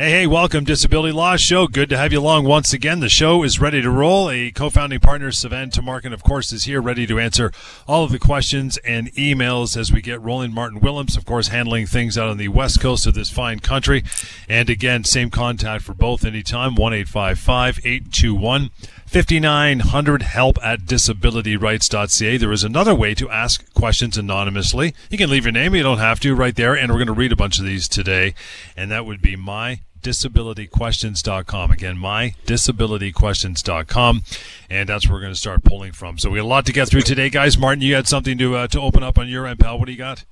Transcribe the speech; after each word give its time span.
Hey, 0.00 0.10
hey, 0.10 0.26
welcome, 0.28 0.62
Disability 0.62 1.10
Law 1.10 1.36
Show. 1.36 1.66
Good 1.66 1.88
to 1.88 1.96
have 1.96 2.12
you 2.12 2.20
along 2.20 2.44
once 2.44 2.72
again. 2.72 3.00
The 3.00 3.08
show 3.08 3.42
is 3.42 3.60
ready 3.60 3.82
to 3.82 3.90
roll. 3.90 4.30
A 4.30 4.52
co 4.52 4.70
founding 4.70 5.00
partner, 5.00 5.32
Sivan 5.32 5.72
Tamarkin, 5.72 6.12
of 6.12 6.22
course, 6.22 6.52
is 6.52 6.62
here 6.62 6.80
ready 6.80 7.04
to 7.08 7.18
answer 7.18 7.50
all 7.88 8.04
of 8.04 8.12
the 8.12 8.20
questions 8.20 8.76
and 8.84 9.12
emails 9.14 9.76
as 9.76 9.90
we 9.90 10.00
get 10.00 10.22
rolling. 10.22 10.54
Martin 10.54 10.78
Willems, 10.78 11.16
of 11.16 11.24
course, 11.24 11.48
handling 11.48 11.84
things 11.84 12.16
out 12.16 12.28
on 12.28 12.36
the 12.36 12.46
west 12.46 12.80
coast 12.80 13.08
of 13.08 13.14
this 13.14 13.28
fine 13.28 13.58
country. 13.58 14.04
And 14.48 14.70
again, 14.70 15.02
same 15.02 15.30
contact 15.30 15.82
for 15.82 15.94
both 15.94 16.24
anytime 16.24 16.76
1 16.76 16.92
821 16.92 18.70
5900 19.04 20.22
help 20.22 20.58
at 20.62 20.82
disabilityrights.ca. 20.82 22.36
There 22.36 22.52
is 22.52 22.62
another 22.62 22.94
way 22.94 23.14
to 23.14 23.30
ask 23.30 23.74
questions 23.74 24.16
anonymously. 24.16 24.94
You 25.10 25.18
can 25.18 25.28
leave 25.28 25.44
your 25.44 25.50
name, 25.50 25.74
you 25.74 25.82
don't 25.82 25.98
have 25.98 26.20
to, 26.20 26.36
right 26.36 26.54
there. 26.54 26.76
And 26.76 26.92
we're 26.92 26.98
going 26.98 27.08
to 27.08 27.12
read 27.14 27.32
a 27.32 27.36
bunch 27.36 27.58
of 27.58 27.64
these 27.64 27.88
today. 27.88 28.34
And 28.76 28.92
that 28.92 29.04
would 29.04 29.20
be 29.20 29.34
my 29.34 29.80
disabilityquestions.com. 30.02 31.70
Again, 31.70 31.96
mydisabilityquestions.com. 31.96 34.22
And 34.70 34.88
that's 34.88 35.06
where 35.06 35.14
we're 35.14 35.22
going 35.22 35.32
to 35.32 35.38
start 35.38 35.64
pulling 35.64 35.92
from. 35.92 36.18
So 36.18 36.30
we 36.30 36.38
got 36.38 36.44
a 36.44 36.46
lot 36.46 36.66
to 36.66 36.72
get 36.72 36.88
through 36.88 37.02
today, 37.02 37.30
guys. 37.30 37.58
Martin, 37.58 37.82
you 37.82 37.94
had 37.94 38.08
something 38.08 38.38
to, 38.38 38.56
uh, 38.56 38.66
to 38.68 38.80
open 38.80 39.02
up 39.02 39.18
on 39.18 39.28
your 39.28 39.46
end, 39.46 39.60
pal. 39.60 39.78
What 39.78 39.86
do 39.86 39.92
you 39.92 39.98
got? 39.98 40.24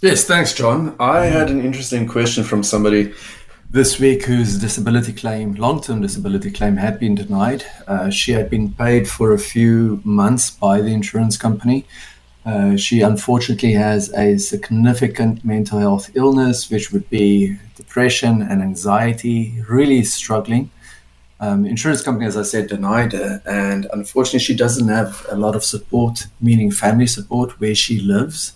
Yes, 0.00 0.24
thanks, 0.24 0.52
John. 0.52 0.94
I 1.00 1.26
had 1.26 1.50
an 1.50 1.64
interesting 1.64 2.06
question 2.06 2.44
from 2.44 2.62
somebody 2.62 3.12
this 3.70 3.98
week 3.98 4.24
whose 4.24 4.58
disability 4.58 5.12
claim, 5.12 5.54
long 5.54 5.82
term 5.82 6.00
disability 6.00 6.50
claim, 6.50 6.76
had 6.76 7.00
been 7.00 7.14
denied. 7.14 7.64
Uh, 7.86 8.10
she 8.10 8.32
had 8.32 8.50
been 8.50 8.72
paid 8.72 9.08
for 9.08 9.32
a 9.32 9.38
few 9.38 10.00
months 10.04 10.50
by 10.50 10.80
the 10.80 10.92
insurance 10.92 11.36
company. 11.36 11.86
Uh, 12.46 12.76
she 12.76 13.00
unfortunately 13.00 13.72
has 13.72 14.12
a 14.12 14.36
significant 14.36 15.44
mental 15.44 15.78
health 15.78 16.10
illness, 16.14 16.70
which 16.70 16.92
would 16.92 17.08
be 17.08 17.56
depression 17.74 18.42
and 18.42 18.60
anxiety, 18.60 19.62
really 19.68 20.04
struggling. 20.04 20.70
Um, 21.40 21.64
insurance 21.64 22.02
company, 22.02 22.26
as 22.26 22.36
I 22.36 22.42
said, 22.42 22.68
denied 22.68 23.12
her, 23.12 23.42
and 23.46 23.86
unfortunately, 23.92 24.40
she 24.40 24.54
doesn't 24.54 24.88
have 24.88 25.26
a 25.30 25.36
lot 25.36 25.56
of 25.56 25.64
support, 25.64 26.26
meaning 26.40 26.70
family 26.70 27.06
support, 27.06 27.58
where 27.60 27.74
she 27.74 28.00
lives. 28.00 28.52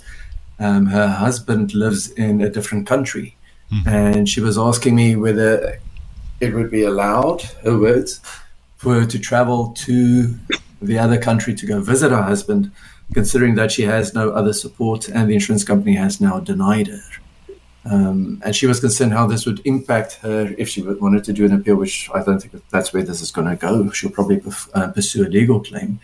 Um, 0.60 0.86
her 0.86 1.08
husband 1.08 1.74
lives 1.74 2.10
in 2.10 2.42
a 2.42 2.50
different 2.50 2.86
country, 2.86 3.36
mm-hmm. 3.72 3.88
and 3.88 4.28
she 4.28 4.40
was 4.40 4.58
asking 4.58 4.96
me 4.96 5.16
whether 5.16 5.80
it 6.40 6.54
would 6.54 6.70
be 6.70 6.82
allowed, 6.82 7.42
her 7.64 7.78
words, 7.78 8.20
for 8.76 9.00
her 9.00 9.06
to 9.06 9.18
travel 9.18 9.68
to 9.78 10.34
the 10.80 10.98
other 10.98 11.18
country 11.18 11.54
to 11.54 11.66
go 11.66 11.80
visit 11.80 12.10
her 12.10 12.22
husband 12.22 12.70
considering 13.14 13.54
that 13.54 13.72
she 13.72 13.82
has 13.82 14.14
no 14.14 14.30
other 14.30 14.52
support 14.52 15.08
and 15.08 15.28
the 15.28 15.34
insurance 15.34 15.64
company 15.64 15.94
has 15.94 16.20
now 16.20 16.40
denied 16.40 16.88
her. 16.88 17.00
Um, 17.84 18.42
and 18.44 18.54
she 18.54 18.66
was 18.66 18.80
concerned 18.80 19.12
how 19.12 19.26
this 19.26 19.46
would 19.46 19.60
impact 19.64 20.14
her 20.16 20.54
if 20.58 20.68
she 20.68 20.82
wanted 20.82 21.24
to 21.24 21.32
do 21.32 21.46
an 21.46 21.54
appeal, 21.54 21.76
which 21.76 22.10
I 22.14 22.22
don't 22.22 22.40
think 22.40 22.62
that's 22.70 22.92
where 22.92 23.02
this 23.02 23.22
is 23.22 23.30
going 23.30 23.48
to 23.48 23.56
go. 23.56 23.90
She'll 23.90 24.10
probably 24.10 24.42
uh, 24.74 24.88
pursue 24.88 25.26
a 25.26 25.28
legal 25.28 25.60
claim. 25.60 26.00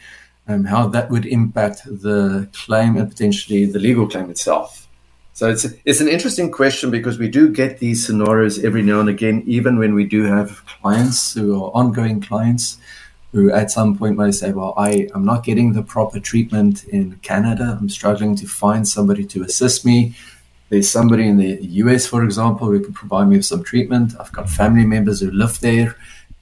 Um, 0.46 0.64
how 0.64 0.88
that 0.88 1.11
would 1.11 1.24
impact 1.24 1.84
the 1.86 2.48
claim 2.52 2.96
and 2.96 3.08
potentially 3.08 3.64
the 3.64 3.78
legal 3.78 4.06
claim 4.06 4.28
itself. 4.30 4.86
So 5.33 5.50
it's 5.50 5.66
it's 5.84 6.00
an 6.00 6.08
interesting 6.08 6.52
question 6.52 6.91
because 6.91 7.18
we 7.18 7.28
do 7.28 7.48
get 7.48 7.78
these 7.78 8.06
scenarios 8.06 8.62
every 8.62 8.83
now 8.83 9.00
and 9.00 9.08
again, 9.08 9.42
even 9.46 9.78
when 9.78 9.94
we 9.94 10.05
do 10.05 10.22
have 10.24 10.64
clients 10.66 11.34
who 11.34 11.56
are 11.56 11.70
ongoing 11.70 12.20
clients 12.20 12.78
who 13.34 13.52
at 13.52 13.70
some 13.70 13.98
point 13.98 14.16
might 14.16 14.34
say, 14.34 14.52
Well, 14.52 14.72
I 14.77 15.08
am 15.14 15.24
not 15.24 15.44
getting 15.44 15.72
the 15.72 15.82
proper 15.82 16.20
treatment 16.20 16.84
in 16.84 17.16
Canada. 17.22 17.77
I'm 17.78 17.89
struggling 17.89 18.36
to 18.36 18.46
find 18.46 18.86
somebody 18.89 19.24
to 19.27 19.42
assist 19.42 19.84
me. 19.84 20.14
There's 20.70 20.89
somebody 20.89 21.27
in 21.28 21.36
the 21.36 21.58
US, 21.83 22.06
for 22.06 22.24
example, 22.24 22.68
who 22.68 22.80
can 22.80 22.95
provide 22.95 23.28
me 23.28 23.36
with 23.36 23.45
some 23.45 23.64
treatment. 23.64 24.14
I've 24.18 24.33
got 24.33 24.48
family 24.48 24.86
members 24.86 25.20
who 25.20 25.30
live 25.30 25.61
there. 25.61 25.96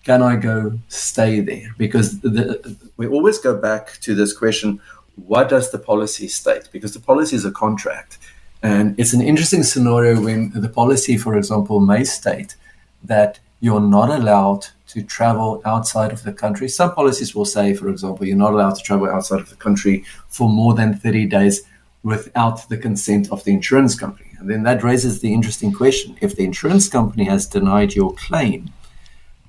Can 0.04 0.22
I 0.22 0.36
go 0.36 0.78
stay 0.88 1.40
there? 1.40 1.74
Because 1.78 2.20
the, 2.20 2.76
we 2.98 3.06
always 3.06 3.38
go 3.38 3.56
back 3.56 3.98
to 4.02 4.14
this 4.14 4.36
question 4.36 4.80
what 5.16 5.48
does 5.48 5.70
the 5.70 5.78
policy 5.78 6.28
state? 6.28 6.68
Because 6.72 6.94
the 6.94 7.00
policy 7.00 7.36
is 7.36 7.44
a 7.44 7.50
contract. 7.50 8.18
And 8.62 8.98
it's 8.98 9.12
an 9.12 9.20
interesting 9.20 9.62
scenario 9.62 10.20
when 10.20 10.50
the 10.54 10.68
policy, 10.68 11.16
for 11.16 11.36
example, 11.36 11.80
may 11.80 12.04
state 12.04 12.56
that 13.04 13.38
you're 13.60 13.80
not 13.80 14.08
allowed 14.08 14.68
to 14.92 15.02
travel 15.02 15.62
outside 15.64 16.12
of 16.12 16.22
the 16.22 16.32
country. 16.32 16.68
Some 16.68 16.94
policies 16.94 17.34
will 17.34 17.44
say, 17.44 17.74
for 17.74 17.88
example, 17.88 18.26
you're 18.26 18.36
not 18.36 18.52
allowed 18.52 18.74
to 18.76 18.82
travel 18.82 19.08
outside 19.08 19.40
of 19.40 19.50
the 19.50 19.56
country 19.56 20.04
for 20.28 20.48
more 20.48 20.74
than 20.74 20.94
30 20.94 21.26
days 21.26 21.62
without 22.02 22.68
the 22.68 22.76
consent 22.76 23.30
of 23.30 23.44
the 23.44 23.52
insurance 23.52 23.94
company. 23.94 24.30
And 24.38 24.50
then 24.50 24.64
that 24.64 24.82
raises 24.82 25.20
the 25.20 25.32
interesting 25.32 25.72
question 25.72 26.16
if 26.20 26.36
the 26.36 26.44
insurance 26.44 26.88
company 26.88 27.24
has 27.24 27.46
denied 27.46 27.94
your 27.94 28.12
claim, 28.14 28.70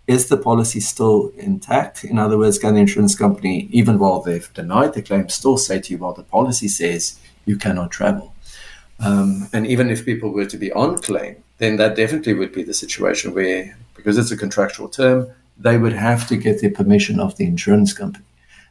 is 0.05 0.27
the 0.27 0.37
policy 0.37 0.79
still 0.79 1.31
intact? 1.37 2.03
In 2.03 2.19
other 2.19 2.37
words, 2.37 2.59
can 2.59 2.75
the 2.75 2.81
insurance 2.81 3.15
company, 3.15 3.69
even 3.71 3.99
while 3.99 4.21
they've 4.21 4.53
denied 4.53 4.93
the 4.93 5.01
claim, 5.01 5.29
still 5.29 5.57
say 5.57 5.79
to 5.79 5.93
you, 5.93 5.97
well, 5.97 6.13
the 6.13 6.23
policy 6.23 6.67
says 6.67 7.19
you 7.45 7.55
cannot 7.57 7.91
travel? 7.91 8.33
Um, 8.99 9.49
and 9.53 9.65
even 9.65 9.89
if 9.89 10.05
people 10.05 10.29
were 10.31 10.45
to 10.45 10.57
be 10.57 10.71
on 10.73 10.97
claim, 10.97 11.42
then 11.57 11.77
that 11.77 11.95
definitely 11.95 12.33
would 12.33 12.51
be 12.51 12.63
the 12.63 12.73
situation 12.73 13.33
where, 13.33 13.77
because 13.95 14.17
it's 14.17 14.31
a 14.31 14.37
contractual 14.37 14.89
term, 14.89 15.27
they 15.57 15.77
would 15.77 15.93
have 15.93 16.27
to 16.27 16.35
get 16.35 16.59
the 16.59 16.69
permission 16.69 17.19
of 17.19 17.35
the 17.37 17.45
insurance 17.45 17.93
company. 17.93 18.25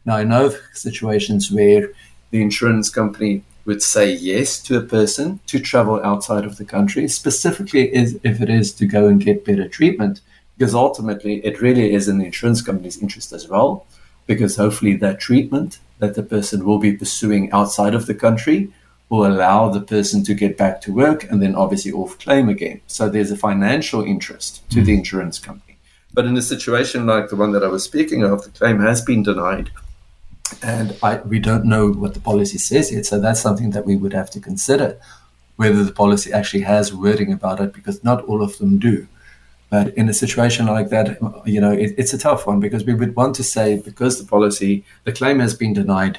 Now, 0.04 0.16
I 0.16 0.25
know 0.25 0.47
of 0.47 0.56
situations 0.72 1.50
where 1.50 1.91
the 2.31 2.42
insurance 2.42 2.91
company 2.91 3.44
would 3.65 3.82
say 3.82 4.12
yes 4.12 4.60
to 4.60 4.76
a 4.76 4.82
person 4.82 5.38
to 5.47 5.60
travel 5.60 6.03
outside 6.03 6.44
of 6.44 6.56
the 6.56 6.65
country, 6.65 7.06
specifically 7.06 7.94
if 7.94 8.41
it 8.41 8.50
is 8.50 8.72
to 8.72 8.87
go 8.87 9.06
and 9.06 9.25
get 9.25 9.44
better 9.44 9.69
treatment, 9.69 10.21
because 10.59 10.75
ultimately 10.75 11.44
it 11.47 11.60
really 11.60 11.94
is 11.94 12.09
in 12.09 12.19
the 12.19 12.26
insurance 12.26 12.60
company's 12.60 13.00
interest 13.00 13.32
as 13.32 13.48
well, 13.48 13.87
because 14.26 14.56
hopefully 14.56 14.97
that 14.97 15.21
treatment 15.21 15.78
that 16.00 16.16
the 16.16 16.22
person 16.22 16.65
will 16.65 16.78
be 16.78 16.97
pursuing 16.97 17.50
outside 17.53 17.94
of 17.94 18.06
the 18.06 18.15
country 18.15 18.72
will 19.12 19.27
allow 19.27 19.69
the 19.69 19.81
person 19.83 20.25
to 20.25 20.33
get 20.33 20.56
back 20.56 20.81
to 20.81 20.91
work 20.91 21.25
and 21.31 21.43
then 21.43 21.55
obviously 21.55 21.93
off 21.93 22.19
claim 22.19 22.49
again. 22.49 22.81
So 22.87 23.11
there's 23.11 23.31
a 23.31 23.37
financial 23.37 24.03
interest 24.03 24.67
to 24.71 24.83
the 24.83 24.95
mm. 24.95 25.00
insurance 25.00 25.39
company. 25.39 25.77
But 26.15 26.25
in 26.25 26.34
a 26.39 26.41
situation 26.41 27.05
like 27.05 27.28
the 27.28 27.37
one 27.37 27.53
that 27.53 27.62
I 27.62 27.67
was 27.67 27.84
speaking 27.84 28.25
of, 28.25 28.43
the 28.43 28.51
claim 28.51 28.81
has 28.81 29.03
been 29.03 29.22
denied. 29.22 29.71
And 30.62 30.97
I, 31.03 31.17
we 31.19 31.39
don't 31.41 31.67
know 31.67 31.93
what 31.93 32.15
the 32.15 32.21
policy 32.21 32.56
says 32.56 32.91
yet. 32.91 33.05
So 33.05 33.21
that's 33.21 33.43
something 33.43 33.72
that 33.72 33.84
we 33.84 33.97
would 33.97 34.15
have 34.15 34.31
to 34.31 34.41
consider 34.41 34.99
whether 35.56 35.84
the 35.84 35.93
policy 35.93 36.33
actually 36.33 36.62
has 36.62 36.95
wording 36.95 37.34
about 37.34 37.61
it, 37.61 37.75
because 37.75 38.03
not 38.03 38.25
all 38.25 38.43
of 38.43 38.56
them 38.56 38.78
do. 38.78 39.06
But 39.69 39.95
in 39.95 40.09
a 40.09 40.15
situation 40.15 40.67
like 40.67 40.89
that, 40.89 41.19
you 41.45 41.61
know, 41.61 41.72
it, 41.72 41.95
it's 41.99 42.15
a 42.15 42.19
tough 42.19 42.47
one 42.47 42.61
because 42.61 42.84
we 42.84 42.95
would 42.95 43.15
want 43.15 43.34
to 43.37 43.45
say 43.45 43.78
because 43.78 44.19
the 44.19 44.27
policy, 44.27 44.84
the 45.05 45.12
claim 45.12 45.39
has 45.41 45.55
been 45.55 45.75
denied, 45.75 46.19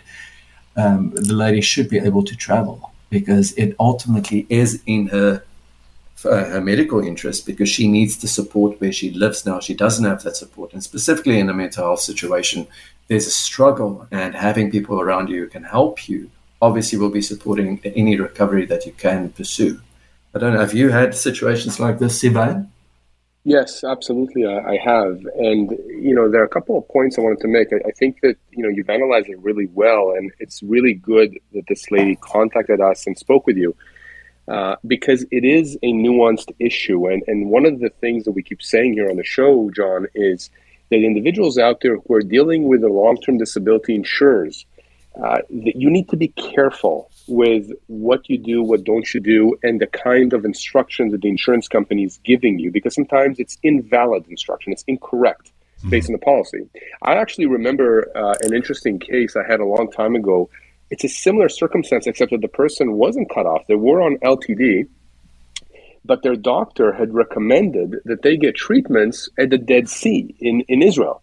um, 0.75 1.11
the 1.11 1.33
lady 1.33 1.61
should 1.61 1.89
be 1.89 1.99
able 1.99 2.23
to 2.23 2.35
travel 2.35 2.91
because 3.09 3.53
it 3.53 3.75
ultimately 3.79 4.45
is 4.49 4.81
in 4.85 5.07
her 5.07 5.43
uh, 6.25 6.45
her 6.45 6.61
medical 6.61 7.01
interest 7.01 7.45
because 7.45 7.67
she 7.67 7.87
needs 7.87 8.17
the 8.17 8.27
support 8.27 8.79
where 8.79 8.93
she 8.93 9.11
lives 9.11 9.45
now. 9.45 9.59
She 9.59 9.73
doesn't 9.73 10.05
have 10.05 10.23
that 10.23 10.37
support, 10.37 10.73
and 10.73 10.81
specifically 10.81 11.37
in 11.39 11.49
a 11.49 11.53
mental 11.53 11.83
health 11.83 11.99
situation, 11.99 12.65
there's 13.07 13.27
a 13.27 13.31
struggle, 13.31 14.07
and 14.09 14.33
having 14.33 14.71
people 14.71 15.01
around 15.01 15.29
you 15.29 15.41
who 15.41 15.49
can 15.49 15.63
help 15.63 16.07
you 16.07 16.29
obviously 16.61 16.97
will 16.97 17.09
be 17.09 17.21
supporting 17.21 17.81
any 17.83 18.17
recovery 18.17 18.65
that 18.65 18.85
you 18.85 18.93
can 18.93 19.29
pursue. 19.31 19.81
I 20.33 20.39
don't 20.39 20.53
know. 20.53 20.61
Have 20.61 20.73
you 20.73 20.89
had 20.89 21.13
situations 21.13 21.79
like 21.79 21.99
this, 21.99 22.23
Sivan? 22.23 22.69
Yes, 23.45 23.83
absolutely, 23.83 24.45
I, 24.45 24.59
I, 24.59 24.77
have, 24.77 25.19
and 25.35 25.71
you 25.89 26.15
know 26.15 26.31
there 26.31 26.41
are 26.41 26.45
a 26.45 26.49
couple 26.49 26.77
of 26.77 26.87
points 26.87 27.17
I 27.17 27.21
wanted 27.21 27.41
to 27.41 27.49
make. 27.49 27.73
I, 27.73 27.89
I, 27.89 27.91
think 27.91 28.21
that 28.21 28.37
you 28.51 28.63
know 28.63 28.69
you've 28.69 28.89
analyzed 28.89 29.27
it 29.27 29.37
really 29.39 29.67
well, 29.73 30.13
and 30.15 30.31
it's 30.39 30.63
really 30.63 30.93
good 30.93 31.37
that 31.53 31.63
this 31.67 31.91
lady 31.91 32.15
contacted 32.15 32.79
us 32.79 33.05
and 33.05 33.17
spoke 33.17 33.45
with 33.45 33.57
you 33.57 33.75
uh, 34.47 34.77
because 34.87 35.25
it 35.29 35.43
is 35.43 35.77
a 35.83 35.91
nuanced 35.91 36.53
issue, 36.59 37.07
and 37.07 37.21
and 37.27 37.49
one 37.49 37.65
of 37.65 37.81
the 37.81 37.89
things 37.89 38.23
that 38.23 38.31
we 38.31 38.43
keep 38.43 38.63
saying 38.63 38.93
here 38.93 39.09
on 39.09 39.17
the 39.17 39.25
show, 39.25 39.69
John, 39.75 40.07
is 40.15 40.49
that 40.89 41.03
individuals 41.03 41.57
out 41.57 41.81
there 41.81 41.97
who 41.97 42.13
are 42.13 42.21
dealing 42.21 42.69
with 42.69 42.79
the 42.79 42.87
long-term 42.87 43.39
disability 43.39 43.93
insurers, 43.93 44.65
uh, 45.21 45.39
that 45.49 45.75
you 45.75 45.89
need 45.89 46.07
to 46.07 46.15
be 46.15 46.29
careful 46.29 47.09
with 47.27 47.71
what 47.87 48.29
you 48.29 48.37
do, 48.37 48.61
what 48.61 48.83
don't 48.83 49.13
you 49.13 49.19
do, 49.19 49.57
and 49.63 49.79
the 49.79 49.87
kind 49.87 50.33
of 50.33 50.45
instructions 50.45 51.11
that 51.11 51.21
the 51.21 51.29
insurance 51.29 51.67
company 51.67 52.03
is 52.03 52.19
giving 52.23 52.59
you, 52.59 52.71
because 52.71 52.93
sometimes 52.93 53.39
it's 53.39 53.57
invalid 53.63 54.27
instruction, 54.27 54.73
it's 54.73 54.83
incorrect 54.87 55.51
mm-hmm. 55.79 55.89
based 55.89 56.09
on 56.09 56.13
the 56.13 56.19
policy. 56.19 56.67
I 57.01 57.13
actually 57.15 57.45
remember 57.45 58.11
uh, 58.15 58.35
an 58.41 58.53
interesting 58.53 58.99
case 58.99 59.35
I 59.35 59.43
had 59.49 59.59
a 59.59 59.65
long 59.65 59.91
time 59.91 60.15
ago. 60.15 60.49
It's 60.89 61.03
a 61.03 61.09
similar 61.09 61.49
circumstance, 61.49 62.07
except 62.07 62.31
that 62.31 62.41
the 62.41 62.47
person 62.47 62.93
wasn't 62.93 63.29
cut 63.33 63.45
off. 63.45 63.65
They 63.67 63.75
were 63.75 64.01
on 64.01 64.17
LTD, 64.17 64.87
but 66.05 66.23
their 66.23 66.35
doctor 66.35 66.91
had 66.91 67.13
recommended 67.13 67.95
that 68.05 68.21
they 68.21 68.37
get 68.37 68.55
treatments 68.55 69.29
at 69.37 69.49
the 69.49 69.57
Dead 69.57 69.87
Sea 69.87 70.35
in, 70.39 70.61
in 70.67 70.81
Israel. 70.81 71.21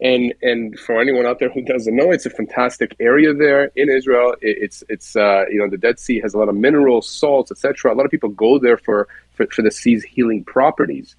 And 0.00 0.34
and 0.42 0.78
for 0.78 1.00
anyone 1.00 1.24
out 1.24 1.38
there 1.38 1.50
who 1.50 1.62
doesn't 1.62 1.94
know, 1.94 2.10
it's 2.10 2.26
a 2.26 2.30
fantastic 2.30 2.96
area 2.98 3.32
there 3.32 3.70
in 3.76 3.88
Israel. 3.88 4.34
it's 4.40 4.82
it's 4.88 5.14
uh, 5.14 5.44
you 5.50 5.58
know 5.58 5.68
the 5.68 5.78
Dead 5.78 5.98
Sea 5.98 6.20
has 6.20 6.34
a 6.34 6.38
lot 6.38 6.48
of 6.48 6.56
minerals, 6.56 7.08
salts, 7.08 7.50
etc. 7.50 7.92
A 7.92 7.94
lot 7.94 8.04
of 8.04 8.10
people 8.10 8.28
go 8.30 8.58
there 8.58 8.76
for, 8.76 9.08
for, 9.34 9.46
for 9.46 9.62
the 9.62 9.70
sea's 9.70 10.02
healing 10.02 10.44
properties. 10.44 11.14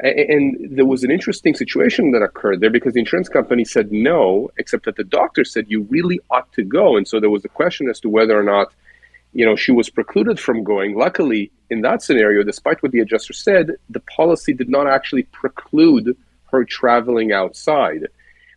And 0.00 0.56
there 0.76 0.86
was 0.86 1.04
an 1.04 1.12
interesting 1.12 1.54
situation 1.54 2.10
that 2.12 2.22
occurred 2.22 2.60
there 2.60 2.70
because 2.70 2.94
the 2.94 3.00
insurance 3.00 3.28
company 3.28 3.64
said 3.64 3.92
no, 3.92 4.50
except 4.58 4.86
that 4.86 4.96
the 4.96 5.04
doctor 5.04 5.44
said 5.44 5.66
you 5.68 5.82
really 5.82 6.18
ought 6.30 6.52
to 6.54 6.64
go. 6.64 6.96
And 6.96 7.06
so 7.06 7.20
there 7.20 7.30
was 7.30 7.44
a 7.44 7.48
question 7.48 7.88
as 7.88 8.00
to 8.00 8.08
whether 8.08 8.36
or 8.36 8.42
not 8.42 8.72
you 9.34 9.44
know, 9.44 9.56
she 9.56 9.72
was 9.72 9.90
precluded 9.90 10.38
from 10.38 10.62
going. 10.62 10.96
Luckily, 10.96 11.50
in 11.68 11.82
that 11.82 12.02
scenario, 12.02 12.42
despite 12.44 12.82
what 12.82 12.92
the 12.92 13.00
adjuster 13.00 13.32
said, 13.32 13.72
the 13.90 14.00
policy 14.00 14.54
did 14.54 14.68
not 14.68 14.86
actually 14.86 15.24
preclude 15.24 16.16
her 16.54 16.64
traveling 16.64 17.32
outside. 17.32 18.08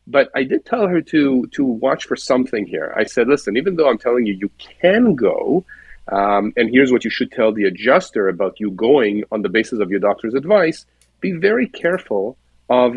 But 0.06 0.30
I 0.36 0.44
did 0.44 0.66
tell 0.66 0.88
her 0.88 1.02
to 1.02 1.48
to 1.48 1.66
watch 1.66 2.06
for 2.06 2.16
something 2.16 2.66
here. 2.66 2.94
I 2.96 3.04
said, 3.04 3.28
listen, 3.28 3.58
even 3.58 3.76
though 3.76 3.90
I'm 3.90 3.98
telling 3.98 4.26
you 4.26 4.34
you 4.34 4.50
can 4.82 5.16
go, 5.16 5.66
um, 6.10 6.54
and 6.56 6.70
here's 6.70 6.92
what 6.92 7.04
you 7.04 7.10
should 7.10 7.32
tell 7.32 7.52
the 7.52 7.66
adjuster 7.66 8.30
about 8.30 8.60
you 8.60 8.72
going 8.72 9.24
on 9.32 9.42
the 9.42 9.50
basis 9.50 9.80
of 9.80 9.92
your 9.92 10.00
doctor's 10.00 10.34
advice. 10.34 10.86
Be 11.20 11.34
very 11.34 11.68
careful 11.68 12.38
of 12.70 12.96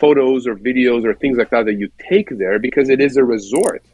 photos 0.00 0.46
or 0.46 0.54
videos 0.56 1.04
or 1.04 1.14
things 1.14 1.38
like 1.38 1.50
that 1.50 1.66
that 1.66 1.78
you 1.78 1.88
take 1.98 2.30
there 2.30 2.58
because 2.58 2.88
it 2.88 3.00
is 3.00 3.16
a 3.16 3.24
resort. 3.24 3.84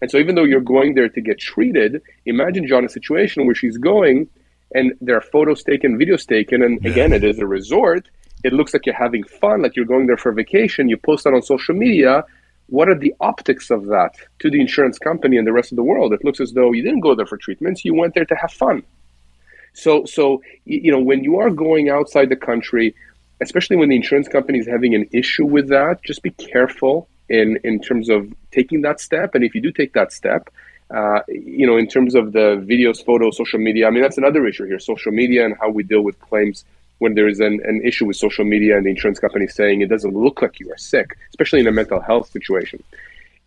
And 0.00 0.10
so, 0.10 0.18
even 0.18 0.34
though 0.34 0.44
you're 0.44 0.60
going 0.60 0.94
there 0.94 1.08
to 1.08 1.20
get 1.20 1.38
treated, 1.38 2.02
imagine 2.26 2.66
John 2.66 2.84
a 2.84 2.88
situation 2.88 3.46
where 3.46 3.54
she's 3.54 3.78
going 3.78 4.28
and 4.74 4.92
there 5.00 5.16
are 5.16 5.20
photos 5.20 5.62
taken, 5.62 5.98
videos 5.98 6.26
taken, 6.26 6.62
and 6.62 6.84
again, 6.84 7.12
it 7.12 7.24
is 7.24 7.38
a 7.38 7.46
resort. 7.46 8.08
It 8.44 8.52
looks 8.52 8.74
like 8.74 8.84
you're 8.84 8.94
having 8.94 9.24
fun, 9.24 9.62
like 9.62 9.74
you're 9.74 9.86
going 9.86 10.06
there 10.06 10.18
for 10.18 10.30
vacation. 10.30 10.88
You 10.88 10.98
post 10.98 11.24
that 11.24 11.32
on 11.32 11.42
social 11.42 11.74
media. 11.74 12.24
What 12.68 12.88
are 12.90 12.94
the 12.94 13.14
optics 13.20 13.70
of 13.70 13.86
that 13.86 14.14
to 14.40 14.50
the 14.50 14.60
insurance 14.60 14.98
company 14.98 15.38
and 15.38 15.46
the 15.46 15.52
rest 15.52 15.72
of 15.72 15.76
the 15.76 15.82
world? 15.82 16.12
It 16.12 16.24
looks 16.24 16.40
as 16.40 16.52
though 16.52 16.72
you 16.72 16.82
didn't 16.82 17.00
go 17.00 17.14
there 17.14 17.26
for 17.26 17.38
treatments; 17.38 17.84
you 17.84 17.94
went 17.94 18.14
there 18.14 18.26
to 18.26 18.34
have 18.34 18.52
fun. 18.52 18.82
So, 19.72 20.04
so 20.04 20.42
you 20.66 20.92
know, 20.92 21.00
when 21.00 21.24
you 21.24 21.38
are 21.38 21.50
going 21.50 21.88
outside 21.88 22.28
the 22.28 22.36
country, 22.36 22.94
especially 23.40 23.76
when 23.76 23.88
the 23.88 23.96
insurance 23.96 24.28
company 24.28 24.58
is 24.58 24.66
having 24.66 24.94
an 24.94 25.08
issue 25.12 25.46
with 25.46 25.68
that, 25.68 26.02
just 26.02 26.22
be 26.22 26.30
careful 26.30 27.08
in 27.30 27.58
in 27.64 27.80
terms 27.80 28.10
of 28.10 28.32
taking 28.52 28.82
that 28.82 29.00
step. 29.00 29.34
And 29.34 29.42
if 29.42 29.54
you 29.54 29.62
do 29.62 29.72
take 29.72 29.94
that 29.94 30.12
step, 30.12 30.50
uh, 30.90 31.20
you 31.28 31.66
know, 31.66 31.78
in 31.78 31.88
terms 31.88 32.14
of 32.14 32.32
the 32.32 32.62
videos, 32.72 33.04
photos, 33.04 33.38
social 33.38 33.58
media, 33.58 33.86
I 33.86 33.90
mean, 33.90 34.02
that's 34.02 34.18
another 34.18 34.46
issue 34.46 34.66
here: 34.66 34.78
social 34.78 35.12
media 35.12 35.46
and 35.46 35.54
how 35.60 35.70
we 35.70 35.82
deal 35.82 36.02
with 36.02 36.20
claims 36.20 36.64
when 36.98 37.14
there 37.14 37.28
is 37.28 37.40
an, 37.40 37.60
an 37.64 37.82
issue 37.84 38.06
with 38.06 38.16
social 38.16 38.44
media 38.44 38.76
and 38.76 38.86
the 38.86 38.90
insurance 38.90 39.18
company 39.18 39.46
saying 39.46 39.80
it 39.80 39.88
doesn't 39.88 40.14
look 40.14 40.42
like 40.42 40.60
you 40.60 40.70
are 40.72 40.78
sick, 40.78 41.16
especially 41.30 41.60
in 41.60 41.66
a 41.66 41.72
mental 41.72 42.00
health 42.00 42.30
situation. 42.30 42.82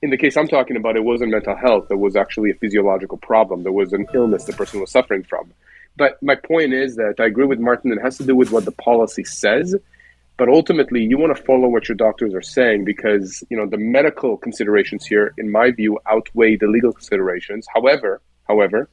In 0.01 0.09
the 0.09 0.17
case 0.17 0.37
I'm 0.37 0.47
talking 0.47 0.77
about, 0.77 0.95
it 0.95 1.03
wasn't 1.03 1.31
mental 1.31 1.55
health. 1.55 1.87
There 1.87 1.97
was 1.97 2.15
actually 2.15 2.51
a 2.51 2.55
physiological 2.55 3.17
problem. 3.17 3.63
There 3.63 3.71
was 3.71 3.93
an 3.93 4.05
illness 4.13 4.43
the 4.45 4.53
person 4.53 4.79
was 4.79 4.91
suffering 4.91 5.23
from. 5.23 5.51
But 5.95 6.21
my 6.21 6.35
point 6.35 6.73
is 6.73 6.95
that 6.97 7.15
I 7.19 7.25
agree 7.25 7.45
with 7.45 7.59
Martin. 7.59 7.91
It 7.91 8.01
has 8.01 8.17
to 8.17 8.23
do 8.23 8.35
with 8.35 8.51
what 8.51 8.65
the 8.65 8.71
policy 8.71 9.23
says 9.23 9.75
but 10.37 10.49
ultimately 10.49 11.03
you 11.03 11.17
want 11.17 11.35
to 11.35 11.43
follow 11.43 11.67
what 11.67 11.89
your 11.89 11.95
doctors 11.95 12.33
are 12.33 12.41
saying 12.41 12.85
because 12.85 13.43
you 13.49 13.57
know 13.57 13.65
the 13.65 13.77
medical 13.77 14.37
considerations 14.37 15.05
here 15.05 15.33
in 15.37 15.51
my 15.51 15.71
view 15.71 15.99
outweigh 16.05 16.55
the 16.55 16.67
legal 16.67 16.93
considerations 16.93 17.67
however 17.73 18.21
however 18.47 18.87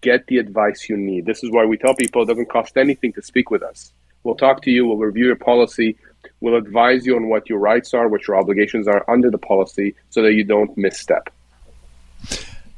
get 0.00 0.26
the 0.26 0.38
advice 0.38 0.88
you 0.88 0.96
need 0.96 1.26
this 1.26 1.42
is 1.42 1.50
why 1.50 1.64
we 1.64 1.76
tell 1.76 1.94
people 1.94 2.22
it 2.22 2.26
doesn't 2.26 2.48
cost 2.48 2.76
anything 2.76 3.12
to 3.12 3.22
speak 3.22 3.50
with 3.50 3.62
us 3.62 3.92
we'll 4.24 4.34
talk 4.34 4.62
to 4.62 4.70
you 4.70 4.86
we'll 4.86 4.96
review 4.96 5.26
your 5.26 5.36
policy 5.36 5.96
we'll 6.40 6.56
advise 6.56 7.06
you 7.06 7.16
on 7.16 7.28
what 7.28 7.48
your 7.48 7.58
rights 7.58 7.94
are 7.94 8.08
what 8.08 8.26
your 8.26 8.36
obligations 8.36 8.86
are 8.86 9.04
under 9.08 9.30
the 9.30 9.38
policy 9.38 9.94
so 10.10 10.22
that 10.22 10.34
you 10.34 10.44
don't 10.44 10.76
misstep 10.76 11.30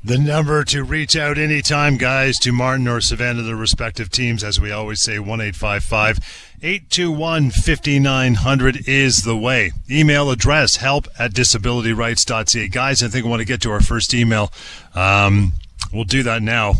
the 0.04 0.16
number 0.16 0.62
to 0.64 0.84
reach 0.84 1.16
out 1.16 1.38
anytime, 1.38 1.96
guys, 1.96 2.38
to 2.38 2.52
Martin 2.52 2.86
or 2.86 3.00
Sivan, 3.00 3.44
the 3.44 3.56
respective 3.56 4.10
teams, 4.10 4.44
as 4.44 4.60
we 4.60 4.70
always 4.70 5.00
say, 5.00 5.18
1 5.18 5.40
821 5.40 7.50
5900 7.50 8.88
is 8.88 9.24
the 9.24 9.36
way. 9.36 9.72
Email 9.90 10.30
address 10.30 10.76
help 10.76 11.08
at 11.18 11.32
disabilityrights.ca. 11.32 12.68
Guys, 12.68 13.02
I 13.02 13.08
think 13.08 13.26
I 13.26 13.28
want 13.28 13.40
to 13.40 13.46
get 13.46 13.60
to 13.62 13.70
our 13.70 13.80
first 13.80 14.14
email. 14.14 14.52
Um, 14.94 15.52
we'll 15.92 16.04
do 16.04 16.22
that 16.22 16.42
now. 16.42 16.74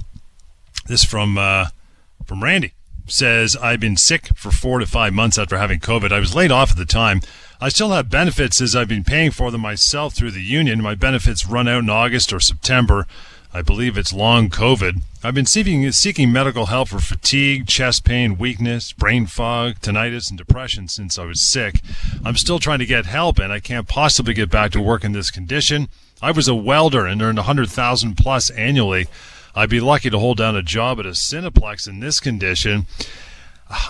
This 0.89 1.05
from 1.05 1.39
uh, 1.39 1.67
from 2.25 2.43
Randy 2.43 2.73
says, 3.07 3.57
I've 3.57 3.81
been 3.81 3.97
sick 3.97 4.37
for 4.37 4.51
four 4.51 4.79
to 4.79 4.87
five 4.87 5.13
months 5.13 5.39
after 5.39 5.57
having 5.57 5.81
COVID. 5.81 6.13
I 6.13 6.19
was 6.19 6.35
laid 6.35 6.51
off 6.51 6.73
at 6.73 6.77
the 6.77 6.85
time. 6.85 7.21
I 7.61 7.69
still 7.69 7.91
have 7.91 8.11
benefits 8.11 8.61
as 8.61 8.77
I've 8.77 8.89
been 8.89 9.05
paying 9.05 9.31
for 9.31 9.51
them 9.51 9.63
myself 9.63 10.15
through 10.15 10.31
the 10.33 10.43
union. 10.43 10.83
My 10.83 10.95
benefits 10.95 11.47
run 11.47 11.69
out 11.69 11.83
in 11.83 11.91
August 11.91 12.33
or 12.33 12.41
September. 12.41 13.07
I 13.53 13.63
believe 13.63 13.97
it's 13.97 14.13
long 14.13 14.51
COVID. 14.51 15.01
I've 15.25 15.35
been 15.35 15.47
seeking, 15.47 15.91
seeking 15.91 16.31
medical 16.31 16.67
help 16.67 16.89
for 16.89 17.01
fatigue, 17.01 17.67
chest 17.67 18.05
pain, 18.05 18.39
weakness, 18.39 18.93
brain 18.93 19.27
fog, 19.27 19.81
tinnitus, 19.81 20.29
and 20.29 20.39
depression 20.39 20.87
since 20.87 21.19
I 21.19 21.25
was 21.25 21.41
sick. 21.41 21.81
I'm 22.25 22.37
still 22.37 22.59
trying 22.59 22.79
to 22.81 22.87
get 22.87 23.07
help, 23.07 23.39
and 23.39 23.53
I 23.53 23.59
can't 23.59 23.89
possibly 23.89 24.35
get 24.35 24.51
back 24.51 24.71
to 24.73 24.81
work 24.81 25.03
in 25.03 25.13
this 25.13 25.31
condition. 25.31 25.89
I 26.21 26.31
was 26.31 26.47
a 26.47 26.55
welder 26.55 27.07
and 27.07 27.23
earned 27.23 27.39
100,000 27.39 28.17
plus 28.17 28.51
annually. 28.51 29.07
I'd 29.59 29.69
be 29.69 29.81
lucky 29.81 30.09
to 30.09 30.21
hold 30.21 30.39
down 30.39 30.55
a 30.55 30.63
job 30.63 31.01
at 31.01 31.07
a 31.07 31.11
Cineplex 31.11 31.89
in 31.89 31.99
this 31.99 32.21
condition. 32.21 32.87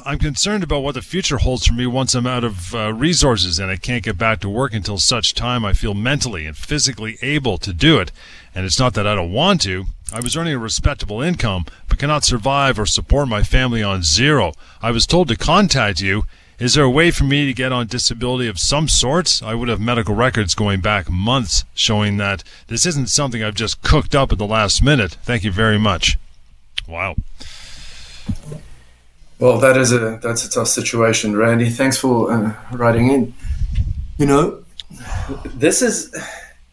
I'm 0.02 0.18
concerned 0.18 0.64
about 0.64 0.82
what 0.82 0.94
the 0.94 1.02
future 1.02 1.36
holds 1.36 1.66
for 1.66 1.74
me 1.74 1.86
once 1.86 2.14
I'm 2.14 2.26
out 2.26 2.42
of 2.42 2.74
uh, 2.74 2.94
resources 2.94 3.58
and 3.58 3.70
I 3.70 3.76
can't 3.76 4.02
get 4.02 4.16
back 4.16 4.40
to 4.40 4.48
work 4.48 4.72
until 4.72 4.96
such 4.96 5.34
time 5.34 5.66
I 5.66 5.74
feel 5.74 5.92
mentally 5.92 6.46
and 6.46 6.56
physically 6.56 7.18
able 7.20 7.58
to 7.58 7.74
do 7.74 7.98
it. 7.98 8.12
And 8.54 8.64
it's 8.64 8.78
not 8.78 8.94
that 8.94 9.06
I 9.06 9.14
don't 9.14 9.30
want 9.30 9.60
to. 9.62 9.84
I 10.10 10.20
was 10.20 10.38
earning 10.38 10.54
a 10.54 10.58
respectable 10.58 11.20
income, 11.20 11.66
but 11.86 11.98
cannot 11.98 12.24
survive 12.24 12.78
or 12.78 12.86
support 12.86 13.28
my 13.28 13.42
family 13.42 13.82
on 13.82 14.02
zero. 14.02 14.54
I 14.80 14.90
was 14.90 15.06
told 15.06 15.28
to 15.28 15.36
contact 15.36 16.00
you. 16.00 16.24
Is 16.58 16.74
there 16.74 16.82
a 16.82 16.90
way 16.90 17.12
for 17.12 17.22
me 17.22 17.46
to 17.46 17.52
get 17.52 17.70
on 17.70 17.86
disability 17.86 18.48
of 18.48 18.58
some 18.58 18.88
sorts? 18.88 19.40
I 19.42 19.54
would 19.54 19.68
have 19.68 19.80
medical 19.80 20.16
records 20.16 20.56
going 20.56 20.80
back 20.80 21.08
months 21.08 21.64
showing 21.72 22.16
that 22.16 22.42
this 22.66 22.84
isn't 22.84 23.10
something 23.10 23.44
I've 23.44 23.54
just 23.54 23.80
cooked 23.82 24.12
up 24.12 24.32
at 24.32 24.38
the 24.38 24.46
last 24.46 24.82
minute. 24.82 25.18
Thank 25.22 25.44
you 25.44 25.52
very 25.52 25.78
much. 25.78 26.18
Wow. 26.88 27.14
Well, 29.38 29.60
that 29.60 29.76
is 29.76 29.92
a 29.92 30.18
that's 30.20 30.44
a 30.44 30.50
tough 30.50 30.66
situation, 30.66 31.36
Randy. 31.36 31.70
Thanks 31.70 31.96
for 31.96 32.32
uh, 32.32 32.52
writing 32.72 33.10
in. 33.10 33.34
You 34.16 34.26
know, 34.26 34.64
this 35.44 35.80
is 35.80 36.12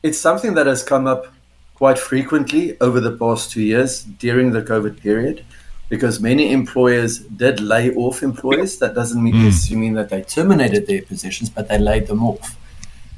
it's 0.01 0.17
something 0.17 0.55
that 0.55 0.65
has 0.65 0.81
come 0.81 1.05
up 1.05 1.27
quite 1.75 1.99
frequently 1.99 2.75
over 2.81 2.99
the 2.99 3.11
past 3.11 3.51
two 3.51 3.61
years 3.61 4.03
during 4.03 4.51
the 4.51 4.63
COVID 4.63 4.99
period, 4.99 5.45
because 5.89 6.19
many 6.19 6.51
employers 6.51 7.19
did 7.19 7.59
lay 7.59 7.93
off 7.95 8.23
employees. 8.23 8.79
That 8.79 8.95
doesn't 8.95 9.23
mean 9.23 9.35
mm. 9.35 9.75
mean 9.75 9.93
that 9.93 10.09
they 10.09 10.21
terminated 10.21 10.87
their 10.87 11.01
positions, 11.01 11.49
but 11.49 11.67
they 11.67 11.77
laid 11.77 12.07
them 12.07 12.23
off. 12.23 12.57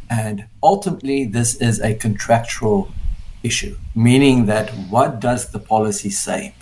And 0.10 0.46
ultimately, 0.62 1.26
this 1.26 1.56
is 1.56 1.82
a 1.82 1.96
contractual 1.96 2.92
issue, 3.44 3.78
meaning 3.96 4.46
that 4.46 4.70
what 4.90 5.20
does 5.20 5.52
the 5.52 5.60
policy 5.60 6.10
say? 6.10 6.54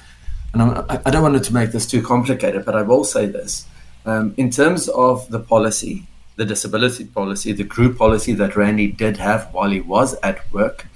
and 0.55 0.61
I'm, 0.61 0.85
I 1.05 1.11
don't 1.11 1.21
want 1.21 1.43
to 1.43 1.53
make 1.53 1.71
this 1.71 1.85
too 1.85 2.01
complicated, 2.01 2.63
but 2.63 2.75
I 2.75 2.81
will 2.81 3.03
say 3.03 3.25
this. 3.25 3.67
Um, 4.05 4.33
in 4.37 4.49
terms 4.49 4.87
of 4.87 5.29
the 5.29 5.39
policy, 5.39 6.07
the 6.37 6.45
disability 6.45 7.03
policy, 7.03 7.51
the 7.51 7.65
group 7.65 7.97
policy 7.97 8.31
that 8.35 8.55
Randy 8.55 8.87
did 8.87 9.17
have 9.17 9.53
while 9.53 9.69
he 9.69 9.81
was 9.81 10.15
at 10.23 10.49
work, 10.53 10.87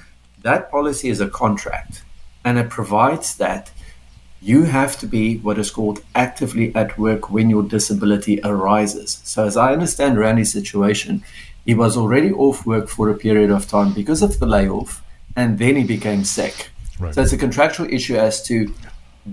that 0.44 0.72
policy 0.72 1.10
is 1.10 1.20
a 1.20 1.28
contract 1.28 2.04
and 2.46 2.58
it 2.58 2.70
provides 2.70 3.36
that 3.36 3.72
you 4.42 4.64
have 4.64 4.98
to 5.00 5.06
be 5.06 5.38
what 5.38 5.60
is 5.60 5.70
called 5.70 6.02
actively 6.16 6.74
at 6.76 6.98
work 6.98 7.30
when 7.30 7.50
your 7.50 7.64
disability 7.64 8.40
arises. 8.44 9.22
So, 9.24 9.46
as 9.46 9.58
I 9.58 9.74
understand 9.74 10.18
Randy's 10.18 10.52
situation, 10.52 11.24
he 11.66 11.74
was 11.74 11.98
already 11.98 12.32
off 12.32 12.66
work 12.66 12.88
for 12.88 13.10
a 13.10 13.18
period 13.18 13.52
of 13.52 13.68
time 13.68 13.94
because 13.94 14.22
of 14.22 14.40
the 14.40 14.46
layoff 14.46 15.04
and 15.36 15.60
then 15.60 15.76
he 15.76 15.84
became 15.84 16.24
sick. 16.24 16.70
Right. 17.00 17.14
So, 17.14 17.22
it's 17.22 17.34
a 17.34 17.38
contractual 17.38 17.92
issue 17.92 18.16
as 18.16 18.42
to 18.44 18.74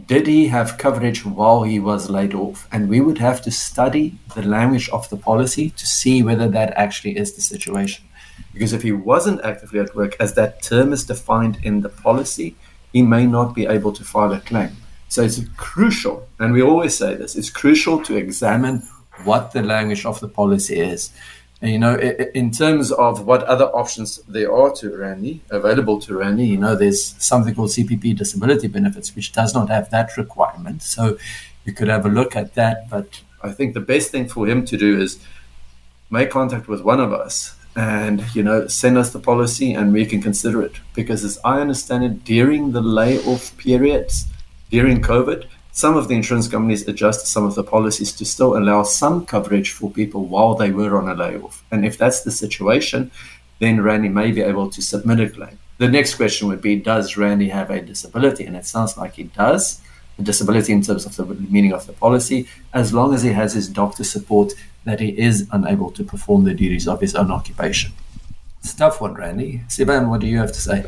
did 0.06 0.26
he 0.26 0.48
have 0.48 0.76
coverage 0.76 1.24
while 1.24 1.62
he 1.62 1.78
was 1.78 2.10
laid 2.10 2.34
off? 2.34 2.68
And 2.72 2.88
we 2.88 3.00
would 3.00 3.18
have 3.18 3.40
to 3.42 3.50
study 3.50 4.18
the 4.34 4.42
language 4.42 4.88
of 4.90 5.08
the 5.08 5.16
policy 5.16 5.70
to 5.70 5.86
see 5.86 6.22
whether 6.22 6.48
that 6.48 6.74
actually 6.76 7.16
is 7.16 7.34
the 7.34 7.40
situation. 7.40 8.04
Because 8.52 8.72
if 8.72 8.82
he 8.82 8.92
wasn't 8.92 9.44
actively 9.44 9.80
at 9.80 9.94
work, 9.94 10.16
as 10.18 10.34
that 10.34 10.62
term 10.62 10.92
is 10.92 11.04
defined 11.04 11.58
in 11.62 11.80
the 11.80 11.88
policy, 11.88 12.56
he 12.92 13.02
may 13.02 13.26
not 13.26 13.54
be 13.54 13.66
able 13.66 13.92
to 13.92 14.04
file 14.04 14.32
a 14.32 14.40
claim. 14.40 14.76
So 15.08 15.22
it's 15.22 15.40
crucial, 15.56 16.28
and 16.38 16.52
we 16.52 16.62
always 16.62 16.96
say 16.96 17.14
this, 17.14 17.36
it's 17.36 17.50
crucial 17.50 18.02
to 18.04 18.16
examine 18.16 18.82
what 19.24 19.52
the 19.52 19.62
language 19.62 20.04
of 20.04 20.20
the 20.20 20.28
policy 20.28 20.78
is. 20.78 21.12
And, 21.62 21.70
you 21.70 21.78
know, 21.78 21.96
in 22.34 22.50
terms 22.50 22.92
of 22.92 23.24
what 23.24 23.42
other 23.44 23.64
options 23.66 24.18
there 24.28 24.52
are 24.52 24.72
to 24.74 24.94
Randy, 24.94 25.40
available 25.50 25.98
to 26.02 26.18
Randy, 26.18 26.46
you 26.46 26.58
know, 26.58 26.76
there's 26.76 27.14
something 27.18 27.54
called 27.54 27.70
CPP 27.70 28.16
disability 28.16 28.66
benefits, 28.66 29.14
which 29.16 29.32
does 29.32 29.54
not 29.54 29.70
have 29.70 29.90
that 29.90 30.16
requirement. 30.18 30.82
So 30.82 31.16
you 31.64 31.72
could 31.72 31.88
have 31.88 32.04
a 32.04 32.10
look 32.10 32.36
at 32.36 32.54
that. 32.54 32.90
But 32.90 33.22
I 33.42 33.52
think 33.52 33.72
the 33.72 33.80
best 33.80 34.10
thing 34.10 34.28
for 34.28 34.46
him 34.46 34.66
to 34.66 34.76
do 34.76 35.00
is 35.00 35.18
make 36.10 36.30
contact 36.30 36.68
with 36.68 36.82
one 36.82 37.00
of 37.00 37.12
us 37.12 37.56
and 37.74 38.24
you 38.34 38.42
know 38.42 38.66
send 38.66 38.96
us 38.96 39.10
the 39.10 39.18
policy 39.18 39.74
and 39.74 39.92
we 39.92 40.06
can 40.06 40.22
consider 40.22 40.62
it 40.62 40.80
because 40.94 41.24
as 41.24 41.38
i 41.44 41.60
understand 41.60 42.02
it 42.02 42.24
during 42.24 42.72
the 42.72 42.80
layoff 42.80 43.54
periods 43.58 44.26
during 44.70 45.00
covid 45.00 45.46
some 45.72 45.96
of 45.96 46.08
the 46.08 46.14
insurance 46.14 46.48
companies 46.48 46.88
adjusted 46.88 47.26
some 47.26 47.44
of 47.44 47.54
the 47.54 47.62
policies 47.62 48.12
to 48.12 48.24
still 48.24 48.56
allow 48.56 48.82
some 48.82 49.26
coverage 49.26 49.70
for 49.70 49.90
people 49.90 50.24
while 50.24 50.54
they 50.54 50.70
were 50.70 50.96
on 50.96 51.08
a 51.08 51.14
layoff 51.14 51.64
and 51.70 51.84
if 51.84 51.98
that's 51.98 52.22
the 52.22 52.30
situation 52.30 53.10
then 53.58 53.82
randy 53.82 54.08
may 54.08 54.30
be 54.32 54.42
able 54.42 54.70
to 54.70 54.82
submit 54.82 55.20
a 55.20 55.28
claim 55.28 55.58
the 55.78 55.88
next 55.88 56.14
question 56.14 56.48
would 56.48 56.62
be 56.62 56.76
does 56.76 57.16
randy 57.16 57.48
have 57.48 57.70
a 57.70 57.80
disability 57.80 58.44
and 58.44 58.56
it 58.56 58.66
sounds 58.66 58.96
like 58.96 59.14
he 59.14 59.24
does 59.24 59.80
a 60.18 60.22
disability 60.22 60.72
in 60.72 60.82
terms 60.82 61.04
of 61.04 61.16
the 61.16 61.24
meaning 61.50 61.72
of 61.72 61.86
the 61.86 61.92
policy 61.92 62.48
as 62.72 62.92
long 62.92 63.14
as 63.14 63.22
he 63.22 63.32
has 63.32 63.52
his 63.52 63.68
doctor 63.68 64.04
support 64.04 64.54
that 64.84 65.00
he 65.00 65.18
is 65.18 65.46
unable 65.52 65.90
to 65.90 66.04
perform 66.04 66.44
the 66.44 66.54
duties 66.54 66.88
of 66.88 67.00
his 67.00 67.14
own 67.14 67.30
occupation. 67.30 67.92
It's 68.60 68.74
tough 68.74 69.00
one, 69.00 69.14
Randy. 69.14 69.62
Sivan, 69.68 70.08
what 70.08 70.20
do 70.20 70.26
you 70.26 70.38
have 70.38 70.52
to 70.52 70.60
say? 70.60 70.84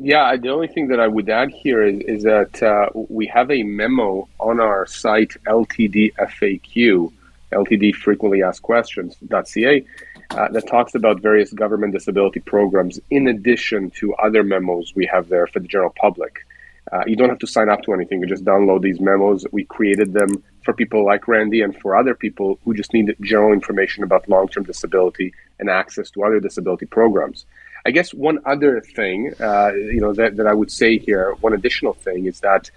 Yeah, 0.00 0.36
the 0.36 0.50
only 0.50 0.68
thing 0.68 0.88
that 0.88 1.00
I 1.00 1.08
would 1.08 1.28
add 1.28 1.50
here 1.50 1.82
is, 1.82 2.00
is 2.02 2.22
that 2.22 2.62
uh, 2.62 2.88
we 2.94 3.26
have 3.26 3.50
a 3.50 3.64
memo 3.64 4.28
on 4.38 4.60
our 4.60 4.86
site, 4.86 5.30
LTD 5.44 6.14
FAQ, 6.14 7.12
LTD 7.52 7.94
frequently 7.96 8.42
asked 8.42 8.62
questions.ca, 8.62 9.84
uh, 10.30 10.48
that 10.48 10.68
talks 10.68 10.94
about 10.94 11.20
various 11.20 11.52
government 11.52 11.94
disability 11.94 12.38
programs 12.38 13.00
in 13.10 13.26
addition 13.26 13.90
to 13.90 14.14
other 14.14 14.44
memos 14.44 14.92
we 14.94 15.04
have 15.06 15.28
there 15.28 15.48
for 15.48 15.58
the 15.58 15.66
general 15.66 15.92
public. 16.00 16.46
Uh, 16.92 17.02
you 17.06 17.16
don't 17.16 17.28
have 17.28 17.38
to 17.40 17.46
sign 17.46 17.68
up 17.68 17.82
to 17.82 17.92
anything. 17.92 18.20
You 18.20 18.26
just 18.26 18.44
download 18.44 18.82
these 18.82 19.00
memos. 19.00 19.44
We 19.50 19.64
created 19.64 20.12
them 20.12 20.42
for 20.62 20.72
people 20.72 21.04
like 21.04 21.26
Randy 21.26 21.60
and 21.60 21.76
for 21.76 21.96
other 21.96 22.14
people 22.14 22.58
who 22.64 22.72
just 22.74 22.92
need 22.94 23.14
general 23.20 23.52
information 23.52 24.04
about 24.04 24.28
long 24.28 24.48
term 24.48 24.62
disability 24.62 25.34
and 25.58 25.68
access 25.68 26.10
to 26.12 26.22
other 26.22 26.40
disability 26.40 26.86
programs. 26.86 27.46
I 27.88 27.90
guess 27.90 28.12
one 28.12 28.38
other 28.44 28.82
thing, 28.82 29.32
uh, 29.40 29.72
you 29.72 30.02
know, 30.02 30.12
that, 30.12 30.36
that 30.36 30.46
I 30.46 30.52
would 30.52 30.70
say 30.70 30.98
here, 30.98 31.32
one 31.40 31.54
additional 31.54 31.94
thing 31.94 32.26
is 32.26 32.40
that, 32.40 32.70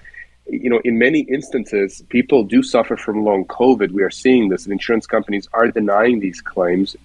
you 0.47 0.69
know, 0.69 0.79
in 0.85 0.97
many 0.97 1.19
instances, 1.37 2.01
people 2.07 2.45
do 2.45 2.63
suffer 2.63 2.95
from 2.95 3.25
long 3.25 3.43
COVID. 3.43 3.91
We 3.91 4.03
are 4.03 4.09
seeing 4.09 4.47
this, 4.47 4.63
and 4.63 4.71
insurance 4.71 5.05
companies 5.05 5.49
are 5.51 5.67
denying 5.67 6.21
these 6.21 6.39
claims 6.39 6.95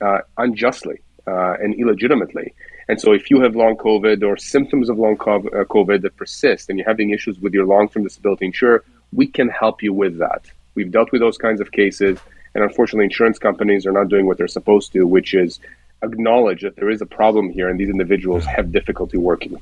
uh, 0.00 0.22
unjustly 0.38 0.98
uh, 1.28 1.52
and 1.62 1.78
illegitimately. 1.78 2.52
And 2.88 3.00
so, 3.00 3.12
if 3.12 3.30
you 3.30 3.40
have 3.42 3.54
long 3.54 3.76
COVID 3.76 4.24
or 4.24 4.36
symptoms 4.36 4.90
of 4.90 4.98
long 4.98 5.14
uh, 5.20 5.62
COVID 5.76 6.02
that 6.02 6.16
persist 6.16 6.68
and 6.68 6.80
you're 6.80 6.88
having 6.88 7.10
issues 7.10 7.38
with 7.38 7.54
your 7.54 7.64
long 7.64 7.88
term 7.88 8.02
disability 8.02 8.46
insurer, 8.46 8.82
we 9.12 9.28
can 9.28 9.48
help 9.48 9.84
you 9.84 9.92
with 9.92 10.18
that. 10.18 10.46
We've 10.74 10.90
dealt 10.90 11.12
with 11.12 11.20
those 11.20 11.38
kinds 11.38 11.60
of 11.60 11.70
cases. 11.70 12.18
And 12.54 12.64
unfortunately, 12.64 13.04
insurance 13.04 13.38
companies 13.38 13.86
are 13.86 13.92
not 13.92 14.08
doing 14.08 14.26
what 14.26 14.36
they're 14.36 14.48
supposed 14.48 14.92
to, 14.94 15.06
which 15.06 15.32
is 15.32 15.60
acknowledge 16.02 16.62
that 16.62 16.76
there 16.76 16.90
is 16.90 17.00
a 17.00 17.06
problem 17.06 17.50
here 17.50 17.68
and 17.68 17.78
these 17.78 17.88
individuals 17.88 18.44
have 18.44 18.72
difficulty 18.72 19.18
working. 19.18 19.60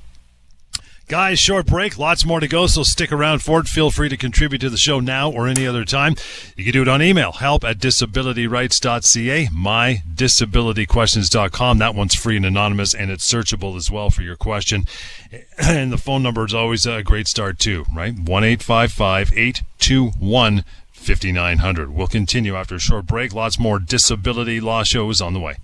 Guys, 1.11 1.39
short 1.41 1.67
break. 1.67 1.99
Lots 1.99 2.25
more 2.25 2.39
to 2.39 2.47
go, 2.47 2.69
so 2.69 2.85
stick 2.85 3.11
around 3.11 3.43
for 3.43 3.59
it. 3.59 3.67
Feel 3.67 3.91
free 3.91 4.09
to 4.09 4.17
contribute 4.17 4.61
to 4.61 4.71
the 4.71 4.77
show 4.77 5.01
now 5.01 5.29
or 5.29 5.49
any 5.49 5.67
other 5.67 5.85
time. 5.85 6.15
You 6.57 6.63
can 6.63 6.73
do 6.73 6.83
it 6.83 6.89
on 6.89 7.03
email, 7.03 7.33
help 7.33 7.65
at 7.65 7.79
disabilityrights.ca, 7.79 9.47
mydisabilityquestions.com. 9.47 11.79
That 11.79 11.97
one's 11.97 12.15
free 12.15 12.37
and 12.37 12.47
anonymous, 12.47 12.95
and 12.95 13.11
it's 13.11 13.29
searchable 13.29 13.77
as 13.77 13.91
well 13.91 14.11
for 14.11 14.23
your 14.23 14.37
question. 14.37 14.85
And 15.59 15.93
the 15.93 15.99
phone 15.99 16.23
number 16.23 16.45
is 16.45 16.55
always 16.55 16.87
a 16.87 17.03
great 17.03 17.27
start, 17.27 17.59
too, 17.59 17.87
right? 17.93 18.17
1 18.17 18.45
821 18.45 20.65
5900. 20.93 21.91
We'll 21.91 22.07
continue 22.07 22.55
after 22.55 22.77
a 22.77 22.79
short 22.79 23.07
break. 23.07 23.35
Lots 23.35 23.59
more 23.59 23.81
disability 23.81 24.61
law 24.61 24.85
shows 24.85 25.21
on 25.21 25.35
the 25.35 25.41
way. 25.41 25.57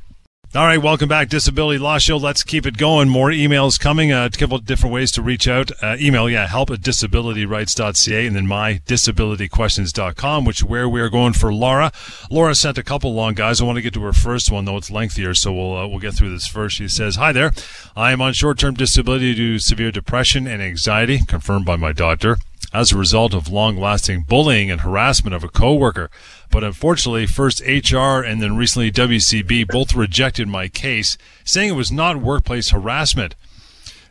All 0.56 0.64
right, 0.64 0.80
welcome 0.80 1.06
back, 1.06 1.28
Disability 1.28 1.78
Law 1.78 1.98
Show. 1.98 2.16
Let's 2.16 2.42
keep 2.42 2.64
it 2.64 2.78
going. 2.78 3.10
More 3.10 3.28
emails 3.28 3.78
coming. 3.78 4.10
Uh, 4.10 4.24
a 4.24 4.30
couple 4.30 4.56
different 4.56 4.94
ways 4.94 5.12
to 5.12 5.20
reach 5.20 5.46
out. 5.46 5.70
Uh, 5.82 5.98
email, 6.00 6.30
yeah, 6.30 6.46
help 6.46 6.70
at 6.70 6.80
disabilityrights.ca 6.80 8.26
and 8.26 8.34
then 8.34 8.46
mydisabilityquestions.com, 8.46 10.46
which 10.46 10.62
where 10.62 10.88
we 10.88 11.02
are 11.02 11.10
going 11.10 11.34
for 11.34 11.52
Laura. 11.52 11.92
Laura 12.30 12.54
sent 12.54 12.78
a 12.78 12.82
couple 12.82 13.12
long 13.12 13.34
guys. 13.34 13.60
I 13.60 13.64
want 13.64 13.76
to 13.76 13.82
get 13.82 13.92
to 13.94 14.02
her 14.04 14.14
first 14.14 14.50
one, 14.50 14.64
though 14.64 14.78
it's 14.78 14.90
lengthier, 14.90 15.34
so 15.34 15.52
we'll, 15.52 15.76
uh, 15.76 15.86
we'll 15.86 15.98
get 15.98 16.14
through 16.14 16.30
this 16.30 16.46
first. 16.46 16.76
She 16.76 16.88
says, 16.88 17.16
Hi 17.16 17.32
there. 17.32 17.52
I 17.94 18.12
am 18.12 18.22
on 18.22 18.32
short 18.32 18.58
term 18.58 18.72
disability 18.72 19.34
due 19.34 19.56
to 19.56 19.58
severe 19.58 19.92
depression 19.92 20.46
and 20.46 20.62
anxiety, 20.62 21.18
confirmed 21.26 21.66
by 21.66 21.76
my 21.76 21.92
doctor 21.92 22.38
as 22.76 22.92
a 22.92 22.98
result 22.98 23.32
of 23.32 23.48
long 23.48 23.78
lasting 23.78 24.20
bullying 24.28 24.70
and 24.70 24.82
harassment 24.82 25.34
of 25.34 25.42
a 25.42 25.48
coworker. 25.48 26.10
But 26.50 26.62
unfortunately, 26.62 27.26
first 27.26 27.62
HR 27.62 28.20
and 28.20 28.42
then 28.42 28.56
recently 28.56 28.92
WCB 28.92 29.68
both 29.68 29.94
rejected 29.94 30.46
my 30.46 30.68
case, 30.68 31.16
saying 31.42 31.70
it 31.70 31.72
was 31.72 31.90
not 31.90 32.18
workplace 32.18 32.70
harassment. 32.70 33.34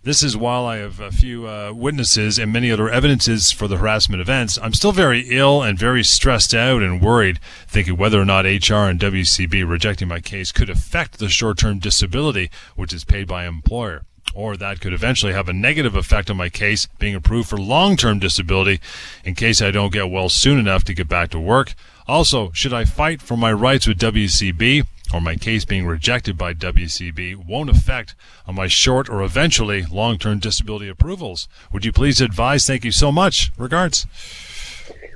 This 0.02 0.24
is 0.24 0.36
while 0.36 0.66
I 0.66 0.78
have 0.78 1.00
a 1.00 1.12
few 1.12 1.48
uh, 1.48 1.74
witnesses 1.74 2.40
and 2.40 2.52
many 2.52 2.72
other 2.72 2.90
evidences 2.90 3.52
for 3.52 3.68
the 3.68 3.78
harassment 3.78 4.22
events. 4.22 4.58
I'm 4.62 4.74
still 4.74 4.92
very 4.92 5.22
ill 5.30 5.62
and 5.62 5.78
very 5.78 6.04
stressed 6.04 6.54
out 6.56 6.82
and 6.82 7.02
worried, 7.02 7.40
thinking 7.68 7.98
whether 7.98 8.20
or 8.20 8.26
not 8.26 8.46
HR 8.46 8.90
and 8.90 9.00
WCB 9.00 9.68
rejecting 9.68 10.08
my 10.08 10.20
case 10.20 10.52
could 10.52 10.72
affect 10.72 11.20
the 11.20 11.30
short 11.30 11.60
term 11.60 11.78
disability 11.78 12.50
which 12.76 12.94
is 12.94 13.04
paid 13.04 13.28
by 13.28 13.46
employer 13.46 14.06
or 14.34 14.58
that 14.58 14.82
could 14.82 14.94
eventually 14.94 15.34
have 15.34 15.50
a 15.50 15.53
negative 15.53 15.96
effect 15.96 16.29
on 16.29 16.38
my 16.38 16.50
case 16.50 16.88
being 17.00 17.15
approved 17.15 17.50
for 17.50 17.58
long 17.58 17.96
term 17.96 18.20
disability 18.20 18.79
in 19.24 19.36
case 19.36 19.62
I 19.62 19.72
don't 19.72 19.94
get 19.94 20.10
well 20.10 20.29
soon 20.29 20.60
enough 20.60 20.84
to 20.86 20.94
get 20.94 21.08
back 21.08 21.29
to 21.32 21.39
work. 21.39 21.74
Also, 22.08 22.51
should 22.51 22.74
I 22.74 22.86
fight 22.86 23.22
for 23.22 23.36
my 23.36 23.51
rights 23.51 23.88
with 23.88 23.98
WCB 24.00 24.86
or 25.13 25.22
my 25.22 25.36
case 25.36 25.65
being 25.65 25.86
rejected 25.86 26.38
by 26.38 26.53
WCB 26.53 27.46
won't 27.46 27.70
affect 27.70 28.15
on 28.48 28.55
my 28.55 28.67
short 28.67 29.10
or 29.10 29.24
eventually 29.24 29.86
long 29.91 30.17
term 30.17 30.39
disability 30.39 30.88
approvals? 30.88 31.48
Would 31.72 31.86
you 31.86 31.91
please 31.91 32.22
advise? 32.22 32.65
Thank 32.65 32.86
you 32.86 32.91
so 32.91 33.12
much. 33.12 33.51
Regards. 33.58 34.05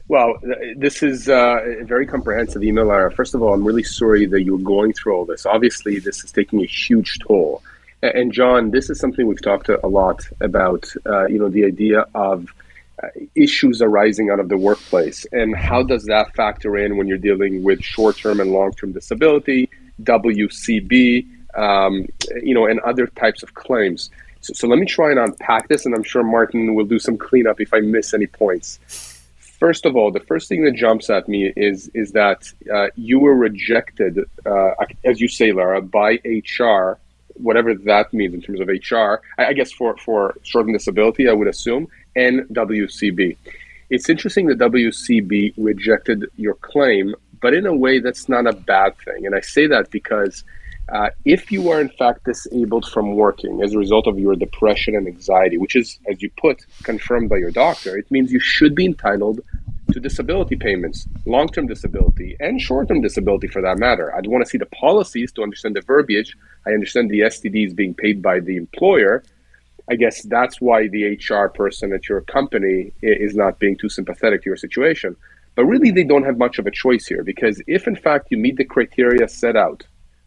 Well, 0.08 0.40
this 0.76 1.04
is 1.04 1.30
uh, 1.30 1.60
a 1.82 1.84
very 1.84 2.08
comprehensive 2.08 2.64
email, 2.64 2.86
Lara. 2.86 3.12
First 3.12 3.36
of 3.36 3.44
all, 3.44 3.54
I'm 3.54 3.64
really 3.64 3.84
sorry 3.84 4.26
that 4.26 4.42
you're 4.42 4.58
going 4.58 4.92
through 4.92 5.14
all 5.16 5.26
this. 5.26 5.46
Obviously, 5.46 6.00
this 6.00 6.24
is 6.24 6.32
taking 6.32 6.62
a 6.62 6.66
huge 6.66 7.20
toll. 7.20 7.62
And 8.02 8.32
John, 8.32 8.72
this 8.72 8.90
is 8.90 9.00
something 9.00 9.28
we've 9.28 9.42
talked 9.42 9.70
a 9.70 9.88
lot 9.88 10.26
about. 10.40 10.92
Uh, 11.06 11.28
you 11.28 11.38
know, 11.38 11.50
the 11.50 11.66
idea 11.66 12.06
of 12.16 12.54
uh, 13.02 13.08
issues 13.36 13.82
arising 13.82 14.30
out 14.30 14.40
of 14.40 14.50
the 14.50 14.58
workplace 14.58 15.26
and 15.32 15.56
how 15.56 15.82
does 15.82 16.04
that 16.06 16.36
factor 16.36 16.78
in 16.78 16.98
when 16.98 17.08
you're 17.08 17.18
dealing 17.18 17.64
with 17.64 17.82
short-term 17.82 18.42
and 18.42 18.52
long-term 18.52 18.92
disability 18.92 19.70
wcb 20.04 21.26
um, 21.56 22.06
you 22.44 22.54
know 22.54 22.66
and 22.66 22.82
other 22.82 23.08
types 23.08 23.42
of 23.42 23.54
claims 23.54 24.10
so, 24.42 24.52
so, 24.54 24.68
let 24.68 24.80
me 24.80 24.86
try 24.86 25.12
and 25.12 25.20
unpack 25.20 25.70
this 25.70 25.86
and 25.86 25.96
i'm 25.96 26.04
sure 26.04 26.24
martin 26.24 26.76
will 26.76 26.84
do 26.84 27.00
some 27.00 27.18
cleanup 27.18 27.62
if 27.62 27.74
i 27.74 27.80
miss 27.80 28.14
any 28.14 28.28
points 28.28 28.80
first 29.38 29.86
of 29.86 29.96
all 29.96 30.12
the 30.12 30.20
first 30.22 30.50
thing 30.50 30.66
that 30.66 30.76
jumps 30.76 31.10
at 31.10 31.30
me 31.30 31.54
is 31.56 31.90
is 31.94 32.12
that 32.12 32.52
uh, 32.74 32.88
you 32.96 33.18
were 33.20 33.36
rejected 33.36 34.20
uh, 34.46 34.72
as 35.06 35.22
you 35.22 35.30
say 35.30 35.54
lara 35.54 35.82
by 35.82 36.20
hr 36.60 36.98
whatever 37.42 37.74
that 37.74 38.14
means 38.14 38.34
in 38.34 38.42
terms 38.42 38.60
of 38.60 38.68
hr 38.68 39.22
i, 39.38 39.54
guess 39.54 39.72
for 39.72 39.96
for 39.98 40.36
short-term 40.44 40.74
disability 40.74 41.28
i 41.28 41.34
would 41.34 41.48
assume 41.48 41.88
and 42.16 42.42
WCB. 42.50 43.38
It's 43.90 44.10
interesting 44.10 44.48
that 44.48 44.60
WCB 44.60 45.54
rejected 45.58 46.26
your 46.36 46.56
claim, 46.56 47.16
but 47.42 47.54
in 47.54 47.66
a 47.66 47.76
way 47.76 48.00
that's 48.00 48.30
not 48.30 48.46
a 48.46 48.54
bad 48.54 48.98
thing. 49.06 49.26
And 49.26 49.36
I 49.36 49.42
say 49.42 49.68
that 49.68 49.90
because 49.90 50.44
uh, 50.90 51.10
if 51.26 51.52
you 51.52 51.70
are 51.70 51.80
in 51.80 51.90
fact 51.90 52.26
disabled 52.26 52.86
from 52.92 53.16
working 53.16 53.62
as 53.64 53.74
a 53.74 53.78
result 53.78 54.08
of 54.08 54.20
your 54.20 54.36
depression 54.36 54.96
and 54.96 55.08
anxiety, 55.08 55.58
which 55.58 55.76
is, 55.76 56.00
as 56.10 56.22
you 56.22 56.30
put, 56.38 56.66
confirmed 56.84 57.30
by 57.30 57.38
your 57.38 57.52
doctor, 57.52 57.98
it 57.98 58.10
means 58.12 58.32
you 58.32 58.40
should 58.40 58.76
be 58.76 58.86
entitled 58.86 59.40
to 59.92 60.00
disability 60.00 60.56
payments, 60.56 61.08
long 61.26 61.48
term 61.48 61.68
disability, 61.68 62.36
and 62.40 62.62
short 62.62 62.88
term 62.88 63.02
disability 63.02 63.48
for 63.48 63.62
that 63.62 63.78
matter. 63.80 64.16
I'd 64.16 64.28
want 64.28 64.44
to 64.44 64.50
see 64.50 64.58
the 64.58 64.66
policies 64.68 65.32
to 65.34 65.44
understand 65.44 65.76
the 65.76 65.82
verbiage. 65.82 66.36
I 66.66 66.72
understand 66.72 67.10
the 67.10 67.22
STD 67.22 67.68
is 67.68 67.74
being 67.74 67.94
paid 67.94 68.22
by 68.22 68.40
the 68.40 68.58
employer, 68.58 69.24
I 69.90 69.96
guess 69.96 70.22
that's 70.22 70.62
why 70.62 70.88
the 70.88 71.18
HR 71.18 71.48
person 71.50 71.94
at 71.94 72.08
your 72.08 72.22
company 72.22 72.92
is 73.02 73.36
not 73.36 73.58
being 73.58 73.76
too 73.76 73.90
sympathetic 73.90 74.44
to 74.44 74.50
your 74.52 74.58
situation. 74.58 75.16
But 75.56 75.66
really, 75.66 75.90
they 75.90 76.04
don't 76.04 76.24
have 76.24 76.38
much 76.38 76.60
of 76.60 76.68
a 76.68 76.72
choice 76.72 77.08
here 77.08 77.24
because 77.24 77.60
if, 77.66 77.88
in 77.88 77.96
fact, 77.96 78.28
you 78.30 78.38
meet 78.38 78.58
the 78.58 78.66
criteria 78.66 79.28
set 79.28 79.56
out 79.56 79.84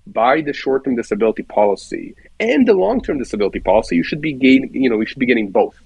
by 0.08 0.40
the 0.40 0.52
short-term 0.52 0.96
disability 0.96 1.44
policy 1.44 2.16
and 2.40 2.66
the 2.66 2.74
long-term 2.74 3.18
disability 3.18 3.60
policy, 3.60 3.94
you 3.94 4.02
should 4.02 4.20
be 4.20 4.32
gain, 4.32 4.68
you 4.74 4.90
know, 4.90 4.98
you 4.98 5.06
should 5.06 5.20
be 5.20 5.26
getting 5.26 5.50
both. 5.50 5.76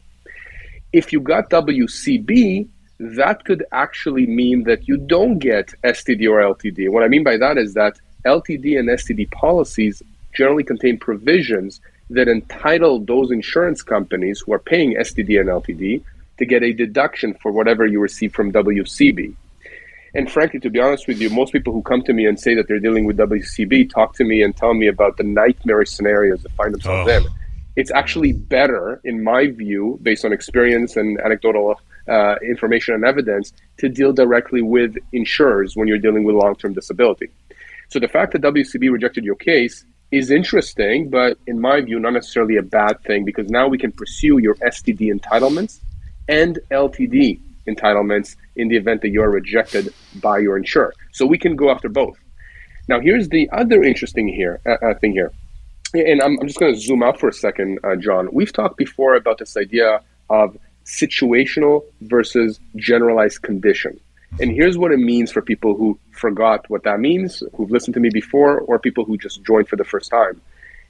If 0.94 1.12
you 1.12 1.20
got 1.20 1.50
WCB, 1.50 2.68
that 2.98 3.44
could 3.44 3.64
actually 3.72 4.26
mean 4.26 4.64
that 4.64 4.88
you 4.88 4.96
don't 4.96 5.38
get 5.38 5.74
STD 5.84 6.28
or 6.30 6.54
LTD. 6.54 6.90
What 6.90 7.02
I 7.02 7.08
mean 7.08 7.24
by 7.24 7.36
that 7.36 7.58
is 7.58 7.74
that 7.74 7.98
LTD 8.24 8.78
and 8.78 8.88
STD 8.88 9.30
policies 9.30 10.02
generally 10.34 10.64
contain 10.64 10.98
provisions 10.98 11.80
that 12.10 12.28
entitle 12.28 13.00
those 13.00 13.30
insurance 13.30 13.82
companies 13.82 14.40
who 14.40 14.52
are 14.52 14.58
paying 14.58 14.94
STD 14.96 15.40
and 15.40 15.48
LTD 15.48 16.02
to 16.38 16.46
get 16.46 16.62
a 16.62 16.72
deduction 16.72 17.34
for 17.34 17.50
whatever 17.50 17.86
you 17.86 18.00
receive 18.00 18.34
from 18.34 18.52
WCB. 18.52 19.34
And 20.14 20.30
frankly, 20.30 20.60
to 20.60 20.70
be 20.70 20.80
honest 20.80 21.06
with 21.08 21.20
you, 21.20 21.28
most 21.30 21.52
people 21.52 21.72
who 21.72 21.82
come 21.82 22.02
to 22.04 22.12
me 22.12 22.26
and 22.26 22.38
say 22.40 22.54
that 22.54 22.68
they're 22.68 22.78
dealing 22.78 23.04
with 23.04 23.18
WCB 23.18 23.90
talk 23.90 24.14
to 24.16 24.24
me 24.24 24.42
and 24.42 24.56
tell 24.56 24.72
me 24.72 24.86
about 24.86 25.16
the 25.18 25.24
nightmare 25.24 25.84
scenarios 25.84 26.42
they 26.42 26.50
find 26.56 26.72
themselves 26.72 27.10
oh. 27.10 27.16
in. 27.16 27.24
It's 27.74 27.90
actually 27.90 28.32
better, 28.32 29.00
in 29.04 29.22
my 29.22 29.48
view, 29.48 29.98
based 30.02 30.24
on 30.24 30.32
experience 30.32 30.96
and 30.96 31.20
anecdotal 31.20 31.78
uh, 32.08 32.36
information 32.42 32.94
and 32.94 33.04
evidence, 33.04 33.52
to 33.78 33.88
deal 33.88 34.12
directly 34.12 34.62
with 34.62 34.96
insurers 35.12 35.76
when 35.76 35.88
you're 35.88 35.98
dealing 35.98 36.24
with 36.24 36.36
long 36.36 36.54
term 36.56 36.72
disability. 36.72 37.28
So 37.88 37.98
the 37.98 38.08
fact 38.08 38.32
that 38.32 38.42
WCB 38.42 38.90
rejected 38.90 39.24
your 39.24 39.36
case 39.36 39.84
is 40.10 40.30
interesting, 40.30 41.10
but 41.10 41.38
in 41.46 41.60
my 41.60 41.80
view, 41.80 41.98
not 41.98 42.12
necessarily 42.12 42.56
a 42.56 42.62
bad 42.62 43.02
thing 43.04 43.24
because 43.24 43.48
now 43.48 43.68
we 43.68 43.78
can 43.78 43.92
pursue 43.92 44.38
your 44.38 44.54
STD 44.56 45.12
entitlements 45.12 45.80
and 46.28 46.58
LTD 46.70 47.40
entitlements 47.66 48.36
in 48.56 48.68
the 48.68 48.76
event 48.76 49.02
that 49.02 49.08
you're 49.10 49.30
rejected 49.30 49.92
by 50.16 50.38
your 50.38 50.56
insurer. 50.56 50.94
So 51.12 51.26
we 51.26 51.38
can 51.38 51.56
go 51.56 51.70
after 51.70 51.88
both. 51.88 52.18
Now, 52.88 53.00
here's 53.00 53.28
the 53.28 53.50
other 53.52 53.82
interesting 53.82 54.28
here 54.28 54.60
uh, 54.64 54.76
uh 54.86 54.94
thing 54.94 55.12
here, 55.12 55.32
and 55.92 56.22
I'm, 56.22 56.38
I'm 56.40 56.46
just 56.46 56.60
going 56.60 56.72
to 56.72 56.80
zoom 56.80 57.02
out 57.02 57.18
for 57.18 57.28
a 57.28 57.32
second, 57.32 57.80
uh, 57.82 57.96
John. 57.96 58.28
We've 58.32 58.52
talked 58.52 58.76
before 58.76 59.16
about 59.16 59.38
this 59.38 59.56
idea 59.56 60.00
of 60.30 60.56
situational 60.86 61.84
versus 62.02 62.58
generalized 62.76 63.42
condition. 63.42 64.00
And 64.40 64.50
here's 64.50 64.78
what 64.78 64.92
it 64.92 64.98
means 64.98 65.32
for 65.32 65.42
people 65.42 65.74
who 65.74 65.98
forgot 66.12 66.68
what 66.70 66.84
that 66.84 67.00
means, 67.00 67.42
who've 67.54 67.70
listened 67.70 67.94
to 67.94 68.00
me 68.00 68.10
before, 68.10 68.60
or 68.60 68.78
people 68.78 69.04
who 69.04 69.18
just 69.18 69.42
joined 69.42 69.68
for 69.68 69.76
the 69.76 69.84
first 69.84 70.10
time. 70.10 70.40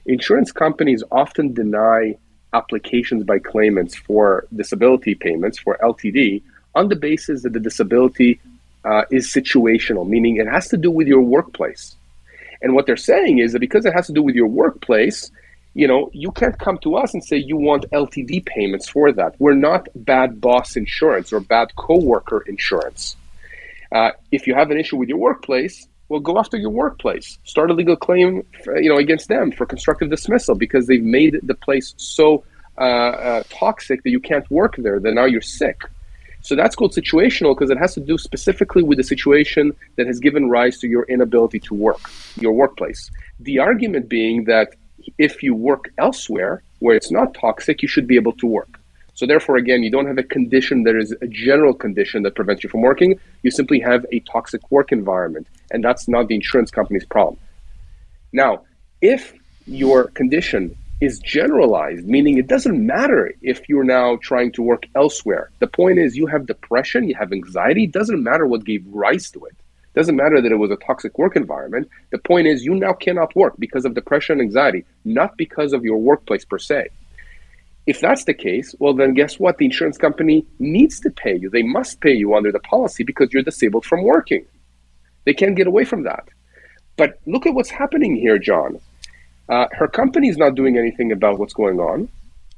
Insurance 0.05 0.51
companies 0.51 1.03
often 1.11 1.53
deny 1.53 2.17
applications 2.53 3.23
by 3.23 3.39
claimants 3.39 3.95
for 3.95 4.47
disability 4.55 5.15
payments, 5.15 5.59
for 5.59 5.77
LTD, 5.83 6.41
on 6.75 6.89
the 6.89 6.95
basis 6.95 7.43
that 7.43 7.53
the 7.53 7.59
disability 7.59 8.39
uh, 8.85 9.03
is 9.11 9.31
situational, 9.33 10.07
meaning 10.07 10.37
it 10.37 10.47
has 10.47 10.67
to 10.69 10.77
do 10.77 10.91
with 10.91 11.07
your 11.07 11.21
workplace. 11.21 11.95
And 12.61 12.73
what 12.73 12.85
they're 12.85 12.97
saying 12.97 13.39
is 13.39 13.53
that 13.53 13.59
because 13.59 13.85
it 13.85 13.93
has 13.93 14.07
to 14.07 14.13
do 14.13 14.23
with 14.23 14.35
your 14.35 14.47
workplace, 14.47 15.31
you 15.77 15.87
know, 15.87 16.09
you 16.11 16.31
can't 16.31 16.57
come 16.57 16.79
to 16.79 16.95
us 16.95 17.13
and 17.13 17.23
say 17.23 17.37
you 17.37 17.55
want 17.55 17.85
LTD 17.91 18.43
payments 18.47 18.89
for 18.89 19.11
that. 19.11 19.35
We're 19.37 19.53
not 19.53 19.87
bad 19.93 20.41
boss 20.41 20.75
insurance 20.75 21.31
or 21.31 21.39
bad 21.39 21.75
coworker 21.75 22.43
insurance. 22.47 23.15
Uh, 23.91 24.09
if 24.31 24.47
you 24.47 24.55
have 24.55 24.71
an 24.71 24.79
issue 24.79 24.97
with 24.97 25.07
your 25.07 25.19
workplace, 25.19 25.87
well, 26.09 26.19
go 26.19 26.39
after 26.39 26.57
your 26.57 26.71
workplace. 26.71 27.37
Start 27.43 27.69
a 27.69 27.75
legal 27.75 27.95
claim, 27.95 28.43
for, 28.63 28.81
you 28.81 28.89
know, 28.89 28.97
against 28.97 29.27
them 29.27 29.51
for 29.51 29.67
constructive 29.67 30.09
dismissal 30.09 30.55
because 30.55 30.87
they've 30.87 31.03
made 31.03 31.39
the 31.43 31.53
place 31.53 31.93
so 31.97 32.43
uh, 32.79 32.81
uh, 32.81 33.43
toxic 33.51 34.01
that 34.01 34.09
you 34.09 34.19
can't 34.19 34.49
work 34.49 34.77
there. 34.79 34.99
That 34.99 35.13
now 35.13 35.25
you're 35.25 35.41
sick. 35.41 35.81
So 36.41 36.55
that's 36.55 36.75
called 36.75 36.93
situational 36.93 37.55
because 37.55 37.69
it 37.69 37.77
has 37.77 37.93
to 37.93 37.99
do 37.99 38.17
specifically 38.17 38.81
with 38.81 38.97
the 38.97 39.03
situation 39.03 39.75
that 39.97 40.07
has 40.07 40.19
given 40.19 40.49
rise 40.49 40.79
to 40.79 40.87
your 40.87 41.03
inability 41.03 41.59
to 41.67 41.75
work, 41.75 41.99
your 42.35 42.53
workplace. 42.53 43.11
The 43.39 43.59
argument 43.59 44.09
being 44.09 44.45
that 44.45 44.73
if 45.17 45.43
you 45.43 45.55
work 45.55 45.89
elsewhere 45.97 46.61
where 46.79 46.95
it's 46.95 47.11
not 47.11 47.33
toxic, 47.33 47.81
you 47.81 47.87
should 47.87 48.07
be 48.07 48.15
able 48.15 48.33
to 48.33 48.45
work. 48.45 48.79
So 49.13 49.25
therefore, 49.25 49.57
again, 49.57 49.81
you 49.81 49.89
don't 49.89 50.05
have 50.05 50.19
a 50.19 50.23
condition 50.23 50.83
that 50.83 50.95
is 50.95 51.11
a 51.21 51.27
general 51.27 51.73
condition 51.73 52.21
that 52.23 52.35
prevents 52.35 52.63
you 52.63 52.69
from 52.69 52.81
working. 52.81 53.19
You 53.41 53.49
simply 53.49 53.79
have 53.79 54.05
a 54.11 54.19
toxic 54.21 54.69
work 54.69 54.91
environment, 54.91 55.47
and 55.71 55.83
that's 55.83 56.07
not 56.07 56.27
the 56.27 56.35
insurance 56.35 56.69
company's 56.69 57.05
problem. 57.05 57.39
Now, 58.31 58.61
if 59.01 59.33
your 59.65 60.05
condition 60.09 60.77
is 61.01 61.19
generalized, 61.19 62.05
meaning 62.07 62.37
it 62.37 62.47
doesn't 62.47 62.83
matter 62.85 63.33
if 63.41 63.69
you're 63.69 63.83
now 63.83 64.17
trying 64.21 64.51
to 64.51 64.61
work 64.61 64.85
elsewhere. 64.95 65.49
The 65.59 65.67
point 65.67 65.99
is, 65.99 66.15
you 66.15 66.25
have 66.27 66.47
depression, 66.47 67.07
you 67.07 67.15
have 67.15 67.31
anxiety. 67.31 67.83
It 67.83 67.91
doesn't 67.91 68.23
matter 68.23 68.47
what 68.47 68.65
gave 68.65 68.83
rise 68.87 69.29
to 69.31 69.45
it. 69.45 69.55
Doesn't 69.97 70.15
matter 70.15 70.39
that 70.39 70.51
it 70.51 70.57
was 70.57 70.69
a 70.69 70.75
toxic 70.75 71.17
work 71.17 71.35
environment. 71.35 71.89
The 72.11 72.19
point 72.19 72.45
is, 72.45 72.63
you 72.63 72.75
now 72.75 72.93
cannot 72.93 73.35
work 73.35 73.55
because 73.57 73.83
of 73.83 73.95
depression 73.95 74.33
and 74.33 74.41
anxiety, 74.41 74.85
not 75.03 75.35
because 75.37 75.73
of 75.73 75.83
your 75.83 75.97
workplace 75.97 76.45
per 76.45 76.59
se. 76.59 76.89
If 77.87 77.99
that's 77.99 78.25
the 78.25 78.35
case, 78.35 78.75
well, 78.77 78.93
then 78.93 79.15
guess 79.15 79.39
what? 79.39 79.57
The 79.57 79.65
insurance 79.65 79.97
company 79.97 80.45
needs 80.59 80.99
to 80.99 81.09
pay 81.09 81.35
you. 81.35 81.49
They 81.49 81.63
must 81.63 81.99
pay 81.99 82.13
you 82.13 82.35
under 82.35 82.51
the 82.51 82.59
policy 82.59 83.03
because 83.03 83.33
you're 83.33 83.41
disabled 83.41 83.85
from 83.85 84.03
working. 84.03 84.45
They 85.25 85.33
can't 85.33 85.55
get 85.55 85.65
away 85.65 85.83
from 85.83 86.03
that. 86.03 86.29
But 86.95 87.17
look 87.25 87.47
at 87.47 87.55
what's 87.55 87.71
happening 87.71 88.15
here, 88.15 88.37
John. 88.37 88.79
Uh, 89.49 89.65
her 89.71 89.87
company 89.87 90.27
is 90.29 90.37
not 90.37 90.53
doing 90.53 90.77
anything 90.77 91.11
about 91.11 91.39
what's 91.39 91.55
going 91.55 91.79
on. 91.79 92.07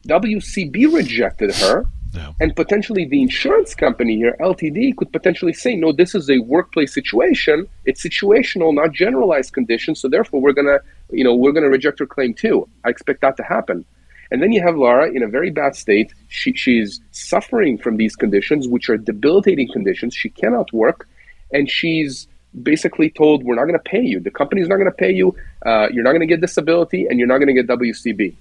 WCB 0.10 0.94
rejected 0.94 1.56
her. 1.56 1.86
Yeah. 2.14 2.34
And 2.40 2.56
potentially 2.56 3.06
the 3.06 3.22
insurance 3.22 3.76
company 3.76 4.16
here, 4.16 4.36
LTD, 4.40 4.98
could 4.98 5.12
potentially 5.12 5.54
say, 5.54 5.76
no, 5.76 5.92
this 5.92 6.16
is 6.16 6.30
a 6.30 6.40
workplace 6.40 6.94
situation. 6.94 7.68
It's 7.86 8.04
situational, 8.04 8.74
not 8.74 8.92
generalized 8.94 9.54
conditions. 9.54 10.02
So 10.02 10.08
therefore, 10.08 10.42
we're 10.42 10.54
gonna, 10.54 10.80
you 11.12 11.24
know, 11.24 11.36
we're 11.36 11.52
gonna 11.52 11.70
reject 11.70 12.00
her 12.00 12.08
claim 12.08 12.34
too. 12.34 12.68
I 12.84 12.90
expect 12.90 13.22
that 13.22 13.38
to 13.38 13.44
happen. 13.44 13.86
And 14.32 14.42
then 14.42 14.52
you 14.52 14.62
have 14.62 14.76
Laura 14.76 15.12
in 15.12 15.24
a 15.24 15.28
very 15.28 15.50
bad 15.50 15.76
state. 15.76 16.14
She, 16.28 16.54
she's 16.54 17.02
suffering 17.12 17.78
from 17.78 17.98
these 17.98 18.16
conditions, 18.16 18.68
which 18.68 18.90
are 18.90 18.98
debilitating 18.98 19.72
conditions. 19.72 20.14
She 20.14 20.30
cannot 20.30 20.72
work, 20.72 21.08
and 21.52 21.70
she's 21.70 22.28
basically 22.62 23.10
told, 23.10 23.44
"We're 23.44 23.56
not 23.56 23.66
going 23.66 23.80
to 23.80 23.90
pay 23.90 24.02
you. 24.02 24.20
The 24.20 24.32
company's 24.32 24.68
not 24.68 24.76
going 24.76 24.92
to 24.92 24.96
pay 24.96 25.12
you. 25.12 25.36
Uh, 25.66 25.88
you're 25.92 26.04
not 26.04 26.12
going 26.12 26.22
to 26.22 26.28
get 26.28 26.42
disability, 26.42 27.08
and 27.08 27.18
you're 27.18 27.28
not 27.28 27.40
going 27.40 27.48
to 27.48 27.54
get 27.54 27.68
WCB." 27.68 28.36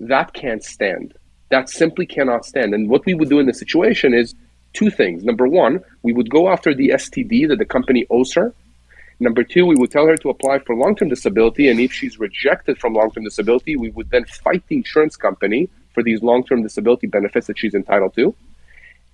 That 0.00 0.32
can't 0.32 0.64
stand. 0.64 1.14
That 1.50 1.68
simply 1.68 2.06
cannot 2.06 2.44
stand. 2.44 2.74
And 2.74 2.88
what 2.88 3.06
we 3.06 3.14
would 3.14 3.28
do 3.28 3.38
in 3.38 3.46
this 3.46 3.58
situation 3.58 4.14
is 4.14 4.34
two 4.72 4.90
things. 4.90 5.24
Number 5.24 5.48
one, 5.48 5.80
we 6.02 6.12
would 6.12 6.30
go 6.30 6.48
after 6.48 6.74
the 6.74 6.90
STD 6.90 7.48
that 7.48 7.58
the 7.58 7.64
company 7.64 8.06
owes 8.10 8.34
her 8.34 8.54
Number 9.20 9.42
two, 9.42 9.66
we 9.66 9.74
would 9.74 9.90
tell 9.90 10.06
her 10.06 10.16
to 10.16 10.30
apply 10.30 10.60
for 10.60 10.76
long 10.76 10.94
term 10.94 11.08
disability. 11.08 11.68
And 11.68 11.80
if 11.80 11.92
she's 11.92 12.18
rejected 12.20 12.78
from 12.78 12.94
long 12.94 13.10
term 13.10 13.24
disability, 13.24 13.76
we 13.76 13.90
would 13.90 14.10
then 14.10 14.24
fight 14.26 14.62
the 14.68 14.76
insurance 14.76 15.16
company 15.16 15.68
for 15.92 16.02
these 16.02 16.22
long 16.22 16.44
term 16.44 16.62
disability 16.62 17.08
benefits 17.08 17.48
that 17.48 17.58
she's 17.58 17.74
entitled 17.74 18.14
to. 18.14 18.34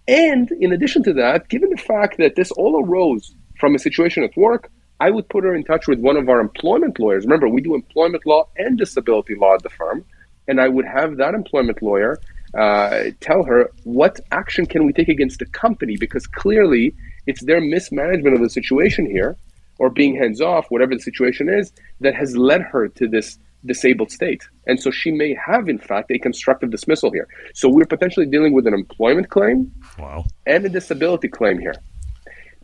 And 0.06 0.50
in 0.52 0.72
addition 0.72 1.02
to 1.04 1.14
that, 1.14 1.48
given 1.48 1.70
the 1.70 1.78
fact 1.78 2.18
that 2.18 2.36
this 2.36 2.50
all 2.52 2.84
arose 2.84 3.34
from 3.58 3.74
a 3.74 3.78
situation 3.78 4.22
at 4.22 4.36
work, 4.36 4.70
I 5.00 5.10
would 5.10 5.28
put 5.30 5.44
her 5.44 5.54
in 5.54 5.64
touch 5.64 5.88
with 5.88 5.98
one 5.98 6.18
of 6.18 6.28
our 6.28 6.40
employment 6.40 6.98
lawyers. 7.00 7.24
Remember, 7.24 7.48
we 7.48 7.62
do 7.62 7.74
employment 7.74 8.26
law 8.26 8.46
and 8.56 8.76
disability 8.76 9.34
law 9.34 9.54
at 9.54 9.62
the 9.62 9.70
firm. 9.70 10.04
And 10.48 10.60
I 10.60 10.68
would 10.68 10.84
have 10.84 11.16
that 11.16 11.34
employment 11.34 11.82
lawyer 11.82 12.20
uh, 12.54 13.10
tell 13.20 13.42
her 13.44 13.70
what 13.84 14.20
action 14.30 14.66
can 14.66 14.86
we 14.86 14.92
take 14.92 15.08
against 15.08 15.38
the 15.38 15.46
company 15.46 15.96
because 15.96 16.26
clearly 16.26 16.94
it's 17.26 17.42
their 17.44 17.60
mismanagement 17.60 18.34
of 18.36 18.42
the 18.42 18.50
situation 18.50 19.06
here 19.06 19.36
or 19.78 19.90
being 19.90 20.14
hands 20.14 20.40
off, 20.40 20.66
whatever 20.68 20.94
the 20.94 21.00
situation 21.00 21.48
is, 21.48 21.72
that 22.00 22.14
has 22.14 22.36
led 22.36 22.62
her 22.62 22.88
to 22.88 23.08
this 23.08 23.38
disabled 23.66 24.10
state. 24.10 24.42
And 24.66 24.80
so 24.80 24.90
she 24.90 25.10
may 25.10 25.34
have, 25.34 25.68
in 25.68 25.78
fact, 25.78 26.10
a 26.10 26.18
constructive 26.18 26.70
dismissal 26.70 27.10
here. 27.10 27.26
So 27.54 27.68
we're 27.68 27.86
potentially 27.86 28.26
dealing 28.26 28.52
with 28.52 28.66
an 28.66 28.74
employment 28.74 29.30
claim 29.30 29.72
wow. 29.98 30.24
and 30.46 30.64
a 30.64 30.68
disability 30.68 31.28
claim 31.28 31.58
here. 31.58 31.74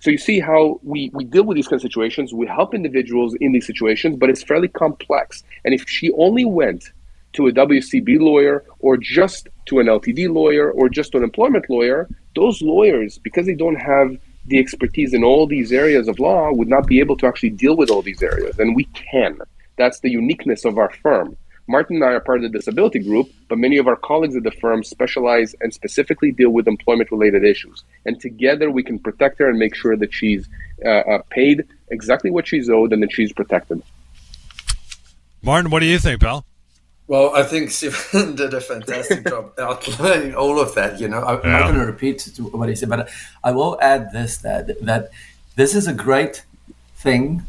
So 0.01 0.11
you 0.11 0.19
see 0.19 0.41
how 0.41 0.81
we, 0.83 1.11
we 1.13 1.25
deal 1.25 1.45
with 1.45 1.57
these 1.57 1.69
kind 1.69 1.77
of 1.77 1.83
situations. 1.83 2.33
We 2.33 2.47
help 2.47 2.75
individuals 2.75 3.35
in 3.41 3.53
these 3.53 3.67
situations, 3.67 4.17
but 4.19 4.31
it's 4.31 4.43
fairly 4.43 4.69
complex. 4.69 5.43
And 5.65 5.75
if 5.75 5.89
she 5.89 6.11
only 6.13 6.45
went 6.45 6.91
to 7.35 7.47
a 7.47 7.53
WCB 7.53 8.19
lawyer 8.19 8.65
or 8.79 8.97
just 8.97 9.49
to 9.67 9.79
an 9.79 9.87
LTD 9.87 10.33
lawyer 10.33 10.71
or 10.71 10.89
just 10.89 11.13
to 11.13 11.19
an 11.19 11.25
employment 11.25 11.69
lawyer, 11.69 12.09
those 12.35 12.61
lawyers, 12.63 13.19
because 13.19 13.47
they 13.47 13.55
don't 13.55 13.77
have 13.77 14.17
the 14.47 14.59
expertise 14.59 15.15
in 15.15 15.23
all 15.23 15.47
these 15.47 15.73
areas 15.73 16.09
of 16.09 16.19
law 16.19 16.51
would 16.53 16.69
not 16.69 16.87
be 16.87 17.01
able 17.01 17.17
to 17.17 17.27
actually 17.27 17.51
deal 17.51 17.77
with 17.77 17.91
all 17.91 18.03
these 18.03 18.23
areas. 18.23 18.59
And 18.59 18.75
we 18.75 18.85
can. 18.95 19.39
That's 19.77 20.01
the 20.01 20.11
uniqueness 20.11 20.65
of 20.65 20.79
our 20.79 20.91
firm. 21.03 21.37
Martin 21.69 21.97
and 21.97 22.05
I 22.05 22.09
are 22.15 22.21
part 22.21 22.39
of 22.39 22.51
the 22.51 22.59
disability 22.59 22.99
group, 22.99 23.31
but 23.49 23.57
many 23.57 23.77
of 23.77 23.87
our 23.87 23.95
colleagues 23.95 24.35
at 24.35 24.43
the 24.43 24.51
firm 24.51 24.83
specialize 24.83 25.55
and 25.61 25.73
specifically 25.73 26.33
deal 26.33 26.51
with 26.51 26.67
employment 26.67 27.13
related 27.13 27.45
issues. 27.45 27.85
And 28.05 28.21
together 28.21 28.73
we 28.73 28.83
can 28.83 28.99
protect 28.99 29.39
her 29.39 29.49
and 29.49 29.57
make 29.57 29.77
sure 29.77 29.97
that 29.97 30.13
she's 30.13 30.49
uh, 30.85 30.89
uh, 30.89 31.23
paid 31.31 31.65
exactly 31.89 32.31
what 32.31 32.49
she's 32.49 32.69
owed 32.69 32.93
and 32.93 33.01
that 33.05 33.13
she's 33.13 33.33
protected. 33.33 33.83
Martin, 35.43 35.71
what 35.71 35.79
do 35.79 35.87
you 35.87 36.01
think, 36.01 36.21
pal? 36.21 36.45
Well, 37.11 37.35
I 37.35 37.43
think 37.43 37.73
Stephen 37.73 38.37
did 38.41 38.55
a 38.55 38.61
fantastic 38.61 39.27
job 39.27 39.55
outlining 39.59 40.37
all 40.37 40.61
of 40.61 40.77
that. 40.77 41.01
You 41.01 41.09
know, 41.09 41.25
I'm 41.25 41.41
yeah. 41.43 41.59
not 41.59 41.63
going 41.63 41.81
to 41.81 41.87
repeat 41.87 42.39
what 42.53 42.69
he 42.69 42.77
said, 42.77 42.89
but 42.89 43.09
I 43.43 43.51
will 43.51 43.77
add 43.83 44.13
this: 44.13 44.37
that 44.47 44.81
that 44.81 45.11
this 45.57 45.75
is 45.75 45.89
a 45.89 45.93
great 45.93 46.45
thing 46.95 47.43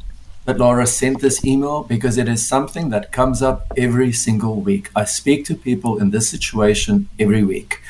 that 0.45 0.57
Laura 0.57 0.87
sent 0.87 1.21
this 1.21 1.45
email 1.45 1.83
because 1.83 2.17
it 2.17 2.27
is 2.27 2.41
something 2.55 2.89
that 2.89 3.11
comes 3.11 3.43
up 3.43 3.71
every 3.77 4.11
single 4.11 4.55
week. 4.59 4.89
I 4.95 5.05
speak 5.05 5.45
to 5.45 5.55
people 5.55 5.99
in 5.99 6.09
this 6.09 6.27
situation 6.27 7.07
every 7.19 7.43
week, 7.43 7.81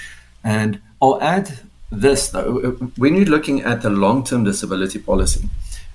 and 0.44 0.82
I'll 1.02 1.22
add 1.22 1.60
this 1.90 2.28
though: 2.28 2.72
when 2.98 3.16
you're 3.16 3.34
looking 3.38 3.62
at 3.62 3.82
the 3.82 3.90
long-term 3.90 4.44
disability 4.44 5.00
policy 5.00 5.48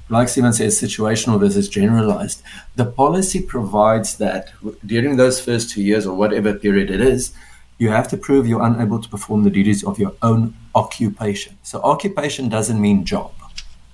like 0.08 0.28
Stephen 0.28 0.52
says, 0.52 0.80
situational 0.80 1.40
versus 1.40 1.68
generalized. 1.68 2.42
The 2.76 2.84
policy 2.84 3.42
provides 3.42 4.18
that 4.18 4.52
during 4.84 5.16
those 5.16 5.40
first 5.40 5.70
two 5.70 5.82
years 5.82 6.06
or 6.06 6.16
whatever 6.16 6.54
period 6.54 6.90
it 6.90 7.00
is, 7.00 7.32
you 7.78 7.90
have 7.90 8.08
to 8.08 8.16
prove 8.16 8.46
you're 8.46 8.62
unable 8.62 9.00
to 9.02 9.08
perform 9.08 9.42
the 9.44 9.50
duties 9.50 9.84
of 9.84 9.98
your 9.98 10.14
own 10.22 10.54
occupation. 10.74 11.58
So, 11.62 11.80
occupation 11.82 12.48
doesn't 12.48 12.80
mean 12.80 13.04
job, 13.04 13.32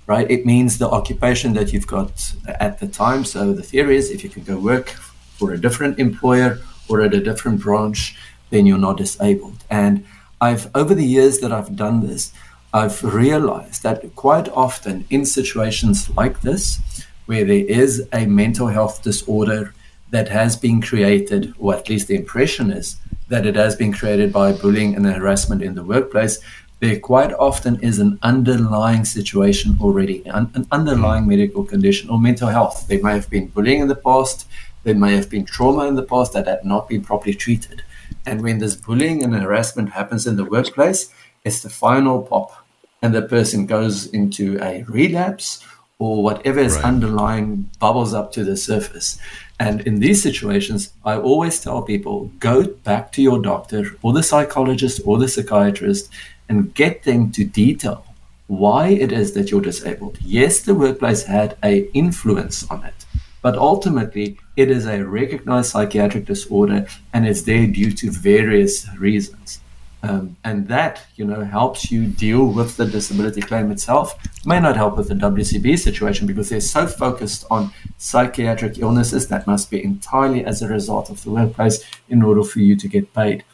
right? 0.07 0.29
It 0.29 0.45
means 0.45 0.77
the 0.77 0.89
occupation 0.89 1.53
that 1.53 1.73
you've 1.73 1.87
got 1.87 2.33
at 2.47 2.79
the 2.79 2.87
time. 2.87 3.25
So, 3.25 3.51
the 3.51 3.63
theory 3.63 3.97
is 3.97 4.09
if 4.09 4.23
you 4.23 4.29
can 4.29 4.43
go 4.43 4.57
work 4.57 4.89
for 5.37 5.51
a 5.51 5.57
different 5.57 5.99
employer 5.99 6.59
or 6.87 7.01
at 7.01 7.13
a 7.13 7.19
different 7.19 7.59
branch, 7.59 8.15
then 8.51 8.65
you're 8.65 8.77
not 8.77 8.97
disabled. 8.97 9.57
And 9.69 10.05
I've, 10.39 10.69
over 10.75 10.93
the 10.93 11.05
years 11.05 11.39
that 11.39 11.51
I've 11.51 11.75
done 11.75 12.05
this, 12.05 12.31
I've 12.75 13.03
realized 13.03 13.83
that 13.83 14.15
quite 14.15 14.49
often 14.49 15.05
in 15.11 15.25
situations 15.25 16.09
like 16.17 16.41
this, 16.41 16.79
where 17.27 17.45
there 17.45 17.65
is 17.65 18.07
a 18.11 18.25
mental 18.25 18.67
health 18.67 19.03
disorder 19.03 19.75
that 20.09 20.29
has 20.29 20.55
been 20.55 20.81
created, 20.81 21.53
or 21.59 21.75
at 21.75 21.87
least 21.87 22.07
the 22.07 22.15
impression 22.15 22.71
is 22.71 22.97
that 23.29 23.45
it 23.45 23.55
has 23.55 23.75
been 23.75 23.93
created 23.93 24.33
by 24.33 24.53
bullying 24.53 24.95
and 24.95 25.05
harassment 25.05 25.61
in 25.61 25.75
the 25.75 25.83
workplace, 25.83 26.39
there 26.79 26.99
quite 26.99 27.31
often 27.33 27.79
is 27.81 27.99
an 27.99 28.17
underlying 28.23 29.05
situation 29.05 29.77
already, 29.79 30.23
an, 30.25 30.67
underlying 30.71 31.27
medical 31.27 31.63
condition 31.63 32.09
or 32.09 32.19
mental 32.19 32.49
health. 32.49 32.87
There 32.87 33.01
may 33.03 33.13
have 33.13 33.29
been 33.29 33.47
bullying 33.47 33.81
in 33.81 33.87
the 33.87 33.95
past, 33.95 34.47
there 34.83 34.95
may 34.95 35.15
have 35.15 35.29
been 35.29 35.45
trauma 35.45 35.85
in 35.85 35.95
the 35.95 36.03
past 36.03 36.33
that 36.33 36.47
had 36.47 36.65
not 36.65 36.89
been 36.89 37.03
properly 37.03 37.35
treated. 37.35 37.83
And 38.25 38.41
when 38.41 38.57
this 38.57 38.75
bullying 38.75 39.23
and 39.23 39.33
harassment 39.35 39.91
happens 39.91 40.25
in 40.25 40.37
the 40.37 40.45
workplace, 40.45 41.13
it's 41.43 41.61
the 41.61 41.69
final 41.69 42.21
pop, 42.21 42.62
and 43.03 43.13
the 43.13 43.21
person 43.21 43.65
goes 43.67 44.07
into 44.07 44.57
a 44.63 44.83
relapse 44.83 45.63
or 45.99 46.23
whatever 46.23 46.59
is 46.59 46.75
right. 46.75 46.85
underlying 46.85 47.69
bubbles 47.79 48.13
up 48.13 48.31
to 48.31 48.43
the 48.43 48.57
surface. 48.57 49.19
And 49.59 49.81
in 49.81 49.99
these 49.99 50.23
situations, 50.23 50.93
I 51.05 51.17
always 51.17 51.59
tell 51.59 51.81
people 51.81 52.31
go 52.39 52.63
back 52.63 53.11
to 53.13 53.21
your 53.21 53.41
doctor 53.41 53.85
or 54.01 54.13
the 54.13 54.23
psychologist 54.23 55.01
or 55.05 55.17
the 55.17 55.27
psychiatrist 55.27 56.09
and 56.47 56.73
get 56.73 57.03
them 57.03 57.31
to 57.33 57.43
detail 57.43 58.05
why 58.47 58.87
it 58.87 59.11
is 59.11 59.33
that 59.33 59.51
you're 59.51 59.61
disabled. 59.61 60.17
Yes, 60.21 60.61
the 60.61 60.75
workplace 60.75 61.23
had 61.23 61.57
a 61.63 61.89
influence 61.91 62.69
on 62.69 62.85
it, 62.85 63.05
but 63.41 63.57
ultimately 63.57 64.37
it 64.55 64.71
is 64.71 64.85
a 64.85 65.05
recognized 65.05 65.71
psychiatric 65.71 66.25
disorder 66.25 66.87
and 67.13 67.27
it's 67.27 67.43
there 67.43 67.67
due 67.67 67.91
to 67.91 68.11
various 68.11 68.87
reasons. 68.97 69.59
Um, 70.03 70.35
and 70.43 70.67
that, 70.67 71.01
you 71.15 71.23
know, 71.23 71.45
helps 71.45 71.89
you 71.89 72.05
deal 72.05 72.45
with 72.45 72.75
the 72.75 72.85
disability 72.85 73.39
claim 73.39 73.71
itself. 73.71 74.19
May 74.45 74.59
not 74.59 74.75
help 74.75 74.97
with 74.97 75.07
the 75.07 75.15
WCB 75.15 75.79
situation 75.79 76.27
because 76.27 76.49
they're 76.49 76.59
so 76.59 76.87
focused 76.87 77.45
on 77.49 77.71
psychiatric 77.97 78.77
illnesses 78.79 79.29
that 79.29 79.47
must 79.47 79.71
be 79.71 79.81
entirely 79.81 80.43
as 80.43 80.61
a 80.61 80.67
result 80.67 81.09
of 81.09 81.23
the 81.23 81.31
workplace 81.31 81.85
in 82.09 82.21
order 82.21 82.43
for 82.43 82.59
you 82.59 82.75
to 82.75 82.87
get 82.89 83.13
paid. 83.13 83.45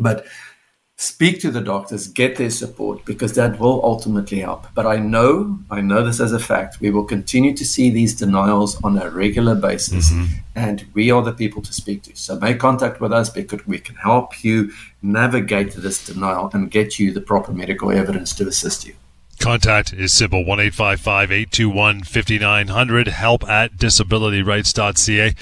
But 0.00 0.26
speak 0.96 1.40
to 1.40 1.50
the 1.50 1.60
doctors, 1.60 2.08
get 2.08 2.36
their 2.36 2.50
support 2.50 3.04
because 3.04 3.34
that 3.34 3.58
will 3.60 3.84
ultimately 3.84 4.40
help. 4.40 4.66
But 4.74 4.86
I 4.86 4.96
know, 4.96 5.58
I 5.70 5.82
know 5.82 6.02
this 6.02 6.20
as 6.20 6.32
a 6.32 6.38
fact, 6.38 6.80
we 6.80 6.90
will 6.90 7.04
continue 7.04 7.54
to 7.54 7.64
see 7.64 7.90
these 7.90 8.14
denials 8.14 8.82
on 8.82 8.96
a 8.98 9.10
regular 9.10 9.54
basis, 9.54 10.10
mm-hmm. 10.10 10.34
and 10.54 10.86
we 10.94 11.10
are 11.10 11.22
the 11.22 11.32
people 11.32 11.60
to 11.62 11.72
speak 11.72 12.02
to. 12.04 12.16
So 12.16 12.38
make 12.38 12.58
contact 12.58 13.00
with 13.00 13.12
us 13.12 13.28
because 13.28 13.66
we 13.66 13.78
can 13.78 13.96
help 13.96 14.42
you 14.42 14.72
navigate 15.02 15.74
this 15.74 16.04
denial 16.04 16.50
and 16.54 16.70
get 16.70 16.98
you 16.98 17.12
the 17.12 17.20
proper 17.20 17.52
medical 17.52 17.90
evidence 17.92 18.34
to 18.36 18.48
assist 18.48 18.86
you. 18.86 18.94
Contact 19.38 19.92
is 19.92 20.14
simple 20.14 20.46
1 20.46 20.60
821 20.60 22.04
5900, 22.04 23.08
help 23.08 23.46
at 23.46 23.76
disabilityrights.ca 23.76 25.34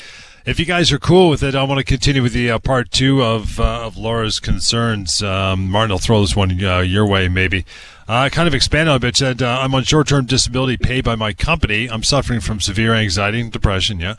if 0.45 0.61
you 0.61 0.67
guys 0.67 0.93
are 0.93 0.99
cool 0.99 1.31
with 1.31 1.43
it, 1.43 1.55
I 1.55 1.63
want 1.65 1.79
to 1.79 1.85
continue 1.85 2.23
with 2.23 2.35
the 2.35 2.51
uh, 2.51 2.59
part 2.59 2.91
two 2.91 3.23
of 3.23 3.59
uh, 3.59 3.87
of 3.87 3.97
Laura's 3.97 4.41
concerns. 4.41 5.23
Um, 5.23 5.71
Martin, 5.71 5.93
I'll 5.93 5.99
throw 5.99 6.21
this 6.21 6.37
one 6.37 6.63
uh, 6.63 6.81
your 6.81 7.07
way, 7.07 7.29
maybe. 7.29 7.65
Uh, 8.07 8.29
kind 8.29 8.47
of 8.47 8.55
expand 8.55 8.91
on 8.91 8.97
a 8.97 8.99
bit. 8.99 9.17
Said 9.17 9.43
uh, 9.43 9.61
I'm 9.61 9.75
on 9.75 9.85
short 9.85 10.09
term 10.09 10.27
disability 10.27 10.77
paid 10.77 11.05
by 11.05 11.15
my 11.15 11.33
company. 11.33 11.89
I'm 11.89 12.03
suffering 12.03 12.41
from 12.41 12.61
severe 12.61 12.95
anxiety 12.95 13.41
and 13.41 13.51
depression. 13.51 14.01
Yeah. 14.01 14.17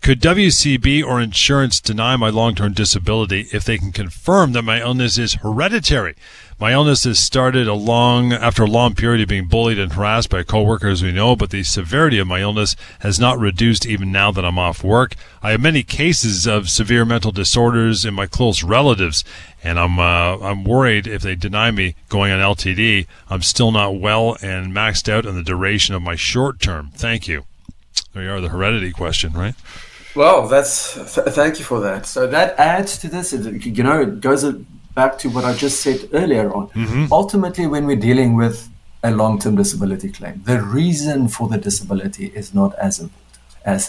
Could 0.00 0.20
WCB 0.20 1.04
or 1.04 1.20
insurance 1.20 1.80
deny 1.80 2.16
my 2.16 2.30
long 2.30 2.54
term 2.54 2.72
disability 2.72 3.46
if 3.52 3.64
they 3.64 3.78
can 3.78 3.92
confirm 3.92 4.52
that 4.52 4.62
my 4.62 4.80
illness 4.80 5.18
is 5.18 5.34
hereditary? 5.34 6.14
My 6.60 6.72
illness 6.72 7.04
has 7.04 7.20
started 7.20 7.68
a 7.68 7.74
long, 7.74 8.32
after 8.32 8.64
a 8.64 8.66
long 8.66 8.96
period 8.96 9.22
of 9.22 9.28
being 9.28 9.46
bullied 9.46 9.78
and 9.78 9.92
harassed 9.92 10.28
by 10.28 10.42
coworkers 10.42 11.04
we 11.04 11.12
know, 11.12 11.36
but 11.36 11.50
the 11.50 11.62
severity 11.62 12.18
of 12.18 12.26
my 12.26 12.40
illness 12.40 12.74
has 12.98 13.20
not 13.20 13.38
reduced 13.38 13.86
even 13.86 14.10
now 14.10 14.32
that 14.32 14.44
I'm 14.44 14.58
off 14.58 14.82
work. 14.82 15.14
I 15.40 15.52
have 15.52 15.60
many 15.60 15.84
cases 15.84 16.48
of 16.48 16.68
severe 16.68 17.04
mental 17.04 17.30
disorders 17.30 18.04
in 18.04 18.12
my 18.12 18.26
close 18.26 18.64
relatives, 18.64 19.22
and 19.62 19.78
I'm 19.78 20.00
uh, 20.00 20.38
I'm 20.38 20.64
worried 20.64 21.06
if 21.06 21.22
they 21.22 21.36
deny 21.36 21.70
me 21.70 21.94
going 22.08 22.32
on 22.32 22.40
LTD, 22.40 23.06
I'm 23.30 23.42
still 23.42 23.70
not 23.70 24.00
well 24.00 24.36
and 24.42 24.74
maxed 24.74 25.08
out 25.08 25.26
in 25.26 25.36
the 25.36 25.44
duration 25.44 25.94
of 25.94 26.02
my 26.02 26.16
short 26.16 26.58
term. 26.58 26.90
Thank 26.92 27.28
you. 27.28 27.44
There 28.14 28.24
you 28.24 28.30
are, 28.32 28.40
the 28.40 28.48
heredity 28.48 28.90
question, 28.90 29.32
right? 29.32 29.54
Well, 30.16 30.48
that's 30.48 30.94
th- 30.94 31.28
thank 31.28 31.60
you 31.60 31.64
for 31.64 31.78
that. 31.82 32.04
So 32.06 32.26
that 32.26 32.58
adds 32.58 32.98
to 32.98 33.08
this. 33.08 33.32
You 33.32 33.84
know, 33.84 34.00
it 34.00 34.20
goes 34.20 34.42
back 35.00 35.18
to 35.22 35.28
what 35.34 35.44
I 35.44 35.52
just 35.54 35.80
said 35.80 36.00
earlier 36.12 36.48
on. 36.58 36.66
Mm-hmm. 36.70 37.12
Ultimately, 37.20 37.66
when 37.74 37.86
we're 37.86 38.04
dealing 38.10 38.34
with 38.42 38.68
a 39.04 39.12
long 39.20 39.38
term 39.38 39.54
disability 39.62 40.10
claim, 40.18 40.42
the 40.44 40.60
reason 40.60 41.28
for 41.28 41.46
the 41.52 41.58
disability 41.68 42.26
is 42.40 42.46
not 42.60 42.74
as 42.88 42.94
important 42.98 43.28
as 43.64 43.82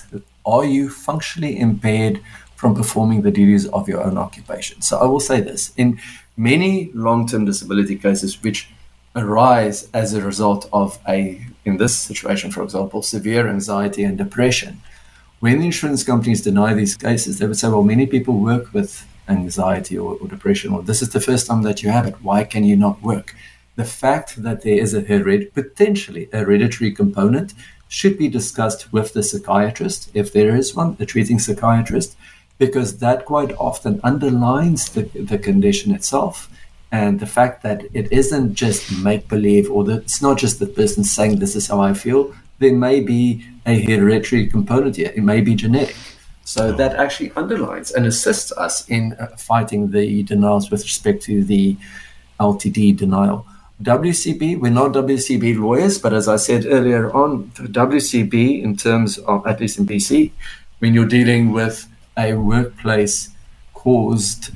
are 0.46 0.66
you 0.66 0.90
functionally 0.90 1.54
impaired 1.60 2.22
from 2.56 2.76
performing 2.76 3.22
the 3.22 3.32
duties 3.40 3.66
of 3.78 3.88
your 3.92 4.02
own 4.08 4.18
occupation. 4.18 4.82
So 4.82 4.94
I 5.04 5.06
will 5.06 5.26
say 5.32 5.40
this 5.50 5.62
in 5.78 6.00
many 6.38 6.92
long 6.94 7.28
term 7.28 7.46
disability 7.46 7.96
cases, 7.96 8.32
which 8.44 8.60
arise 9.16 9.90
as 10.02 10.14
a 10.14 10.22
result 10.22 10.70
of 10.72 11.00
a, 11.08 11.20
in 11.66 11.78
this 11.78 11.98
situation, 12.10 12.52
for 12.52 12.64
example, 12.64 13.02
severe 13.02 13.48
anxiety 13.48 14.04
and 14.04 14.18
depression. 14.18 14.82
When 15.40 15.60
the 15.60 15.68
insurance 15.72 16.04
companies 16.04 16.42
deny 16.42 16.74
these 16.74 16.96
cases, 17.08 17.40
they 17.40 17.48
would 17.48 17.58
say, 17.58 17.70
well, 17.70 17.84
many 17.96 18.06
people 18.06 18.36
work 18.52 18.74
with 18.74 18.92
anxiety 19.30 19.98
or, 19.98 20.18
or, 20.20 20.28
depression, 20.28 20.74
or 20.74 20.82
this 20.82 21.02
is 21.02 21.10
the 21.10 21.22
first 21.22 21.48
time 21.48 21.62
that 21.64 21.82
you 21.84 21.90
have 21.90 22.08
it. 22.08 22.22
Why 22.22 22.44
can 22.44 22.64
you 22.64 22.76
not 22.76 23.02
work? 23.02 23.36
The 23.76 23.86
fact 23.86 24.42
that 24.44 24.64
there 24.64 24.80
is 24.80 24.94
a 24.94 25.02
hered- 25.02 25.54
potentially 25.54 26.28
hereditary 26.34 26.92
component 26.92 27.54
should 27.88 28.18
be 28.18 28.28
discussed 28.28 28.92
with 28.94 29.14
the 29.14 29.24
psychiatrist, 29.24 30.12
if 30.14 30.32
there 30.34 30.56
is 30.56 30.76
one, 30.76 30.96
the 30.96 31.06
treating 31.06 31.40
psychiatrist, 31.40 32.16
because 32.58 33.00
that 33.00 33.26
quite 33.26 33.54
often 33.54 34.00
underlines 34.04 34.90
the, 34.90 35.04
the 35.04 35.38
condition 35.38 35.94
itself. 35.94 36.50
And 36.92 37.20
the 37.20 37.26
fact 37.28 37.64
that 37.64 37.84
it 37.94 38.12
isn't 38.12 38.56
just 38.56 38.92
make 39.04 39.28
believe, 39.28 39.70
or 39.72 39.84
that 39.86 40.04
it's 40.04 40.22
not 40.22 40.38
just 40.38 40.60
the 40.60 40.68
person 40.68 41.04
saying, 41.04 41.40
This 41.40 41.56
is 41.56 41.68
how 41.68 41.80
I 41.82 41.94
feel. 41.94 42.34
There 42.60 42.74
may 42.74 43.00
be 43.00 43.46
a 43.66 43.80
hereditary 43.82 44.48
component 44.48 44.98
here, 44.98 45.14
it 45.16 45.24
may 45.24 45.42
be 45.42 45.56
genetic. 45.56 45.96
So 46.50 46.72
that 46.72 46.96
actually 46.96 47.32
underlines 47.36 47.92
and 47.92 48.08
assists 48.08 48.52
us 48.54 48.90
in 48.90 49.14
uh, 49.20 49.28
fighting 49.38 49.92
the 49.92 50.24
denials 50.24 50.72
with 50.72 50.82
respect 50.82 51.22
to 51.26 51.44
the 51.44 51.78
LTD 52.40 52.98
denial. 52.98 53.46
WCB, 53.84 54.60
we're 54.60 54.72
not 54.72 54.94
WCB 54.94 55.60
lawyers, 55.60 56.00
but 56.00 56.12
as 56.12 56.28
I 56.28 56.38
said 56.38 56.66
earlier 56.66 57.14
on, 57.16 57.52
WCB, 57.52 58.64
in 58.64 58.76
terms 58.76 59.20
of, 59.20 59.46
at 59.46 59.60
least 59.60 59.78
in 59.78 59.86
BC, 59.86 60.32
when 60.80 60.96
you're 60.96 61.06
dealing 61.06 61.52
with 61.52 61.88
a 62.18 62.34
workplace 62.34 63.30
caused 63.76 64.50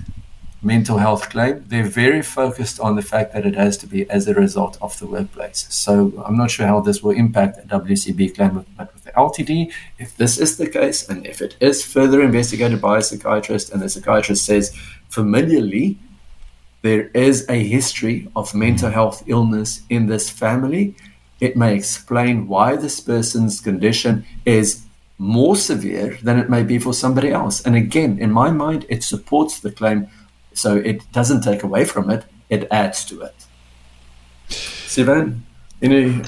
mental 0.64 0.98
health 0.98 1.30
claim, 1.30 1.64
they're 1.68 1.84
very 1.84 2.22
focused 2.22 2.80
on 2.80 2.96
the 2.96 3.02
fact 3.02 3.34
that 3.34 3.46
it 3.46 3.56
has 3.56 3.78
to 3.78 3.88
be 3.88 4.10
as 4.10 4.28
a 4.28 4.34
result 4.34 4.78
of 4.82 4.98
the 5.00 5.06
workplace. 5.06 5.68
So 5.70 6.24
I'm 6.26 6.38
not 6.38 6.52
sure 6.52 6.68
how 6.68 6.80
this 6.80 7.04
will 7.04 7.12
impact 7.12 7.60
a 7.60 7.68
WCB 7.68 8.36
claim, 8.36 8.66
but 8.78 8.94
with 8.94 9.04
the 9.04 9.12
LTD, 9.12 9.72
if 10.00 10.16
this 10.18 10.38
is 10.38 10.58
the 10.58 10.70
case, 10.70 11.08
and 11.10 11.26
if 11.26 11.42
it 11.42 11.56
is 11.60 11.86
further 11.86 12.22
investigated 12.22 12.82
by 12.82 12.98
a 12.98 13.02
psychiatrist, 13.02 13.72
and 13.72 13.82
the 13.82 13.90
psychiatrist 13.90 14.46
says 14.46 14.76
familiarly 15.10 15.98
there 16.82 17.08
is 17.14 17.46
a 17.50 17.64
history 17.64 18.28
of 18.36 18.54
mental 18.54 18.92
health 18.92 19.24
illness 19.28 19.82
in 19.90 20.08
this 20.08 20.30
family, 20.30 20.96
it 21.40 21.58
may 21.58 21.76
explain 21.76 22.48
why 22.48 22.76
this 22.76 23.00
person's 23.00 23.60
condition 23.60 24.26
is 24.46 24.86
more 25.18 25.56
severe 25.56 26.18
than 26.22 26.40
it 26.40 26.50
may 26.50 26.64
be 26.64 26.80
for 26.80 26.94
somebody 26.94 27.32
else. 27.32 27.62
And 27.62 27.76
again, 27.76 28.20
in 28.20 28.32
my 28.32 28.50
mind, 28.50 28.86
it 28.90 29.04
supports 29.04 29.60
the 29.60 29.72
claim 29.72 30.08
so 30.54 30.78
it 30.78 31.12
doesn't 31.12 31.42
take 31.42 31.64
away 31.64 31.86
from 31.86 32.10
it; 32.10 32.26
it 32.50 32.68
adds 32.72 33.06
to 33.06 33.22
it. 33.22 33.36
Sivan, 34.50 35.42
any? 35.82 36.22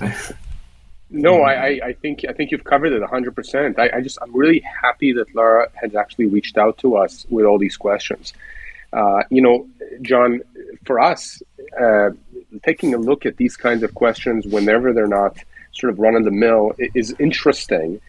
No, 1.09 1.43
I, 1.43 1.79
I 1.83 1.93
think 1.93 2.25
I 2.27 2.33
think 2.33 2.51
you've 2.51 2.63
covered 2.63 2.91
it 2.91 2.99
100. 2.99 3.35
percent 3.35 3.79
I, 3.79 3.89
I 3.93 4.01
just 4.01 4.17
I'm 4.21 4.35
really 4.35 4.59
happy 4.59 5.13
that 5.13 5.33
Laura 5.35 5.69
has 5.75 5.95
actually 5.95 6.25
reached 6.25 6.57
out 6.57 6.77
to 6.79 6.97
us 6.97 7.25
with 7.29 7.45
all 7.45 7.57
these 7.57 7.77
questions. 7.77 8.33
Uh, 8.91 9.23
you 9.29 9.41
know, 9.41 9.67
John, 10.01 10.41
for 10.85 10.99
us, 10.99 11.41
uh, 11.79 12.09
taking 12.63 12.93
a 12.93 12.97
look 12.97 13.25
at 13.25 13.37
these 13.37 13.55
kinds 13.57 13.83
of 13.83 13.93
questions 13.93 14.47
whenever 14.47 14.93
they're 14.93 15.07
not 15.07 15.37
sort 15.73 15.91
of 15.91 15.99
run 15.99 16.15
of 16.15 16.23
the 16.23 16.31
mill 16.31 16.73
is 16.93 17.13
interesting 17.19 17.99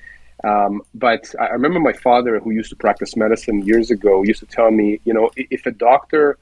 um, 0.47 0.83
but 0.95 1.35
I 1.41 1.47
remember 1.49 1.81
my 1.81 1.93
father, 1.93 2.39
who 2.39 2.51
used 2.51 2.71
to 2.71 2.77
practice 2.77 3.17
medicine 3.17 3.63
years 3.63 3.91
ago, 3.91 4.23
used 4.23 4.41
to 4.41 4.47
tell 4.47 4.71
me, 4.71 5.01
you 5.05 5.13
know, 5.13 5.31
if 5.37 5.67
a 5.67 5.71
doctor 5.71 6.39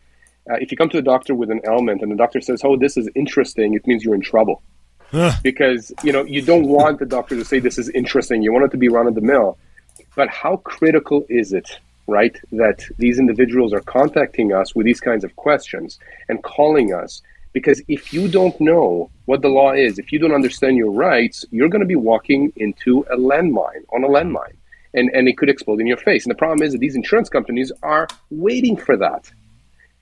uh, 0.50 0.56
if 0.60 0.70
you 0.70 0.76
come 0.76 0.90
to 0.90 0.98
the 0.98 1.02
doctor 1.02 1.34
with 1.34 1.50
an 1.50 1.60
ailment 1.66 2.02
and 2.02 2.12
the 2.12 2.16
doctor 2.16 2.40
says, 2.40 2.60
"Oh, 2.64 2.76
this 2.76 2.96
is 2.96 3.08
interesting," 3.14 3.74
it 3.74 3.86
means 3.86 4.04
you're 4.04 4.14
in 4.14 4.20
trouble. 4.20 4.62
because 5.42 5.92
you 6.02 6.12
know 6.12 6.24
you 6.24 6.42
don't 6.42 6.66
want 6.66 6.98
the 6.98 7.06
doctor 7.06 7.36
to 7.36 7.44
say 7.44 7.60
this 7.60 7.78
is 7.78 7.88
interesting. 7.90 8.42
You 8.42 8.52
want 8.52 8.66
it 8.66 8.70
to 8.72 8.76
be 8.76 8.88
run 8.88 9.06
of 9.06 9.14
the 9.14 9.20
mill. 9.20 9.56
But 10.16 10.28
how 10.28 10.58
critical 10.58 11.24
is 11.28 11.52
it, 11.52 11.68
right, 12.06 12.36
that 12.52 12.84
these 12.98 13.18
individuals 13.18 13.72
are 13.72 13.80
contacting 13.80 14.52
us 14.52 14.74
with 14.74 14.86
these 14.86 15.00
kinds 15.00 15.24
of 15.24 15.34
questions 15.36 15.98
and 16.28 16.42
calling 16.42 16.92
us? 16.92 17.22
Because 17.54 17.80
if 17.88 18.12
you 18.12 18.28
don't 18.28 18.60
know 18.60 19.10
what 19.24 19.40
the 19.40 19.48
law 19.48 19.72
is, 19.72 19.98
if 19.98 20.12
you 20.12 20.18
don't 20.18 20.34
understand 20.34 20.76
your 20.76 20.90
rights, 20.90 21.46
you're 21.50 21.70
going 21.70 21.80
to 21.80 21.86
be 21.86 21.96
walking 21.96 22.52
into 22.56 23.06
a 23.10 23.16
landmine 23.16 23.84
on 23.94 24.04
a 24.04 24.08
landmine, 24.08 24.56
and 24.92 25.08
and 25.14 25.28
it 25.28 25.38
could 25.38 25.48
explode 25.48 25.80
in 25.80 25.86
your 25.86 25.96
face. 25.96 26.26
And 26.26 26.30
the 26.32 26.42
problem 26.44 26.62
is 26.66 26.72
that 26.72 26.78
these 26.78 26.96
insurance 26.96 27.30
companies 27.30 27.72
are 27.82 28.06
waiting 28.30 28.76
for 28.76 28.96
that. 28.98 29.30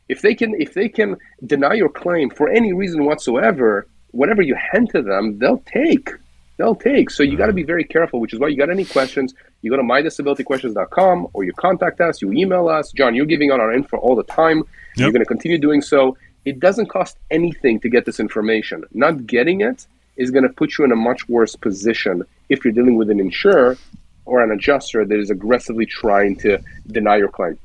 If 0.09 0.23
they 0.23 0.35
can 0.35 0.61
if 0.61 0.75
they 0.75 0.89
can 0.89 1.17
deny 1.47 1.75
your 1.75 1.91
claim 1.91 2.31
for 2.31 2.49
any 2.49 2.73
reason 2.73 3.05
whatsoever, 3.05 3.87
whatever 4.13 4.43
you 4.43 4.57
hand 4.73 4.91
to 4.91 5.03
them, 5.03 5.39
they'll 5.39 5.63
take. 5.67 6.11
They'll 6.57 6.75
take. 6.75 7.11
So 7.11 7.23
you 7.23 7.37
got 7.37 7.47
to 7.47 7.53
be 7.53 7.63
very 7.63 7.85
careful, 7.85 8.21
which 8.21 8.33
is 8.33 8.39
why 8.39 8.49
you 8.49 8.57
got 8.57 8.71
any 8.71 8.85
questions, 8.85 9.35
you 9.63 9.71
go 9.71 9.77
to 9.77 9.83
mydisabilityquestions.com 9.83 11.29
or 11.33 11.45
you 11.45 11.53
contact 11.55 12.01
us, 12.01 12.23
you 12.23 12.33
email 12.33 12.69
us. 12.69 12.93
John, 12.93 13.15
you're 13.15 13.27
giving 13.27 13.51
out 13.51 13.61
our 13.61 13.73
info 13.73 13.97
all 13.99 14.15
the 14.15 14.25
time. 14.25 14.59
Yep. 14.59 14.67
You're 14.97 15.13
going 15.13 15.23
to 15.23 15.27
continue 15.27 15.59
doing 15.59 15.81
so. 15.81 16.17
It 16.45 16.59
doesn't 16.61 16.87
cost 16.87 17.17
anything 17.31 17.81
to 17.81 17.89
get 17.89 18.05
this 18.05 18.19
information. 18.19 18.85
Not 18.93 19.27
getting 19.27 19.61
it 19.61 19.87
is 20.17 20.31
going 20.31 20.43
to 20.43 20.53
put 20.53 20.77
you 20.77 20.85
in 20.85 20.93
a 20.93 20.97
much 20.97 21.29
worse 21.29 21.57
position 21.57 22.25
if 22.49 22.65
you're 22.65 22.73
dealing 22.73 22.97
with 22.97 23.11
an 23.11 23.21
insurer 23.21 23.77
or 24.25 24.43
an 24.43 24.51
adjuster 24.51 25.05
that 25.05 25.19
is 25.19 25.31
aggressively 25.31 25.87
trying 25.87 26.37
to 26.37 26.59
deny 26.89 27.17
your 27.17 27.29
claim. 27.29 27.59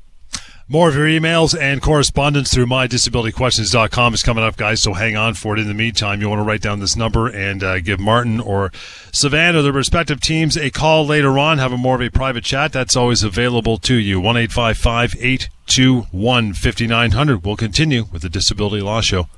More 0.70 0.90
of 0.90 0.96
your 0.96 1.06
emails 1.06 1.58
and 1.58 1.80
correspondence 1.80 2.52
through 2.52 2.66
mydisabilityquestions.com 2.66 4.12
is 4.12 4.22
coming 4.22 4.44
up, 4.44 4.58
guys. 4.58 4.82
So 4.82 4.92
hang 4.92 5.16
on 5.16 5.32
for 5.32 5.56
it. 5.56 5.60
In 5.60 5.66
the 5.66 5.72
meantime, 5.72 6.20
you 6.20 6.28
want 6.28 6.40
to 6.40 6.44
write 6.44 6.60
down 6.60 6.78
this 6.78 6.94
number 6.94 7.26
and 7.26 7.64
uh, 7.64 7.80
give 7.80 7.98
Martin 7.98 8.38
or 8.38 8.68
Sivan 9.10 9.62
their 9.62 9.72
respective 9.72 10.20
teams 10.20 10.58
a 10.58 10.70
call 10.70 11.06
later 11.06 11.38
on. 11.38 11.56
Have 11.56 11.72
a 11.72 11.78
more 11.78 11.94
of 11.94 12.02
a 12.02 12.10
private 12.10 12.44
chat. 12.44 12.70
That's 12.70 12.96
always 12.96 13.22
available 13.22 13.78
to 13.78 13.94
you. 13.94 14.20
One 14.20 14.36
eight 14.36 14.52
five 14.52 14.76
five 14.76 15.16
eight 15.18 15.48
two 15.64 16.02
one 16.10 16.52
fifty 16.52 16.86
nine 16.86 17.12
hundred. 17.12 17.46
We'll 17.46 17.56
continue 17.56 18.04
with 18.12 18.20
the 18.20 18.28
Disability 18.28 18.82
Law 18.82 19.00
Show. 19.00 19.30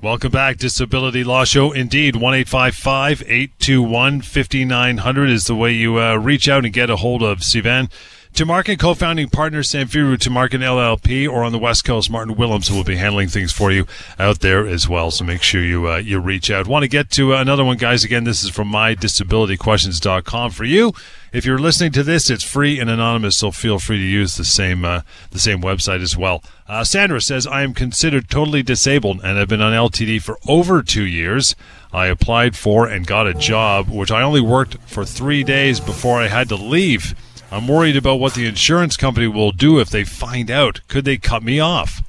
Welcome 0.00 0.32
back, 0.32 0.56
Disability 0.56 1.22
Law 1.22 1.44
Show. 1.44 1.70
Indeed, 1.70 2.16
one 2.16 2.32
eight 2.32 2.48
five 2.48 2.74
five 2.74 3.22
eight 3.26 3.50
two 3.58 3.82
one 3.82 4.22
fifty 4.22 4.64
nine 4.64 4.96
hundred 4.98 5.28
is 5.28 5.48
the 5.48 5.54
way 5.54 5.70
you 5.70 5.98
uh, 5.98 6.14
reach 6.14 6.48
out 6.48 6.64
and 6.64 6.72
get 6.72 6.88
a 6.88 6.96
hold 6.96 7.22
of 7.22 7.40
Sivan. 7.40 7.90
Tamarkin 8.38 8.78
co-founding 8.78 9.30
partner 9.30 9.62
Samfiru 9.62 10.16
Tamarkin 10.16 10.60
LLP, 10.60 11.28
or 11.28 11.42
on 11.42 11.50
the 11.50 11.58
West 11.58 11.84
Coast, 11.84 12.08
Martin 12.08 12.36
Willems, 12.36 12.70
will 12.70 12.84
be 12.84 12.94
handling 12.94 13.26
things 13.26 13.50
for 13.50 13.72
you 13.72 13.84
out 14.16 14.38
there 14.38 14.64
as 14.64 14.88
well. 14.88 15.10
So 15.10 15.24
make 15.24 15.42
sure 15.42 15.60
you 15.60 15.90
uh, 15.90 15.96
you 15.96 16.20
reach 16.20 16.48
out. 16.48 16.68
Want 16.68 16.84
to 16.84 16.88
get 16.88 17.10
to 17.10 17.34
another 17.34 17.64
one, 17.64 17.78
guys? 17.78 18.04
Again, 18.04 18.22
this 18.22 18.44
is 18.44 18.50
from 18.50 18.70
mydisabilityquestions.com 18.70 20.52
for 20.52 20.62
you. 20.62 20.92
If 21.32 21.44
you're 21.44 21.58
listening 21.58 21.90
to 21.94 22.04
this, 22.04 22.30
it's 22.30 22.44
free 22.44 22.78
and 22.78 22.88
anonymous, 22.88 23.36
so 23.36 23.50
feel 23.50 23.80
free 23.80 23.98
to 23.98 24.04
use 24.04 24.36
the 24.36 24.44
same 24.44 24.84
uh, 24.84 25.00
the 25.32 25.40
same 25.40 25.60
website 25.60 26.00
as 26.00 26.16
well. 26.16 26.44
Uh, 26.68 26.84
Sandra 26.84 27.20
says, 27.20 27.44
"I 27.44 27.62
am 27.62 27.74
considered 27.74 28.30
totally 28.30 28.62
disabled 28.62 29.20
and 29.24 29.36
have 29.36 29.48
been 29.48 29.60
on 29.60 29.72
LTD 29.72 30.22
for 30.22 30.38
over 30.46 30.84
two 30.84 31.06
years. 31.06 31.56
I 31.92 32.06
applied 32.06 32.54
for 32.54 32.86
and 32.86 33.04
got 33.04 33.26
a 33.26 33.34
job, 33.34 33.88
which 33.88 34.12
I 34.12 34.22
only 34.22 34.40
worked 34.40 34.76
for 34.86 35.04
three 35.04 35.42
days 35.42 35.80
before 35.80 36.20
I 36.20 36.28
had 36.28 36.48
to 36.50 36.54
leave." 36.54 37.16
I'm 37.50 37.66
worried 37.66 37.96
about 37.96 38.16
what 38.16 38.34
the 38.34 38.46
insurance 38.46 38.96
company 38.96 39.26
will 39.26 39.52
do 39.52 39.78
if 39.78 39.88
they 39.88 40.04
find 40.04 40.50
out. 40.50 40.80
Could 40.88 41.04
they 41.04 41.16
cut 41.16 41.42
me 41.42 41.60
off? 41.60 42.02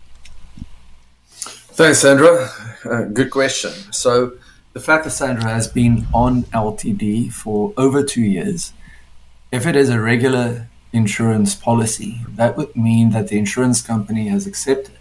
Thanks, 1.38 2.00
Sandra. 2.00 2.50
Uh, 2.84 3.04
good 3.06 3.32
question. 3.32 3.72
So, 3.94 4.34
the 4.74 4.82
fact 4.82 5.06
that 5.06 5.12
Sandra 5.12 5.50
has 5.50 5.68
been 5.68 6.08
on 6.14 6.44
LTD 6.44 7.32
for 7.32 7.74
over 7.78 8.04
two 8.04 8.22
years, 8.22 8.74
if 9.52 9.66
it 9.66 9.76
is 9.76 9.90
a 9.90 10.00
regular 10.00 10.68
insurance 10.92 11.56
policy, 11.56 12.22
that 12.36 12.58
would 12.58 12.76
mean 12.76 13.12
that 13.12 13.30
the 13.30 13.38
insurance 13.38 13.82
company 13.82 14.28
has 14.28 14.46
accepted 14.46 14.99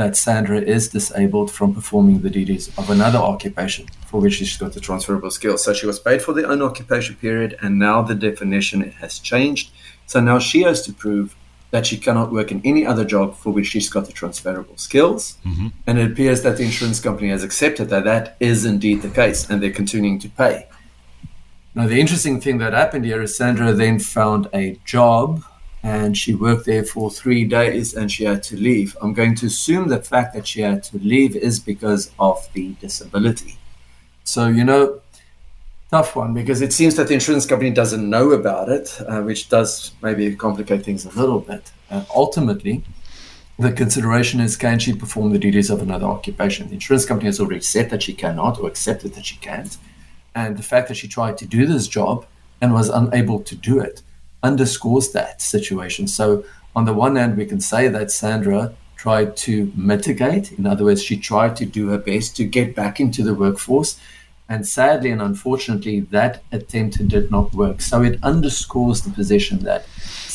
that 0.00 0.16
Sandra 0.16 0.58
is 0.58 0.88
disabled 0.88 1.50
from 1.52 1.74
performing 1.74 2.22
the 2.22 2.30
duties 2.30 2.68
of 2.78 2.88
another 2.88 3.18
occupation 3.18 3.86
for 4.06 4.18
which 4.18 4.34
she's 4.34 4.56
got 4.56 4.72
the 4.72 4.80
transferable 4.80 5.30
skills. 5.30 5.62
So 5.62 5.74
she 5.74 5.84
was 5.86 6.00
paid 6.00 6.22
for 6.22 6.32
the 6.32 6.44
own 6.44 6.62
occupation 6.62 7.16
period, 7.16 7.58
and 7.60 7.78
now 7.78 8.00
the 8.00 8.14
definition 8.14 8.80
has 9.02 9.18
changed. 9.18 9.70
So 10.06 10.18
now 10.18 10.38
she 10.38 10.62
has 10.62 10.80
to 10.86 10.92
prove 10.94 11.36
that 11.70 11.86
she 11.86 11.98
cannot 11.98 12.32
work 12.32 12.50
in 12.50 12.62
any 12.64 12.86
other 12.86 13.04
job 13.04 13.36
for 13.36 13.50
which 13.52 13.66
she's 13.66 13.90
got 13.90 14.06
the 14.06 14.12
transferable 14.12 14.78
skills. 14.78 15.36
Mm-hmm. 15.44 15.68
And 15.86 15.98
it 15.98 16.10
appears 16.10 16.42
that 16.44 16.56
the 16.56 16.64
insurance 16.64 16.98
company 16.98 17.28
has 17.28 17.44
accepted 17.44 17.90
that 17.90 18.04
that 18.04 18.38
is 18.40 18.64
indeed 18.64 19.02
the 19.02 19.10
case, 19.10 19.48
and 19.50 19.62
they're 19.62 19.70
continuing 19.70 20.18
to 20.20 20.30
pay. 20.30 20.66
Now, 21.74 21.86
the 21.86 22.00
interesting 22.00 22.40
thing 22.40 22.56
that 22.58 22.72
happened 22.72 23.04
here 23.04 23.20
is 23.20 23.36
Sandra 23.36 23.74
then 23.74 23.98
found 23.98 24.48
a 24.54 24.78
job 24.86 25.44
and 25.82 26.16
she 26.16 26.34
worked 26.34 26.66
there 26.66 26.84
for 26.84 27.10
three 27.10 27.44
days 27.44 27.94
and 27.94 28.12
she 28.12 28.24
had 28.24 28.42
to 28.44 28.56
leave. 28.56 28.96
I'm 29.00 29.14
going 29.14 29.34
to 29.36 29.46
assume 29.46 29.88
the 29.88 30.02
fact 30.02 30.34
that 30.34 30.46
she 30.46 30.60
had 30.60 30.82
to 30.84 30.98
leave 30.98 31.34
is 31.34 31.58
because 31.58 32.10
of 32.18 32.48
the 32.52 32.74
disability. 32.74 33.58
So, 34.24 34.48
you 34.48 34.64
know, 34.64 35.00
tough 35.90 36.14
one 36.14 36.34
because 36.34 36.60
it 36.60 36.72
seems 36.72 36.96
that 36.96 37.08
the 37.08 37.14
insurance 37.14 37.46
company 37.46 37.70
doesn't 37.70 38.08
know 38.08 38.30
about 38.32 38.68
it, 38.68 39.00
uh, 39.08 39.22
which 39.22 39.48
does 39.48 39.92
maybe 40.02 40.36
complicate 40.36 40.84
things 40.84 41.06
a 41.06 41.18
little 41.18 41.40
bit. 41.40 41.72
Uh, 41.90 42.04
ultimately, 42.14 42.84
the 43.58 43.72
consideration 43.72 44.40
is 44.40 44.56
can 44.56 44.78
she 44.78 44.94
perform 44.94 45.32
the 45.32 45.38
duties 45.38 45.70
of 45.70 45.80
another 45.80 46.06
occupation? 46.06 46.68
The 46.68 46.74
insurance 46.74 47.06
company 47.06 47.26
has 47.26 47.40
already 47.40 47.60
said 47.62 47.90
that 47.90 48.02
she 48.02 48.12
cannot 48.12 48.58
or 48.58 48.68
accepted 48.68 49.14
that 49.14 49.24
she 49.24 49.36
can't. 49.36 49.76
And 50.34 50.56
the 50.56 50.62
fact 50.62 50.88
that 50.88 50.94
she 50.94 51.08
tried 51.08 51.38
to 51.38 51.46
do 51.46 51.66
this 51.66 51.88
job 51.88 52.26
and 52.60 52.72
was 52.72 52.88
unable 52.90 53.40
to 53.40 53.56
do 53.56 53.80
it 53.80 54.02
underscores 54.42 55.12
that 55.12 55.42
situation. 55.42 56.08
So, 56.08 56.44
on 56.74 56.84
the 56.84 56.94
one 56.94 57.16
hand, 57.16 57.36
we 57.36 57.46
can 57.46 57.60
say 57.60 57.88
that 57.88 58.10
Sandra 58.10 58.72
tried 58.96 59.34
to 59.34 59.72
mitigate. 59.74 60.52
In 60.52 60.66
other 60.66 60.84
words, 60.84 61.02
she 61.02 61.16
tried 61.16 61.56
to 61.56 61.66
do 61.66 61.88
her 61.88 61.98
best 61.98 62.36
to 62.36 62.44
get 62.44 62.76
back 62.76 63.00
into 63.00 63.22
the 63.22 63.34
workforce. 63.34 63.98
And 64.48 64.66
sadly 64.66 65.10
and 65.10 65.22
unfortunately, 65.22 66.00
that 66.16 66.42
attempt 66.52 67.08
did 67.08 67.30
not 67.30 67.54
work. 67.54 67.80
So 67.80 68.02
it 68.02 68.18
underscores 68.22 69.02
the 69.02 69.10
position 69.10 69.60
that 69.60 69.86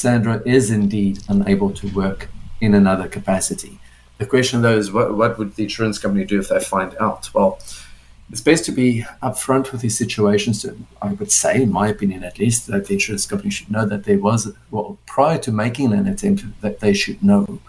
Sandra 0.02 0.42
is 0.46 0.72
indeed 0.72 1.20
unable 1.30 1.72
to 1.74 1.88
work 1.90 2.30
in 2.60 2.74
another 2.74 3.08
capacity. 3.08 3.78
The 4.18 4.26
question, 4.26 4.62
though, 4.62 4.78
is 4.78 4.92
what, 4.92 5.16
what 5.16 5.38
would 5.38 5.56
the 5.56 5.64
insurance 5.64 6.00
company 6.00 6.26
do 6.26 6.40
if 6.40 6.48
they 6.48 6.60
find 6.60 6.96
out? 7.00 7.30
Well, 7.34 7.60
it's 8.32 8.42
best 8.42 8.66
to 8.66 8.72
be 8.72 9.06
upfront 9.22 9.72
with 9.72 9.82
these 9.82 9.98
situations. 9.98 10.66
I 11.02 11.14
would 11.14 11.32
say, 11.32 11.62
in 11.62 11.72
my 11.72 11.88
opinion 11.88 12.24
at 12.24 12.40
least, 12.40 12.68
that 12.68 12.86
the 12.86 12.94
insurance 12.94 13.26
company 13.26 13.52
should 13.52 13.72
know 13.72 13.86
that 13.86 14.04
there 14.04 14.20
was, 14.20 14.52
well, 14.72 14.98
prior 15.06 15.38
to 15.40 15.52
making 15.52 15.94
an 15.94 16.08
attempt, 16.08 16.44
that 16.62 16.80
they 16.80 16.94
should 16.94 17.24
know. 17.24 17.60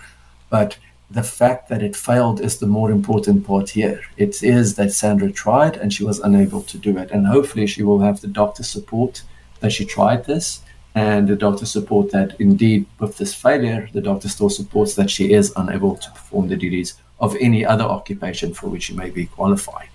But 0.49 0.79
the 1.11 1.23
fact 1.23 1.69
that 1.69 1.83
it 1.83 1.95
failed 1.95 2.41
is 2.41 2.59
the 2.59 2.67
more 2.67 2.91
important 2.91 3.47
part 3.47 3.71
here. 3.71 4.01
It 4.17 4.43
is 4.43 4.77
that 4.77 4.93
Sandra 4.93 5.31
tried 5.31 5.77
and 5.77 5.93
she 5.93 6.05
was 6.05 6.19
unable 6.21 6.63
to 6.63 6.79
do 6.79 6.97
it. 6.99 7.11
And 7.11 7.27
hopefully, 7.27 7.67
she 7.67 7.83
will 7.83 8.01
have 8.01 8.21
the 8.21 8.29
doctor 8.29 8.63
support 8.63 9.23
that 9.61 9.73
she 9.73 9.85
tried 9.85 10.25
this 10.25 10.63
and 10.97 11.29
the 11.29 11.37
doctor 11.37 11.67
support 11.67 12.11
that 12.13 12.41
indeed, 12.41 12.87
with 12.99 13.19
this 13.19 13.35
failure, 13.35 13.89
the 13.93 14.01
doctor 14.01 14.31
still 14.31 14.49
supports 14.49 14.95
that 14.95 15.11
she 15.11 15.33
is 15.33 15.53
unable 15.57 15.95
to 15.97 16.11
perform 16.11 16.49
the 16.49 16.57
duties 16.57 16.95
of 17.21 17.37
any 17.39 17.67
other 17.67 17.85
occupation 17.85 18.55
for 18.55 18.69
which 18.69 18.85
she 18.85 18.95
may 18.95 19.11
be 19.11 19.27
qualified. 19.27 19.91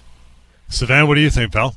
Sivan, 0.72 1.08
what 1.08 1.16
do 1.16 1.22
you 1.22 1.30
think, 1.30 1.52
pal? 1.52 1.76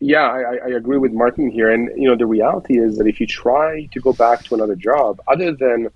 Yeah, 0.00 0.22
I, 0.22 0.68
I, 0.68 0.68
agree 0.68 0.96
with 0.96 1.12
Martin 1.12 1.50
here. 1.50 1.70
And, 1.70 1.90
you 2.00 2.08
know, 2.08 2.16
the 2.16 2.26
reality 2.26 2.78
is 2.78 2.98
that 2.98 3.06
if 3.06 3.20
you 3.20 3.26
try 3.26 3.86
to 3.86 4.00
go 4.00 4.12
back 4.12 4.44
to 4.44 4.54
another 4.54 4.76
job, 4.76 5.20
other 5.26 5.52
than 5.52 5.88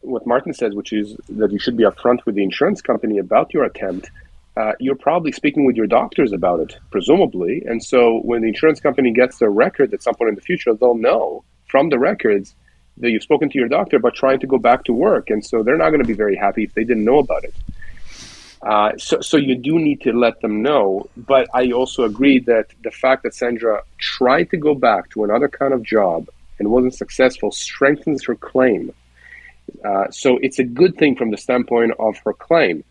what 0.00 0.26
Martin 0.26 0.52
says, 0.52 0.74
which 0.74 0.92
is 0.92 1.16
that 1.28 1.52
you 1.52 1.58
should 1.58 1.76
be 1.76 1.84
upfront 1.84 2.24
with 2.26 2.34
the 2.34 2.42
insurance 2.42 2.82
company 2.82 3.18
about 3.18 3.54
your 3.54 3.64
attempt, 3.64 4.10
uh, 4.56 4.72
you're 4.80 4.96
probably 4.96 5.32
speaking 5.32 5.64
with 5.64 5.76
your 5.76 5.86
doctors 5.86 6.32
about 6.32 6.60
it, 6.60 6.76
presumably. 6.90 7.62
And 7.66 7.82
so 7.82 8.18
when 8.20 8.42
the 8.42 8.48
insurance 8.48 8.80
company 8.80 9.12
gets 9.12 9.38
the 9.38 9.48
record 9.48 9.94
at 9.94 10.02
some 10.02 10.14
point 10.14 10.30
in 10.30 10.34
the 10.34 10.42
future, 10.42 10.74
they'll 10.74 10.96
know 10.96 11.44
from 11.66 11.88
the 11.88 11.98
records 11.98 12.54
that 12.96 13.10
you've 13.10 13.22
spoken 13.22 13.48
to 13.48 13.58
your 13.58 13.68
doctor 13.68 13.96
about 13.96 14.14
trying 14.14 14.40
to 14.40 14.46
go 14.46 14.58
back 14.58 14.84
to 14.84 14.92
work. 14.92 15.30
And 15.30 15.44
so 15.44 15.62
they're 15.62 15.78
not 15.78 15.90
going 15.90 16.02
to 16.02 16.08
be 16.08 16.14
very 16.14 16.36
happy 16.36 16.64
if 16.64 16.74
they 16.74 16.84
didn't 16.84 17.04
know 17.04 17.18
about 17.18 17.44
it. 17.44 17.54
Uh, 18.62 18.92
so, 18.98 19.20
so 19.20 19.36
you 19.36 19.54
do 19.54 19.78
need 19.78 20.02
to 20.02 20.12
let 20.12 20.40
them 20.40 20.62
know. 20.62 21.08
But 21.16 21.48
I 21.54 21.72
also 21.72 22.04
agree 22.04 22.40
that 22.40 22.66
the 22.84 22.90
fact 22.90 23.22
that 23.22 23.34
Sandra 23.34 23.82
tried 23.98 24.50
to 24.50 24.56
go 24.56 24.74
back 24.74 25.10
to 25.10 25.24
another 25.24 25.48
kind 25.48 25.72
of 25.72 25.82
job 25.82 26.28
and 26.58 26.70
wasn't 26.70 26.94
successful 26.94 27.50
strengthens 27.50 28.24
her 28.24 28.34
claim. 28.34 28.92
Uh, 29.84 30.10
so 30.10 30.38
it's 30.42 30.58
a 30.58 30.64
good 30.64 30.96
thing 30.96 31.16
from 31.16 31.30
the 31.30 31.38
standpoint 31.38 31.92
of 31.98 32.18
her 32.24 32.34
claim. 32.34 32.84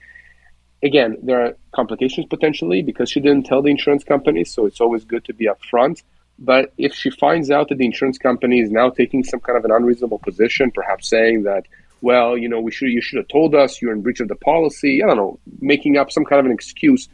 Again, 0.82 1.18
there 1.22 1.46
are 1.46 1.56
complications 1.74 2.26
potentially 2.28 2.82
because 2.82 3.12
she 3.12 3.20
didn't 3.20 3.44
tell 3.46 3.62
the 3.62 3.70
insurance 3.70 4.04
company, 4.04 4.44
so 4.46 4.66
it's 4.66 4.82
always 4.82 5.04
good 5.04 5.26
to 5.26 5.34
be 5.34 5.48
upfront. 5.48 6.02
But 6.40 6.72
if 6.78 6.96
she 6.96 7.10
finds 7.10 7.52
out 7.52 7.68
that 7.68 7.78
the 7.78 7.86
insurance 7.86 8.18
company 8.18 8.62
is 8.62 8.72
now 8.72 8.90
taking 8.90 9.24
some 9.26 9.42
kind 9.42 9.58
of 9.58 9.66
an 9.66 9.72
unreasonable 9.72 10.20
position, 10.20 10.72
perhaps 10.72 11.10
saying 11.10 11.44
that 11.44 11.66
well, 12.02 12.38
you 12.38 12.50
know, 12.50 12.60
we 12.60 12.72
should 12.72 12.90
you 12.90 13.02
should 13.02 13.18
have 13.18 13.28
told 13.28 13.56
us 13.56 13.82
you're 13.82 13.94
in 13.94 14.02
breach 14.02 14.20
of 14.20 14.28
the 14.28 14.36
policy. 14.36 15.04
I 15.04 15.08
don't 15.08 15.18
know, 15.18 15.40
making 15.60 15.98
up 15.98 16.12
some 16.12 16.26
kind 16.26 16.40
of 16.40 16.46
an 16.46 16.52
excuse 16.52 17.08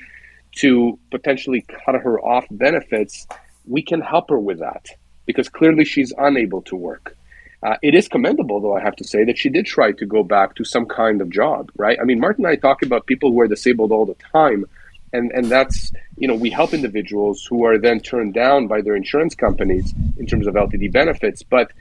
to 0.57 0.97
potentially 1.11 1.61
cut 1.61 1.95
her 1.95 2.19
off 2.19 2.45
benefits. 2.51 3.27
We 3.65 3.81
can 3.81 4.01
help 4.01 4.29
her 4.29 4.39
with 4.39 4.59
that 4.59 4.87
because 5.25 5.49
clearly 5.49 5.85
she's 5.85 6.13
unable 6.17 6.61
to 6.63 6.75
work. 6.75 7.17
Uh, 7.63 7.77
it 7.81 7.95
is 7.95 8.07
commendable, 8.07 8.61
though, 8.61 8.75
I 8.75 8.81
have 8.81 8.95
to 8.97 9.03
say, 9.03 9.23
that 9.23 9.39
she 9.39 9.49
did 9.49 9.65
try 9.65 9.91
to 9.93 10.05
go 10.05 10.23
back 10.23 10.55
to 10.55 10.63
some 10.63 10.85
kind 10.85 11.19
of 11.19 11.31
job, 11.31 11.71
right? 11.77 11.97
I 11.99 12.03
mean, 12.03 12.19
Martin 12.19 12.45
and 12.45 12.51
I 12.51 12.57
talk 12.57 12.83
about 12.83 13.07
people 13.07 13.31
who 13.31 13.41
are 13.41 13.47
disabled 13.47 13.91
all 13.91 14.05
the 14.05 14.15
time. 14.31 14.65
And, 15.13 15.31
and 15.31 15.45
that's, 15.45 15.91
you 16.17 16.27
know, 16.27 16.35
we 16.35 16.49
help 16.49 16.73
individuals 16.73 17.45
who 17.49 17.63
are 17.65 17.77
then 17.77 18.01
turned 18.01 18.33
down 18.33 18.67
by 18.67 18.81
their 18.81 18.95
insurance 18.95 19.33
companies 19.33 19.93
in 20.17 20.27
terms 20.27 20.45
of 20.45 20.55
LTD 20.55 20.91
benefits. 20.91 21.41
But 21.41 21.71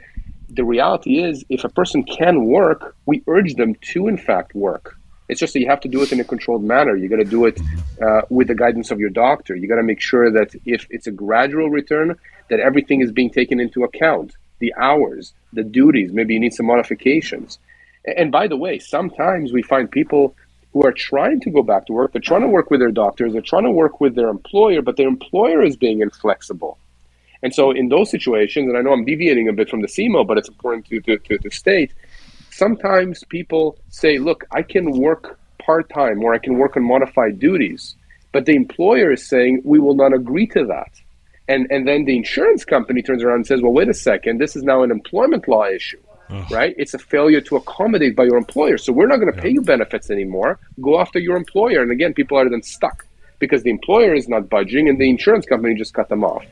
the 0.57 0.65
reality 0.65 1.23
is, 1.23 1.45
if 1.49 1.65
a 1.65 1.69
person 1.69 2.03
can 2.05 2.47
work, 2.47 2.97
we 3.07 3.23
urge 3.27 3.55
them 3.55 3.75
to, 3.93 4.09
in 4.09 4.17
fact, 4.17 4.55
work. 4.55 4.97
It's 5.29 5.41
just 5.41 5.55
that 5.55 5.61
you 5.61 5.69
have 5.69 5.81
to 5.81 5.89
do 5.89 6.03
it 6.03 6.13
in 6.13 6.21
a 6.21 6.25
controlled 6.25 6.63
manner. 6.63 6.95
You 6.97 7.09
got 7.09 7.17
to 7.17 7.25
do 7.25 7.47
it 7.47 7.59
uh, 8.03 8.23
with 8.29 8.49
the 8.49 8.55
guidance 8.55 8.91
of 8.91 8.99
your 9.01 9.09
doctor. 9.09 9.57
You 9.57 9.67
got 9.69 9.77
to 9.77 9.83
make 9.83 10.01
sure 10.01 10.31
that 10.31 10.55
if 10.67 10.87
it's 10.91 11.07
a 11.07 11.11
gradual 11.11 11.71
return, 11.71 12.17
that 12.51 12.61
everything 12.61 13.01
is 13.01 13.11
being 13.11 13.31
taken 13.31 13.59
into 13.59 13.85
account 13.85 14.37
the 14.59 14.75
hours, 14.75 15.33
the 15.53 15.65
duties. 15.65 16.13
Maybe 16.13 16.35
you 16.35 16.41
need 16.41 16.53
some 16.53 16.67
modifications. 16.67 17.59
And 18.05 18.31
by 18.31 18.49
the 18.49 18.57
way, 18.57 18.79
sometimes 18.79 19.53
we 19.53 19.63
find 19.63 19.91
people 19.91 20.37
who 20.73 20.85
are 20.85 20.93
trying 20.93 21.41
to 21.41 21.51
go 21.51 21.63
back 21.63 21.87
to 21.87 21.93
work. 21.93 22.13
They're 22.13 22.21
trying 22.21 22.43
to 22.43 22.49
work 22.49 22.71
with 22.71 22.81
their 22.81 22.91
doctors. 22.91 23.33
They're 23.33 23.43
trying 23.43 23.65
to 23.65 23.71
work 23.71 24.01
with 24.01 24.15
their 24.15 24.29
employer, 24.29 24.83
but 24.83 24.97
their 24.97 25.09
employer 25.09 25.63
is 25.63 25.77
being 25.77 26.01
inflexible. 26.01 26.79
And 27.45 27.55
so, 27.55 27.71
in 27.71 27.91
those 27.91 28.11
situations, 28.11 28.69
and 28.69 28.77
I 28.77 28.81
know 28.81 28.93
I'm 28.93 29.05
deviating 29.05 29.49
a 29.49 29.53
bit 29.53 29.69
from 29.69 29.83
the 29.83 29.87
CMO, 29.87 30.27
but 30.27 30.39
it's 30.39 30.49
important 30.49 30.87
to, 30.87 31.01
to, 31.03 31.19
to, 31.19 31.39
to 31.39 31.51
state 31.51 31.93
sometimes 32.55 33.25
people 33.25 33.77
say, 33.89 34.19
look, 34.19 34.45
I 34.53 34.63
can 34.63 34.93
work 34.93 35.39
part 35.59 35.89
time 35.89 36.23
or 36.23 36.35
I 36.35 36.39
can 36.39 36.55
work 36.57 36.77
on 36.77 36.85
modified 36.85 37.39
duties. 37.39 37.97
But 38.33 38.47
the 38.47 38.55
employer 38.55 39.13
is 39.13 39.27
saying, 39.27 39.63
we 39.65 39.79
will 39.79 39.95
not 39.95 40.13
agree 40.13 40.47
to 40.49 40.65
that. 40.67 40.93
And, 41.49 41.67
and 41.71 41.87
then 41.87 42.05
the 42.05 42.17
insurance 42.17 42.65
company 42.65 43.03
turns 43.03 43.23
around 43.23 43.37
and 43.37 43.47
says, 43.47 43.61
well, 43.61 43.73
wait 43.73 43.89
a 43.89 43.95
second, 43.95 44.41
this 44.41 44.57
is 44.57 44.63
now 44.63 44.83
an 44.83 44.91
employment 44.91 45.47
law 45.47 45.67
issue, 45.67 46.01
Ugh. 46.31 46.51
right? 46.51 46.75
It's 46.79 46.95
a 46.95 46.99
failure 46.99 47.41
to 47.43 47.57
accommodate 47.57 48.17
by 48.17 48.25
your 48.25 48.37
employer. 48.37 48.79
So 48.79 48.93
we're 48.93 49.07
not 49.07 49.17
going 49.17 49.33
to 49.33 49.37
yeah. 49.37 49.43
pay 49.43 49.51
you 49.51 49.63
benefits 49.63 50.11
anymore. 50.11 50.59
Go 50.81 51.01
after 51.01 51.19
your 51.19 51.37
employer. 51.37 51.83
And 51.83 51.91
again, 51.91 52.15
people 52.15 52.39
are 52.39 52.49
then 52.49 52.63
stuck 52.63 53.05
because 53.41 53.63
the 53.63 53.71
employer 53.71 54.15
is 54.15 54.29
not 54.29 54.49
budging 54.49 54.89
and 54.89 54.99
the 54.99 55.11
insurance 55.11 55.45
company 55.45 55.75
just 55.75 55.93
cut 55.93 56.09
them 56.09 56.25
off. 56.25 56.45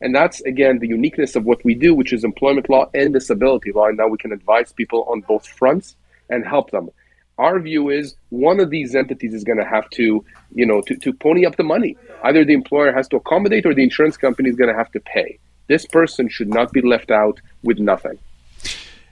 And 0.00 0.14
that's, 0.14 0.40
again, 0.42 0.78
the 0.78 0.88
uniqueness 0.88 1.36
of 1.36 1.44
what 1.44 1.64
we 1.64 1.74
do, 1.74 1.94
which 1.94 2.12
is 2.12 2.24
employment 2.24 2.68
law 2.68 2.90
and 2.94 3.12
disability 3.12 3.72
law. 3.72 3.86
And 3.86 3.96
now 3.96 4.08
we 4.08 4.18
can 4.18 4.32
advise 4.32 4.72
people 4.72 5.04
on 5.08 5.20
both 5.22 5.46
fronts 5.46 5.96
and 6.30 6.46
help 6.46 6.70
them. 6.70 6.90
Our 7.38 7.60
view 7.60 7.88
is 7.90 8.16
one 8.30 8.58
of 8.58 8.70
these 8.70 8.96
entities 8.96 9.32
is 9.32 9.44
going 9.44 9.58
to 9.58 9.64
have 9.64 9.88
to, 9.90 10.24
you 10.52 10.66
know, 10.66 10.80
to, 10.82 10.96
to 10.96 11.12
pony 11.12 11.46
up 11.46 11.56
the 11.56 11.62
money. 11.62 11.96
Either 12.24 12.44
the 12.44 12.52
employer 12.54 12.92
has 12.92 13.06
to 13.08 13.16
accommodate 13.16 13.64
or 13.64 13.74
the 13.74 13.84
insurance 13.84 14.16
company 14.16 14.48
is 14.48 14.56
going 14.56 14.70
to 14.70 14.76
have 14.76 14.90
to 14.92 15.00
pay. 15.00 15.38
This 15.68 15.86
person 15.86 16.28
should 16.28 16.48
not 16.48 16.72
be 16.72 16.80
left 16.80 17.10
out 17.10 17.40
with 17.62 17.78
nothing. 17.78 18.18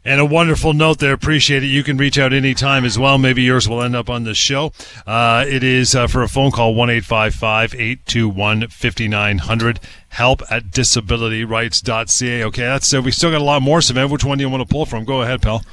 And 0.06 0.20
a 0.20 0.24
wonderful 0.24 0.72
note 0.72 1.00
there. 1.00 1.12
Appreciate 1.12 1.64
it. 1.64 1.66
You 1.66 1.82
can 1.82 1.96
reach 1.96 2.16
out 2.16 2.32
anytime 2.32 2.84
as 2.84 2.96
well. 2.96 3.18
Maybe 3.18 3.42
yours 3.42 3.68
will 3.68 3.82
end 3.82 3.96
up 3.96 4.08
on 4.08 4.22
the 4.22 4.34
show. 4.34 4.72
Uh, 5.04 5.44
it 5.48 5.64
is 5.64 5.96
uh, 5.96 6.06
for 6.06 6.22
a 6.22 6.28
phone 6.28 6.52
call 6.52 6.76
1 6.76 6.88
821 6.90 8.68
5900. 8.68 9.80
Help 10.10 10.42
at 10.48 10.66
disabilityrights.ca. 10.70 12.44
Okay, 12.44 12.62
that's 12.62 12.94
uh, 12.94 13.02
we 13.02 13.10
still 13.10 13.32
got 13.32 13.40
a 13.40 13.44
lot 13.44 13.62
more, 13.62 13.80
Sivan. 13.80 14.08
Which 14.08 14.24
one 14.24 14.38
do 14.38 14.44
you 14.44 14.48
want 14.48 14.62
to 14.62 14.72
pull 14.72 14.86
from? 14.86 15.04
Go 15.04 15.22
ahead, 15.22 15.42
pal. 15.42 15.64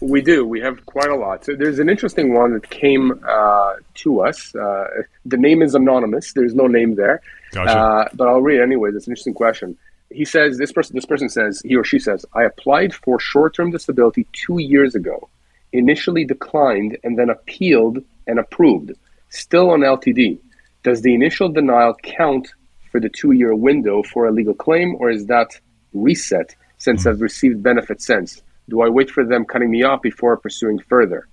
We 0.00 0.22
do. 0.22 0.46
We 0.46 0.60
have 0.60 0.86
quite 0.86 1.10
a 1.10 1.14
lot. 1.14 1.44
So 1.44 1.54
there's 1.54 1.78
an 1.78 1.90
interesting 1.90 2.32
one 2.32 2.54
that 2.54 2.70
came 2.70 3.22
uh, 3.28 3.74
to 3.96 4.20
us. 4.22 4.54
Uh, 4.54 5.02
the 5.26 5.36
name 5.36 5.60
is 5.60 5.74
anonymous. 5.74 6.32
There's 6.32 6.54
no 6.54 6.66
name 6.66 6.94
there. 6.94 7.20
Gotcha. 7.52 7.78
Uh, 7.78 8.08
but 8.14 8.26
I'll 8.26 8.40
read 8.40 8.60
it 8.60 8.62
anyway. 8.62 8.88
It's 8.94 9.06
an 9.06 9.12
interesting 9.12 9.34
question 9.34 9.76
he 10.16 10.24
says 10.24 10.58
this 10.58 10.72
person 10.72 10.96
this 10.96 11.04
person 11.04 11.28
says 11.28 11.60
he 11.64 11.76
or 11.76 11.84
she 11.84 11.98
says 11.98 12.24
I 12.34 12.44
applied 12.44 12.94
for 12.94 13.20
short-term 13.20 13.70
disability 13.70 14.26
2 14.32 14.58
years 14.60 14.94
ago 14.94 15.28
initially 15.72 16.24
declined 16.24 16.96
and 17.04 17.18
then 17.18 17.30
appealed 17.30 18.02
and 18.26 18.38
approved 18.38 18.92
still 19.28 19.70
on 19.70 19.80
LTD 19.80 20.38
does 20.82 21.02
the 21.02 21.14
initial 21.14 21.48
denial 21.48 21.94
count 22.02 22.48
for 22.90 23.00
the 23.00 23.10
2-year 23.10 23.54
window 23.54 24.02
for 24.02 24.26
a 24.26 24.32
legal 24.32 24.54
claim 24.54 24.96
or 24.98 25.10
is 25.10 25.26
that 25.26 25.50
reset 25.92 26.54
since 26.78 27.00
mm-hmm. 27.00 27.10
I've 27.10 27.20
received 27.20 27.62
benefits 27.62 28.06
since 28.06 28.42
do 28.68 28.80
I 28.80 28.88
wait 28.88 29.10
for 29.10 29.24
them 29.24 29.44
cutting 29.44 29.70
me 29.70 29.82
off 29.82 30.00
before 30.02 30.36
pursuing 30.36 30.78
further 30.78 31.28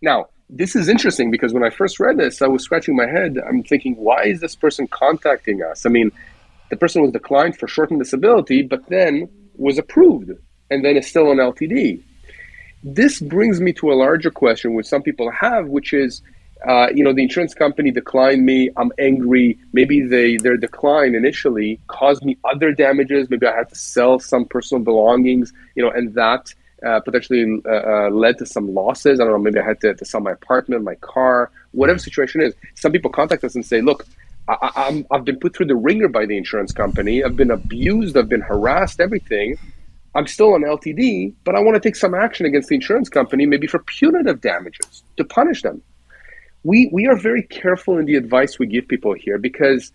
now 0.00 0.28
this 0.50 0.76
is 0.76 0.88
interesting 0.88 1.30
because 1.30 1.52
when 1.52 1.64
I 1.64 1.70
first 1.70 1.98
read 1.98 2.18
this, 2.18 2.42
I 2.42 2.46
was 2.46 2.62
scratching 2.62 2.94
my 2.94 3.06
head. 3.06 3.38
I'm 3.48 3.62
thinking, 3.62 3.96
why 3.96 4.24
is 4.24 4.40
this 4.40 4.54
person 4.54 4.86
contacting 4.86 5.62
us? 5.62 5.86
I 5.86 5.88
mean, 5.88 6.12
the 6.70 6.76
person 6.76 7.02
was 7.02 7.12
declined 7.12 7.56
for 7.56 7.68
short-term 7.68 7.98
disability, 7.98 8.62
but 8.62 8.86
then 8.88 9.28
was 9.56 9.78
approved 9.78 10.30
and 10.70 10.84
then 10.84 10.96
is 10.96 11.06
still 11.06 11.28
on 11.28 11.36
LTD. 11.36 12.00
This 12.82 13.20
brings 13.20 13.60
me 13.60 13.72
to 13.74 13.92
a 13.92 13.94
larger 13.94 14.30
question, 14.30 14.74
which 14.74 14.86
some 14.86 15.02
people 15.02 15.30
have, 15.30 15.68
which 15.68 15.92
is, 15.92 16.22
uh, 16.66 16.88
you 16.94 17.02
know, 17.02 17.12
the 17.12 17.22
insurance 17.22 17.54
company 17.54 17.90
declined 17.90 18.44
me. 18.44 18.70
I'm 18.76 18.92
angry. 18.98 19.58
Maybe 19.72 20.02
they 20.02 20.36
their 20.36 20.56
decline 20.56 21.14
initially 21.14 21.80
caused 21.86 22.24
me 22.24 22.36
other 22.44 22.72
damages. 22.72 23.30
Maybe 23.30 23.46
I 23.46 23.54
had 23.56 23.68
to 23.70 23.76
sell 23.76 24.18
some 24.18 24.44
personal 24.44 24.82
belongings, 24.82 25.52
you 25.74 25.82
know, 25.82 25.90
and 25.90 26.14
that 26.14 26.52
uh, 26.84 27.00
potentially 27.00 27.62
uh, 27.66 27.70
uh, 27.70 28.10
led 28.10 28.36
to 28.38 28.46
some 28.46 28.74
losses. 28.74 29.18
I 29.18 29.24
don't 29.24 29.32
know. 29.32 29.38
Maybe 29.38 29.60
I 29.60 29.64
had 29.64 29.80
to, 29.80 29.94
to 29.94 30.04
sell 30.04 30.20
my 30.20 30.32
apartment, 30.32 30.84
my 30.84 30.96
car, 30.96 31.50
whatever 31.72 31.98
situation 31.98 32.42
is. 32.42 32.54
Some 32.74 32.92
people 32.92 33.10
contact 33.10 33.44
us 33.44 33.54
and 33.54 33.64
say, 33.64 33.80
"Look, 33.80 34.06
I, 34.46 35.04
have 35.10 35.24
been 35.24 35.38
put 35.38 35.56
through 35.56 35.66
the 35.66 35.76
ringer 35.76 36.08
by 36.08 36.26
the 36.26 36.36
insurance 36.36 36.72
company. 36.72 37.24
I've 37.24 37.36
been 37.36 37.50
abused. 37.50 38.16
I've 38.16 38.28
been 38.28 38.42
harassed. 38.42 39.00
Everything. 39.00 39.56
I'm 40.14 40.26
still 40.26 40.54
on 40.54 40.62
LTD, 40.62 41.34
but 41.44 41.56
I 41.56 41.60
want 41.60 41.74
to 41.74 41.80
take 41.80 41.96
some 41.96 42.14
action 42.14 42.46
against 42.46 42.68
the 42.68 42.76
insurance 42.76 43.08
company, 43.08 43.46
maybe 43.46 43.66
for 43.66 43.80
punitive 43.80 44.40
damages 44.40 45.02
to 45.16 45.24
punish 45.24 45.62
them. 45.62 45.82
We 46.62 46.88
we 46.92 47.06
are 47.06 47.16
very 47.16 47.42
careful 47.42 47.98
in 47.98 48.06
the 48.06 48.16
advice 48.16 48.58
we 48.58 48.66
give 48.66 48.86
people 48.86 49.14
here 49.14 49.38
because 49.38 49.92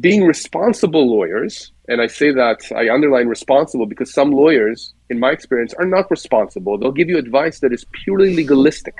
being 0.00 0.24
responsible 0.24 1.06
lawyers, 1.14 1.70
and 1.88 2.00
I 2.00 2.06
say 2.06 2.32
that 2.32 2.60
I 2.74 2.88
underline 2.88 3.28
responsible 3.28 3.86
because 3.86 4.12
some 4.12 4.32
lawyers, 4.32 4.94
in 5.10 5.20
my 5.20 5.30
experience, 5.30 5.74
are 5.74 5.84
not 5.84 6.10
responsible. 6.10 6.78
They'll 6.78 6.92
give 6.92 7.08
you 7.08 7.18
advice 7.18 7.60
that 7.60 7.72
is 7.72 7.84
purely 7.92 8.34
legalistic. 8.34 8.96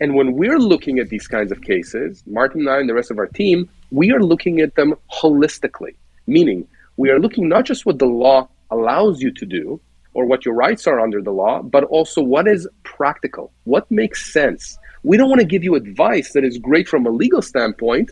And 0.00 0.14
when 0.14 0.34
we're 0.34 0.58
looking 0.58 0.98
at 0.98 1.08
these 1.08 1.26
kinds 1.26 1.50
of 1.50 1.62
cases, 1.62 2.22
Martin 2.26 2.62
and 2.62 2.70
I 2.70 2.78
and 2.78 2.88
the 2.88 2.94
rest 2.94 3.10
of 3.10 3.18
our 3.18 3.26
team, 3.26 3.68
we 3.92 4.10
are 4.10 4.22
looking 4.22 4.60
at 4.60 4.74
them 4.74 4.94
holistically, 5.12 5.94
meaning 6.26 6.66
we 6.96 7.10
are 7.10 7.20
looking 7.20 7.48
not 7.48 7.64
just 7.64 7.84
what 7.84 7.98
the 7.98 8.06
law 8.06 8.48
allows 8.70 9.20
you 9.20 9.30
to 9.34 9.44
do 9.44 9.80
or 10.14 10.24
what 10.24 10.44
your 10.44 10.54
rights 10.54 10.86
are 10.86 10.98
under 10.98 11.20
the 11.20 11.30
law, 11.30 11.62
but 11.62 11.84
also 11.84 12.22
what 12.22 12.48
is 12.48 12.66
practical, 12.84 13.52
what 13.64 13.88
makes 13.90 14.32
sense. 14.32 14.78
We 15.02 15.16
don't 15.16 15.28
want 15.28 15.40
to 15.40 15.46
give 15.46 15.62
you 15.62 15.74
advice 15.74 16.32
that 16.32 16.42
is 16.42 16.58
great 16.58 16.88
from 16.88 17.06
a 17.06 17.10
legal 17.10 17.42
standpoint, 17.42 18.10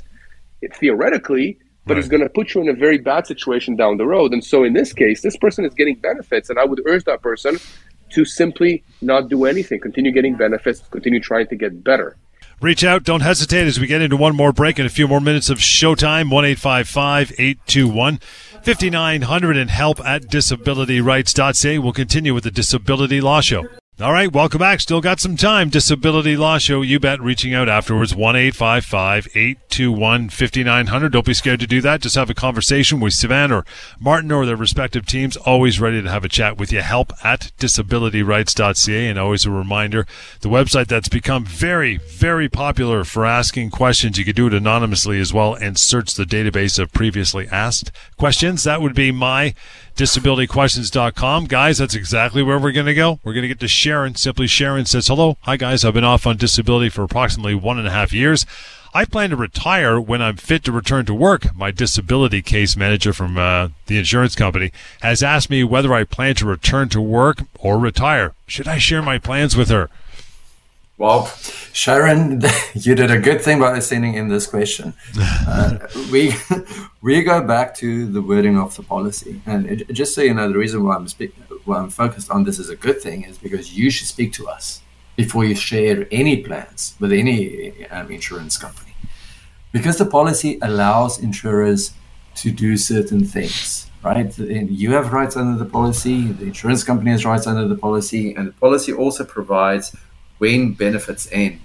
theoretically, 0.74 1.58
but 1.86 1.94
right. 1.94 2.00
is 2.00 2.08
going 2.08 2.22
to 2.22 2.28
put 2.28 2.54
you 2.54 2.60
in 2.60 2.68
a 2.68 2.74
very 2.74 2.98
bad 2.98 3.26
situation 3.26 3.74
down 3.74 3.96
the 3.96 4.06
road. 4.06 4.32
And 4.34 4.44
so 4.44 4.64
in 4.64 4.74
this 4.74 4.92
case, 4.92 5.22
this 5.22 5.36
person 5.36 5.64
is 5.64 5.72
getting 5.72 5.96
benefits, 5.96 6.50
and 6.50 6.58
I 6.58 6.64
would 6.64 6.82
urge 6.86 7.04
that 7.04 7.22
person 7.22 7.58
to 8.10 8.24
simply 8.26 8.82
not 9.00 9.28
do 9.28 9.46
anything, 9.46 9.80
continue 9.80 10.12
getting 10.12 10.36
benefits, 10.36 10.80
continue 10.90 11.20
trying 11.20 11.46
to 11.46 11.56
get 11.56 11.82
better. 11.82 12.16
Reach 12.60 12.84
out. 12.84 13.04
Don't 13.04 13.22
hesitate 13.22 13.66
as 13.66 13.80
we 13.80 13.86
get 13.86 14.02
into 14.02 14.18
one 14.18 14.36
more 14.36 14.52
break 14.52 14.78
and 14.78 14.86
a 14.86 14.90
few 14.90 15.08
more 15.08 15.20
minutes 15.20 15.48
of 15.48 15.58
showtime. 15.58 16.30
1 16.30 16.44
821 16.44 18.20
5900 18.62 19.56
and 19.56 19.70
help 19.70 19.98
at 20.00 20.24
disabilityrights.ca. 20.24 21.78
We'll 21.78 21.92
continue 21.94 22.34
with 22.34 22.44
the 22.44 22.50
Disability 22.50 23.22
Law 23.22 23.40
Show. 23.40 23.66
All 24.02 24.12
right, 24.14 24.32
welcome 24.32 24.60
back. 24.60 24.80
Still 24.80 25.02
got 25.02 25.20
some 25.20 25.36
time. 25.36 25.68
Disability 25.68 26.34
Law 26.34 26.56
Show. 26.56 26.80
You 26.80 26.98
bet. 26.98 27.20
Reaching 27.20 27.52
out 27.52 27.68
afterwards. 27.68 28.16
1 28.16 28.34
821 28.34 30.30
5900. 30.30 31.12
Don't 31.12 31.26
be 31.26 31.34
scared 31.34 31.60
to 31.60 31.66
do 31.66 31.82
that. 31.82 32.00
Just 32.00 32.14
have 32.14 32.30
a 32.30 32.34
conversation 32.34 32.98
with 32.98 33.12
Sivan 33.12 33.50
or 33.50 33.66
Martin 34.00 34.32
or 34.32 34.46
their 34.46 34.56
respective 34.56 35.04
teams. 35.04 35.36
Always 35.36 35.82
ready 35.82 36.00
to 36.00 36.08
have 36.08 36.24
a 36.24 36.30
chat 36.30 36.56
with 36.56 36.72
you. 36.72 36.80
Help 36.80 37.12
at 37.22 37.52
disabilityrights.ca. 37.58 39.06
And 39.06 39.18
always 39.18 39.44
a 39.44 39.50
reminder 39.50 40.06
the 40.40 40.48
website 40.48 40.86
that's 40.86 41.10
become 41.10 41.44
very, 41.44 41.98
very 41.98 42.48
popular 42.48 43.04
for 43.04 43.26
asking 43.26 43.68
questions. 43.68 44.16
You 44.16 44.24
could 44.24 44.36
do 44.36 44.46
it 44.46 44.54
anonymously 44.54 45.20
as 45.20 45.34
well 45.34 45.52
and 45.52 45.76
search 45.76 46.14
the 46.14 46.24
database 46.24 46.78
of 46.78 46.90
previously 46.94 47.48
asked 47.48 47.92
questions. 48.16 48.64
That 48.64 48.80
would 48.80 48.94
be 48.94 49.12
my 49.12 49.54
disabilityquestions.com. 49.96 51.46
Guys, 51.46 51.78
that's 51.78 51.94
exactly 51.94 52.42
where 52.42 52.58
we're 52.58 52.72
going 52.72 52.86
to 52.86 52.94
go. 52.94 53.20
We're 53.24 53.32
going 53.32 53.42
to 53.42 53.48
get 53.48 53.60
to 53.60 53.68
Sharon. 53.68 54.14
Simply 54.14 54.46
Sharon 54.46 54.86
says, 54.86 55.08
Hello. 55.08 55.36
Hi, 55.42 55.56
guys. 55.56 55.84
I've 55.84 55.94
been 55.94 56.04
off 56.04 56.26
on 56.26 56.36
disability 56.36 56.88
for 56.88 57.02
approximately 57.02 57.54
one 57.54 57.78
and 57.78 57.86
a 57.86 57.92
half 57.92 58.12
years. 58.12 58.46
I 58.92 59.04
plan 59.04 59.30
to 59.30 59.36
retire 59.36 60.00
when 60.00 60.20
I'm 60.20 60.36
fit 60.36 60.64
to 60.64 60.72
return 60.72 61.06
to 61.06 61.14
work. 61.14 61.54
My 61.54 61.70
disability 61.70 62.42
case 62.42 62.76
manager 62.76 63.12
from 63.12 63.38
uh, 63.38 63.68
the 63.86 63.98
insurance 63.98 64.34
company 64.34 64.72
has 65.00 65.22
asked 65.22 65.48
me 65.48 65.62
whether 65.62 65.94
I 65.94 66.02
plan 66.02 66.34
to 66.36 66.46
return 66.46 66.88
to 66.90 67.00
work 67.00 67.44
or 67.60 67.78
retire. 67.78 68.34
Should 68.48 68.66
I 68.66 68.78
share 68.78 69.00
my 69.00 69.18
plans 69.18 69.56
with 69.56 69.68
her? 69.68 69.90
Well, 71.00 71.32
Sharon, 71.72 72.42
you 72.74 72.94
did 72.94 73.10
a 73.10 73.18
good 73.18 73.40
thing 73.40 73.58
by 73.58 73.78
sending 73.78 74.16
in 74.16 74.28
this 74.28 74.46
question. 74.46 74.92
Uh, 75.48 75.78
we 76.12 76.32
we 77.02 77.22
go 77.22 77.42
back 77.42 77.74
to 77.74 78.06
the 78.06 78.22
wording 78.22 78.56
of 78.58 78.76
the 78.76 78.82
policy, 78.82 79.40
and 79.46 79.66
it, 79.66 79.88
just 79.92 80.14
so 80.14 80.20
you 80.20 80.34
know, 80.34 80.46
the 80.48 80.58
reason 80.58 80.84
why 80.84 80.94
I'm 80.94 81.08
speak, 81.08 81.34
why 81.64 81.78
I'm 81.78 81.90
focused 81.90 82.30
on 82.30 82.44
this 82.44 82.58
is 82.58 82.68
a 82.68 82.76
good 82.76 83.00
thing 83.00 83.24
is 83.24 83.36
because 83.38 83.76
you 83.76 83.90
should 83.90 84.06
speak 84.06 84.32
to 84.34 84.46
us 84.46 84.82
before 85.16 85.44
you 85.44 85.54
share 85.54 86.06
any 86.12 86.36
plans 86.42 86.94
with 87.00 87.12
any 87.12 87.86
um, 87.88 88.10
insurance 88.10 88.56
company, 88.56 88.94
because 89.72 89.96
the 89.96 90.06
policy 90.06 90.58
allows 90.62 91.18
insurers 91.18 91.92
to 92.36 92.52
do 92.52 92.76
certain 92.76 93.24
things. 93.24 93.90
Right, 94.02 94.30
you 94.38 94.92
have 94.92 95.12
rights 95.12 95.36
under 95.36 95.62
the 95.62 95.70
policy. 95.78 96.32
The 96.32 96.46
insurance 96.52 96.84
company 96.84 97.10
has 97.10 97.24
rights 97.24 97.46
under 97.46 97.66
the 97.66 97.76
policy, 97.76 98.34
and 98.34 98.48
the 98.48 98.52
policy 98.52 98.92
also 98.92 99.24
provides 99.24 99.96
when 100.40 100.72
benefits 100.72 101.28
end. 101.30 101.60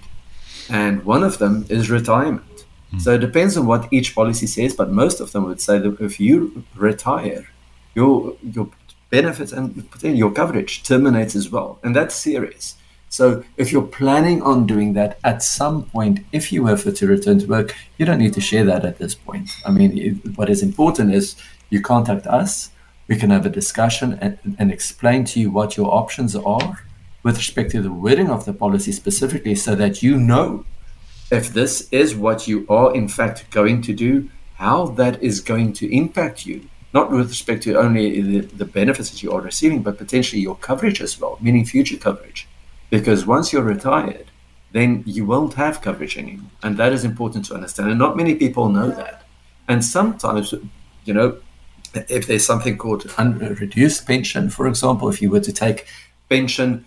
And 0.68 1.04
one 1.04 1.24
of 1.24 1.38
them 1.38 1.66
is 1.68 1.90
retirement. 1.90 2.64
Mm. 2.92 3.00
So 3.00 3.14
it 3.14 3.20
depends 3.20 3.56
on 3.56 3.66
what 3.66 3.92
each 3.92 4.14
policy 4.14 4.46
says, 4.46 4.74
but 4.74 4.90
most 4.90 5.20
of 5.20 5.32
them 5.32 5.44
would 5.46 5.60
say 5.60 5.78
that 5.78 6.00
if 6.00 6.20
you 6.20 6.64
retire, 6.74 7.48
your 7.94 8.36
your 8.42 8.68
benefits 9.10 9.52
and 9.52 9.88
your 10.02 10.30
coverage 10.30 10.82
terminates 10.82 11.34
as 11.34 11.50
well. 11.50 11.78
And 11.82 11.94
that's 11.96 12.14
serious. 12.14 12.76
So 13.08 13.44
if 13.56 13.72
you're 13.72 13.90
planning 14.00 14.42
on 14.42 14.66
doing 14.66 14.92
that 14.94 15.18
at 15.22 15.42
some 15.42 15.84
point, 15.84 16.20
if 16.32 16.52
you 16.52 16.64
were 16.64 16.76
to 16.76 17.06
return 17.06 17.38
to 17.38 17.46
work, 17.46 17.74
you 17.98 18.04
don't 18.04 18.18
need 18.18 18.34
to 18.34 18.40
share 18.40 18.64
that 18.64 18.84
at 18.84 18.98
this 18.98 19.14
point. 19.14 19.48
I 19.64 19.70
mean, 19.70 20.20
what 20.34 20.50
is 20.50 20.62
important 20.62 21.14
is 21.14 21.36
you 21.70 21.80
contact 21.80 22.26
us. 22.26 22.70
We 23.08 23.16
can 23.16 23.30
have 23.30 23.46
a 23.46 23.48
discussion 23.60 24.18
and, 24.20 24.56
and 24.58 24.72
explain 24.72 25.24
to 25.26 25.40
you 25.40 25.50
what 25.50 25.76
your 25.76 25.94
options 25.94 26.34
are 26.34 26.85
with 27.26 27.38
respect 27.38 27.72
to 27.72 27.82
the 27.82 27.90
wording 27.90 28.30
of 28.30 28.44
the 28.44 28.52
policy 28.52 28.92
specifically 28.92 29.56
so 29.56 29.74
that 29.74 30.00
you 30.00 30.16
know 30.16 30.64
if 31.32 31.52
this 31.52 31.88
is 31.90 32.14
what 32.14 32.46
you 32.46 32.64
are 32.68 32.94
in 32.94 33.08
fact 33.08 33.50
going 33.50 33.82
to 33.82 33.92
do, 33.92 34.30
how 34.54 34.86
that 35.00 35.20
is 35.20 35.40
going 35.40 35.72
to 35.72 35.92
impact 35.92 36.46
you, 36.46 36.68
not 36.94 37.10
with 37.10 37.28
respect 37.28 37.64
to 37.64 37.76
only 37.76 38.20
the, 38.20 38.40
the 38.60 38.64
benefits 38.64 39.10
that 39.10 39.24
you 39.24 39.32
are 39.32 39.40
receiving, 39.40 39.82
but 39.82 39.98
potentially 39.98 40.40
your 40.40 40.54
coverage 40.54 41.00
as 41.00 41.20
well, 41.20 41.36
meaning 41.40 41.64
future 41.64 41.96
coverage. 41.96 42.46
Because 42.90 43.26
once 43.26 43.52
you're 43.52 43.74
retired, 43.74 44.26
then 44.70 45.02
you 45.04 45.26
won't 45.26 45.54
have 45.54 45.82
coverage 45.82 46.16
anymore. 46.16 46.52
And 46.62 46.76
that 46.76 46.92
is 46.92 47.04
important 47.04 47.46
to 47.46 47.54
understand. 47.54 47.90
And 47.90 47.98
not 47.98 48.16
many 48.16 48.36
people 48.36 48.68
know 48.68 48.90
that. 48.90 49.24
And 49.66 49.84
sometimes, 49.84 50.54
you 51.04 51.12
know, 51.12 51.38
if 52.08 52.28
there's 52.28 52.46
something 52.46 52.78
called 52.78 53.12
reduced 53.18 54.06
pension, 54.06 54.48
for 54.48 54.68
example, 54.68 55.08
if 55.08 55.20
you 55.20 55.28
were 55.28 55.40
to 55.40 55.52
take 55.52 55.88
pension 56.28 56.84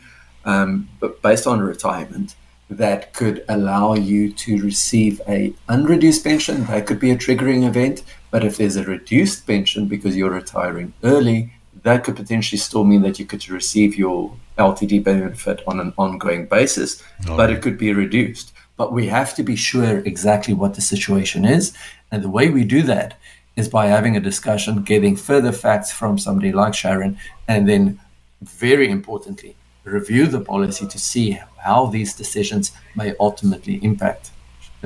um, 0.50 0.90
but 1.00 1.22
based 1.22 1.46
on 1.46 1.60
retirement 1.62 2.36
that 2.70 3.14
could 3.14 3.44
allow 3.50 3.96
you 3.96 4.32
to 4.32 4.62
receive 4.62 5.20
a 5.28 5.54
unreduced 5.68 6.24
pension. 6.24 6.66
That 6.66 6.86
could 6.86 7.00
be 7.00 7.12
a 7.12 7.18
triggering 7.18 7.68
event. 7.68 8.04
But 8.32 8.44
if 8.44 8.58
there's 8.58 8.76
a 8.76 8.84
reduced 8.84 9.48
pension 9.48 9.88
because 9.88 10.16
you're 10.16 10.30
retiring 10.30 10.94
early, 11.04 11.52
that 11.82 12.04
could 12.04 12.16
potentially 12.16 12.60
still 12.60 12.84
mean 12.84 13.02
that 13.02 13.18
you 13.18 13.26
could 13.26 13.48
receive 13.50 13.98
your 13.98 14.36
LTD 14.58 15.04
benefit 15.04 15.64
on 15.66 15.80
an 15.80 15.94
ongoing 15.98 16.46
basis, 16.46 17.02
okay. 17.22 17.36
but 17.36 17.50
it 17.50 17.62
could 17.62 17.78
be 17.78 17.92
reduced. 17.94 18.54
But 18.78 18.94
we 18.94 19.08
have 19.08 19.34
to 19.36 19.44
be 19.44 19.56
sure 19.56 20.00
exactly 20.00 20.54
what 20.54 20.76
the 20.76 20.82
situation 20.82 21.46
is. 21.46 21.74
And 22.12 22.24
the 22.24 22.30
way 22.30 22.50
we 22.50 22.64
do 22.64 22.84
that 22.84 23.18
is 23.56 23.68
by 23.68 23.88
having 23.88 24.16
a 24.16 24.20
discussion, 24.20 24.84
getting 24.84 25.16
further 25.16 25.52
facts 25.52 25.92
from 25.92 26.18
somebody 26.18 26.52
like 26.52 26.74
Sharon, 26.74 27.18
and 27.48 27.68
then, 27.68 28.00
very 28.42 28.90
importantly, 28.90 29.56
review 29.90 30.28
the 30.28 30.42
policy 30.42 30.88
to 30.88 31.00
see 31.00 31.40
how 31.58 31.88
these 31.88 32.14
decisions 32.14 32.72
may 32.96 33.14
ultimately 33.20 33.84
impact 33.84 34.32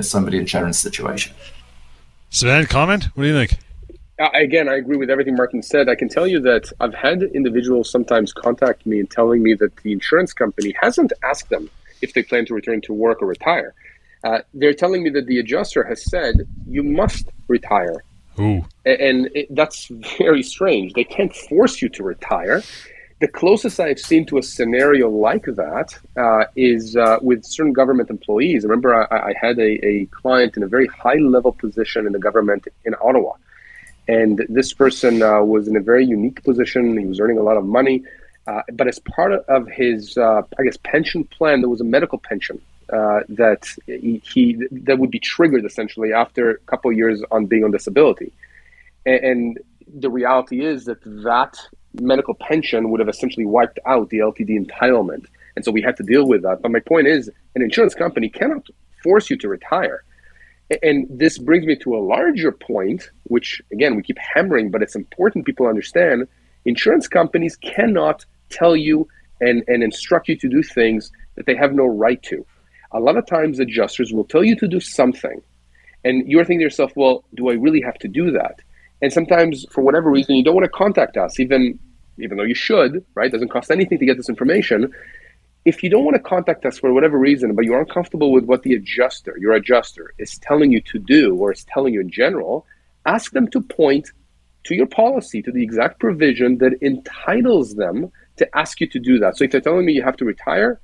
somebody 0.01 0.37
in 0.37 0.45
Sharon's 0.45 0.79
situation. 0.79 1.33
Sivan, 2.31 2.67
comment? 2.67 3.05
What 3.13 3.23
do 3.23 3.29
you 3.29 3.35
think? 3.35 3.59
Uh, 4.19 4.29
again, 4.33 4.69
I 4.69 4.75
agree 4.75 4.97
with 4.97 5.09
everything 5.09 5.35
Martin 5.35 5.61
said. 5.61 5.89
I 5.89 5.95
can 5.95 6.07
tell 6.07 6.27
you 6.27 6.39
that 6.41 6.71
I've 6.79 6.93
had 6.93 7.23
individuals 7.23 7.89
sometimes 7.89 8.31
contact 8.31 8.85
me 8.85 8.99
and 8.99 9.09
telling 9.09 9.41
me 9.43 9.53
that 9.55 9.75
the 9.77 9.91
insurance 9.91 10.33
company 10.33 10.73
hasn't 10.81 11.13
asked 11.23 11.49
them 11.49 11.69
if 12.01 12.13
they 12.13 12.23
plan 12.23 12.45
to 12.45 12.53
return 12.53 12.81
to 12.81 12.93
work 12.93 13.21
or 13.21 13.27
retire. 13.27 13.73
Uh, 14.23 14.39
they're 14.53 14.73
telling 14.73 15.03
me 15.03 15.09
that 15.09 15.25
the 15.25 15.39
adjuster 15.39 15.83
has 15.83 16.09
said 16.09 16.47
you 16.67 16.83
must 16.83 17.29
retire. 17.47 18.03
Ooh. 18.39 18.65
And 18.85 19.29
it, 19.35 19.53
that's 19.53 19.87
very 20.17 20.43
strange. 20.43 20.93
They 20.93 21.03
can't 21.03 21.35
force 21.35 21.81
you 21.81 21.89
to 21.89 22.03
retire 22.03 22.63
the 23.23 23.29
closest 23.29 23.79
I've 23.79 24.01
seen 24.01 24.25
to 24.25 24.37
a 24.37 24.43
scenario 24.43 25.09
like 25.09 25.45
that 25.45 25.97
uh, 26.17 26.43
is 26.57 26.97
uh, 26.97 27.19
with 27.21 27.45
certain 27.45 27.71
government 27.71 28.09
employees. 28.09 28.65
I 28.65 28.67
remember 28.67 28.91
I, 28.93 29.29
I 29.29 29.33
had 29.41 29.57
a, 29.59 29.71
a, 29.91 30.05
client 30.07 30.57
in 30.57 30.63
a 30.63 30.67
very 30.67 30.87
high 30.87 31.21
level 31.35 31.53
position 31.53 32.05
in 32.05 32.11
the 32.11 32.19
government 32.19 32.67
in 32.83 32.93
Ottawa. 33.01 33.35
And 34.09 34.45
this 34.49 34.73
person 34.73 35.21
uh, 35.21 35.41
was 35.41 35.69
in 35.69 35.77
a 35.77 35.79
very 35.79 36.05
unique 36.05 36.43
position. 36.43 36.97
He 36.97 37.05
was 37.05 37.21
earning 37.21 37.37
a 37.37 37.43
lot 37.43 37.55
of 37.55 37.63
money. 37.63 38.03
Uh, 38.45 38.61
but 38.73 38.89
as 38.89 38.99
part 38.99 39.31
of 39.31 39.69
his, 39.69 40.17
uh, 40.17 40.41
I 40.59 40.63
guess, 40.63 40.75
pension 40.83 41.23
plan, 41.23 41.61
there 41.61 41.69
was 41.69 41.79
a 41.79 41.85
medical 41.85 42.17
pension 42.17 42.61
uh, 42.91 43.21
that 43.29 43.73
he, 43.85 44.21
he, 44.25 44.67
that 44.69 44.99
would 44.99 45.11
be 45.11 45.19
triggered 45.19 45.63
essentially 45.63 46.11
after 46.11 46.51
a 46.51 46.57
couple 46.71 46.91
years 46.91 47.23
on 47.31 47.45
being 47.45 47.63
on 47.63 47.71
disability. 47.71 48.33
And, 49.05 49.23
and 49.23 49.59
the 49.97 50.09
reality 50.09 50.65
is 50.65 50.83
that 50.89 51.01
that 51.23 51.57
medical 52.01 52.33
pension 52.33 52.89
would 52.89 52.99
have 52.99 53.09
essentially 53.09 53.45
wiped 53.45 53.79
out 53.85 54.09
the 54.09 54.19
LTD 54.19 54.65
entitlement. 54.65 55.25
And 55.55 55.63
so 55.63 55.71
we 55.71 55.81
had 55.81 55.97
to 55.97 56.03
deal 56.03 56.27
with 56.27 56.41
that. 56.43 56.61
But 56.61 56.71
my 56.71 56.79
point 56.79 57.07
is, 57.07 57.29
an 57.55 57.61
insurance 57.61 57.93
company 57.93 58.29
cannot 58.29 58.67
force 59.03 59.29
you 59.29 59.37
to 59.37 59.47
retire. 59.47 60.03
And 60.81 61.07
this 61.09 61.37
brings 61.37 61.65
me 61.65 61.75
to 61.77 61.95
a 61.95 61.99
larger 61.99 62.51
point, 62.51 63.11
which 63.23 63.61
again, 63.71 63.95
we 63.95 64.01
keep 64.01 64.17
hammering, 64.17 64.71
but 64.71 64.81
it's 64.81 64.95
important 64.95 65.45
people 65.45 65.67
understand 65.67 66.27
insurance 66.65 67.07
companies 67.07 67.55
cannot 67.57 68.25
tell 68.49 68.75
you 68.75 69.07
and, 69.41 69.63
and 69.67 69.83
instruct 69.83 70.29
you 70.29 70.37
to 70.37 70.47
do 70.47 70.63
things 70.63 71.11
that 71.35 71.45
they 71.45 71.55
have 71.55 71.73
no 71.73 71.85
right 71.85 72.21
to. 72.23 72.45
A 72.91 72.99
lot 72.99 73.17
of 73.17 73.25
times, 73.25 73.59
adjusters 73.59 74.13
will 74.13 74.23
tell 74.23 74.43
you 74.43 74.55
to 74.57 74.67
do 74.67 74.79
something, 74.79 75.41
and 76.03 76.27
you're 76.29 76.43
thinking 76.43 76.59
to 76.59 76.63
yourself, 76.63 76.93
well, 76.95 77.23
do 77.33 77.49
I 77.49 77.53
really 77.53 77.81
have 77.81 77.97
to 77.99 78.07
do 78.07 78.31
that? 78.31 78.59
And 79.03 79.11
sometimes, 79.11 79.65
for 79.69 79.81
whatever 79.81 80.09
reason, 80.09 80.35
you 80.35 80.45
don't 80.45 80.55
want 80.55 80.63
to 80.63 80.71
contact 80.71 81.17
us, 81.17 81.37
even 81.37 81.77
even 82.17 82.37
though 82.37 82.45
you 82.45 82.55
should, 82.55 83.03
right? 83.15 83.27
It 83.27 83.33
doesn't 83.33 83.49
cost 83.49 83.69
anything 83.69 83.99
to 83.99 84.05
get 84.05 84.15
this 84.15 84.29
information. 84.29 84.93
If 85.65 85.83
you 85.83 85.89
don't 85.89 86.05
want 86.05 86.15
to 86.15 86.21
contact 86.21 86.65
us 86.65 86.79
for 86.79 86.93
whatever 86.93 87.17
reason, 87.17 87.53
but 87.53 87.65
you're 87.65 87.81
uncomfortable 87.81 88.31
with 88.31 88.45
what 88.45 88.63
the 88.63 88.75
adjuster, 88.75 89.35
your 89.37 89.53
adjuster, 89.53 90.13
is 90.19 90.37
telling 90.37 90.71
you 90.71 90.79
to 90.91 90.99
do 90.99 91.35
or 91.35 91.51
is 91.51 91.65
telling 91.65 91.93
you 91.93 91.99
in 91.99 92.09
general, 92.09 92.65
ask 93.05 93.33
them 93.33 93.49
to 93.49 93.59
point 93.59 94.11
to 94.65 94.73
your 94.73 94.85
policy, 94.85 95.41
to 95.41 95.51
the 95.51 95.63
exact 95.63 95.99
provision 95.99 96.59
that 96.59 96.73
entitles 96.81 97.75
them 97.75 98.09
to 98.37 98.47
ask 98.55 98.79
you 98.79 98.87
to 98.87 98.99
do 98.99 99.19
that. 99.19 99.35
So 99.35 99.43
if 99.43 99.51
they're 99.51 99.59
telling 99.59 99.85
me 99.85 99.91
you 99.91 100.03
have 100.03 100.17
to 100.17 100.25
retire, 100.25 100.79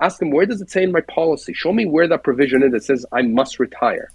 ask 0.00 0.18
them, 0.18 0.30
where 0.30 0.44
does 0.44 0.60
it 0.60 0.70
say 0.70 0.82
in 0.82 0.92
my 0.92 1.00
policy? 1.00 1.54
Show 1.54 1.72
me 1.72 1.86
where 1.86 2.08
that 2.08 2.22
provision 2.22 2.62
is 2.62 2.72
that 2.72 2.84
says 2.84 3.06
I 3.12 3.22
must 3.22 3.58
retire. 3.58 4.10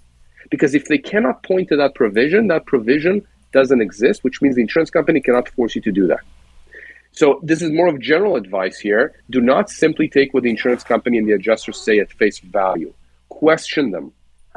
Because 0.51 0.75
if 0.75 0.85
they 0.85 0.99
cannot 0.99 1.41
point 1.41 1.69
to 1.69 1.77
that 1.77 1.95
provision, 1.95 2.47
that 2.49 2.67
provision 2.67 3.25
doesn't 3.59 3.81
exist, 3.89 4.17
which 4.25 4.37
means 4.41 4.53
the 4.55 4.65
insurance 4.67 4.91
company 4.97 5.19
cannot 5.27 5.45
force 5.55 5.73
you 5.75 5.81
to 5.87 5.93
do 5.99 6.05
that. 6.13 6.23
So 7.19 7.27
this 7.49 7.61
is 7.65 7.71
more 7.79 7.89
of 7.93 7.95
general 8.13 8.35
advice 8.43 8.77
here. 8.87 9.05
Do 9.35 9.41
not 9.53 9.65
simply 9.83 10.07
take 10.17 10.29
what 10.33 10.43
the 10.43 10.53
insurance 10.55 10.83
company 10.93 11.15
and 11.19 11.27
the 11.27 11.35
adjusters 11.39 11.77
say 11.87 11.95
at 12.03 12.09
face 12.21 12.39
value. 12.39 12.91
Question 13.29 13.85
them. 13.95 14.05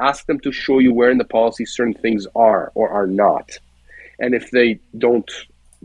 Ask 0.09 0.19
them 0.29 0.39
to 0.45 0.51
show 0.51 0.77
you 0.85 0.91
where 0.93 1.11
in 1.15 1.19
the 1.23 1.31
policy 1.39 1.65
certain 1.65 1.97
things 2.05 2.23
are 2.49 2.63
or 2.79 2.87
are 2.97 3.09
not. 3.25 3.47
And 4.23 4.35
if 4.39 4.45
they 4.57 4.79
don't 5.05 5.31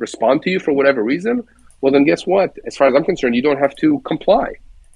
respond 0.06 0.36
to 0.42 0.50
you 0.50 0.60
for 0.60 0.72
whatever 0.78 1.02
reason, 1.02 1.34
well, 1.80 1.92
then 1.94 2.04
guess 2.10 2.22
what? 2.34 2.50
As 2.68 2.76
far 2.76 2.86
as 2.88 2.94
I'm 2.96 3.04
concerned, 3.12 3.34
you 3.38 3.46
don't 3.48 3.62
have 3.66 3.74
to 3.76 3.88
comply. 4.12 4.48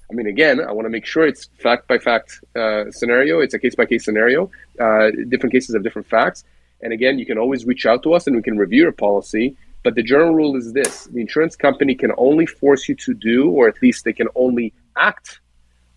I 0.09 0.13
mean, 0.17 0.27
again, 0.27 0.57
I 0.69 0.71
want 0.77 0.85
to 0.85 0.93
make 0.97 1.05
sure 1.13 1.23
it's 1.25 1.45
fact 1.65 1.87
by 1.91 1.97
fact 1.97 2.27
uh, 2.61 2.83
scenario. 2.99 3.33
It's 3.43 3.55
a 3.59 3.61
case 3.63 3.75
by 3.81 3.85
case 3.85 4.03
scenario. 4.07 4.51
Uh, 4.85 5.05
different 5.31 5.53
cases 5.55 5.73
have 5.73 5.83
different 5.87 6.09
facts. 6.17 6.43
And 6.83 6.93
again, 6.93 7.19
you 7.19 7.25
can 7.25 7.37
always 7.37 7.65
reach 7.65 7.85
out 7.85 8.03
to 8.03 8.13
us 8.13 8.27
and 8.27 8.35
we 8.35 8.41
can 8.41 8.57
review 8.57 8.83
your 8.83 8.91
policy. 8.91 9.55
But 9.83 9.95
the 9.95 10.03
general 10.03 10.33
rule 10.33 10.55
is 10.55 10.73
this 10.73 11.05
the 11.05 11.21
insurance 11.21 11.55
company 11.55 11.95
can 11.95 12.11
only 12.17 12.45
force 12.45 12.87
you 12.87 12.95
to 12.95 13.13
do, 13.13 13.49
or 13.49 13.67
at 13.67 13.81
least 13.81 14.05
they 14.05 14.13
can 14.13 14.27
only 14.35 14.73
act 14.95 15.39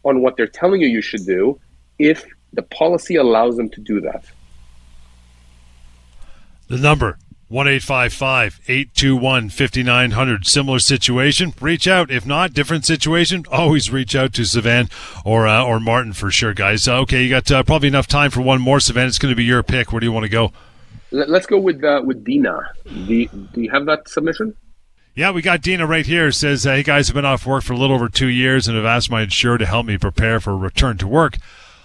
on 0.05 0.23
what 0.23 0.37
they're 0.37 0.47
telling 0.47 0.81
you 0.81 0.89
you 0.89 1.03
should 1.03 1.27
do 1.27 1.61
if 1.99 2.25
the 2.53 2.63
policy 2.63 3.17
allows 3.17 3.57
them 3.57 3.69
to 3.71 3.81
do 3.81 4.01
that. 4.01 4.25
The 6.69 6.79
number 6.79 7.19
1 7.49 7.69
821 7.69 9.51
5900. 9.51 10.47
Similar 10.47 10.79
situation, 10.79 11.53
reach 11.61 11.87
out. 11.87 12.11
If 12.11 12.27
not, 12.27 12.55
different 12.55 12.87
situation, 12.87 13.45
always 13.51 13.93
reach 13.93 14.17
out 14.17 14.33
to 14.35 14.43
Sivan 14.43 14.91
or 15.25 15.47
uh, 15.47 15.63
or 15.63 15.79
Martin 15.79 16.15
for 16.15 16.31
sure, 16.31 16.55
guys. 16.55 16.89
Uh, 16.89 17.01
okay, 17.01 17.23
you 17.23 17.31
got 17.31 17.51
uh, 17.51 17.63
probably 17.63 17.89
enough 17.89 18.07
time 18.07 18.31
for 18.31 18.41
one 18.41 18.63
more, 18.63 18.79
Sivan. 18.79 19.07
It's 19.07 19.19
going 19.19 19.33
to 19.33 19.37
be 19.37 19.45
your 19.45 19.63
pick. 19.63 19.93
Where 19.93 20.01
do 20.01 20.07
you 20.07 20.13
want 20.13 20.25
to 20.25 20.31
go? 20.31 20.53
Let's 21.15 21.47
go 21.47 21.59
with 21.59 21.85
uh, 21.85 22.03
with 22.05 22.25
Dina. 22.25 22.59
Do 22.85 23.15
you, 23.15 23.29
do 23.29 23.63
you 23.63 23.71
have 23.71 23.87
that 23.87 24.09
submission? 24.09 24.57
Yeah, 25.15 25.31
we 25.31 25.43
got 25.43 25.63
Dina 25.63 25.87
right 25.87 26.05
here. 26.05 26.33
Says, 26.33 26.65
hey 26.65 26.83
guys, 26.83 27.09
I've 27.09 27.15
been 27.15 27.25
off 27.25 27.47
work 27.47 27.63
for 27.63 27.73
a 27.73 27.77
little 27.77 27.95
over 27.95 28.09
two 28.09 28.27
years 28.27 28.67
and 28.67 28.77
have 28.77 28.85
asked 28.85 29.13
my 29.13 29.23
insurer 29.23 29.57
to 29.59 29.67
help 29.67 29.87
me 29.87 29.97
prepare 29.97 30.41
for 30.41 30.57
return 30.57 30.99
to 30.99 31.07
work. 31.07 31.37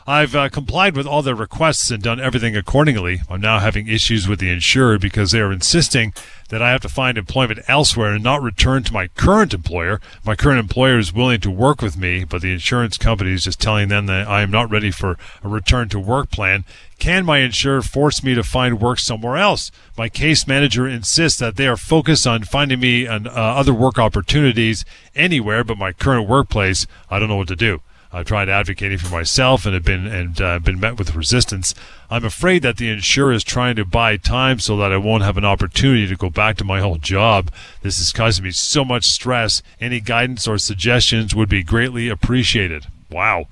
I've 0.10 0.34
uh, 0.34 0.50
complied 0.50 0.96
with 0.96 1.06
all 1.06 1.22
their 1.22 1.36
requests 1.36 1.92
and 1.92 2.02
done 2.02 2.20
everything 2.20 2.56
accordingly. 2.56 3.22
I'm 3.30 3.42
now 3.42 3.60
having 3.60 3.88
issues 3.88 4.28
with 4.28 4.40
the 4.40 4.50
insurer 4.50 4.98
because 4.98 5.30
they 5.30 5.40
are 5.40 5.52
insisting 5.52 6.16
that 6.50 6.64
I 6.64 6.72
have 6.72 6.82
to 6.82 6.90
find 6.90 7.16
employment 7.16 7.60
elsewhere 7.68 8.14
and 8.14 8.24
not 8.24 8.42
return 8.42 8.82
to 8.86 8.94
my 8.94 9.10
current 9.10 9.54
employer. 9.54 10.02
My 10.26 10.36
current 10.36 10.58
employer 10.58 10.98
is 10.98 11.14
willing 11.14 11.42
to 11.42 11.52
work 11.52 11.84
with 11.84 11.96
me, 11.96 12.24
but 12.24 12.42
the 12.42 12.52
insurance 12.52 12.98
company 12.98 13.34
is 13.34 13.44
just 13.44 13.62
telling 13.62 13.90
them 13.90 14.08
that 14.08 14.28
I 14.28 14.42
am 14.42 14.50
not 14.50 14.72
ready 14.72 14.90
for 14.90 15.16
a 15.44 15.48
return 15.48 15.90
to 15.90 16.00
work 16.00 16.32
plan. 16.32 16.66
Can 16.98 17.24
my 17.24 17.38
insurer 17.38 17.84
force 17.84 18.24
me 18.24 18.34
to 18.34 18.42
find 18.42 18.82
work 18.82 18.98
somewhere 18.98 19.38
else? 19.38 19.70
My 19.96 20.10
case 20.10 20.48
manager 20.48 20.88
insists 20.88 21.38
that 21.38 21.56
they 21.56 21.68
are 21.68 21.78
focused 21.78 22.26
on 22.26 22.46
finding 22.46 22.80
me 22.80 23.06
an, 23.06 23.28
uh, 23.28 23.30
other 23.30 23.76
work 23.76 24.00
opportunities 24.00 24.86
anywhere 25.14 25.64
but 25.64 25.78
my 25.78 25.92
current 25.92 26.28
workplace. 26.28 26.88
I 27.12 27.20
don't 27.20 27.30
know 27.30 27.36
what 27.36 27.50
to 27.50 27.56
do. 27.56 27.84
I've 28.12 28.26
tried 28.26 28.50
advocating 28.50 28.98
for 28.98 29.12
myself 29.12 29.66
and 29.66 29.76
have 29.76 29.84
been 29.84 30.08
and 30.08 30.42
uh, 30.42 30.60
been 30.60 30.80
met 30.80 30.98
with 30.98 31.16
resistance. 31.16 31.76
I'm 32.10 32.26
afraid 32.26 32.64
that 32.64 32.78
the 32.78 32.90
insurer 32.90 33.32
is 33.32 33.44
trying 33.44 33.76
to 33.76 33.86
buy 33.86 34.18
time 34.18 34.60
so 34.60 34.76
that 34.78 34.92
I 34.92 34.98
won't 34.98 35.24
have 35.24 35.38
an 35.38 35.46
opportunity 35.46 36.08
to 36.08 36.16
go 36.16 36.32
back 36.32 36.58
to 36.58 36.64
my 36.64 36.82
old 36.82 37.04
job. 37.04 37.52
This 37.84 38.00
is 38.00 38.12
causing 38.12 38.46
me 38.46 38.52
so 38.52 38.84
much 38.84 39.06
stress. 39.06 39.62
Any 39.80 40.00
guidance 40.00 40.48
or 40.48 40.58
suggestions 40.58 41.36
would 41.36 41.50
be 41.50 41.62
greatly 41.62 42.10
appreciated. 42.10 42.88
Wow. 43.12 43.48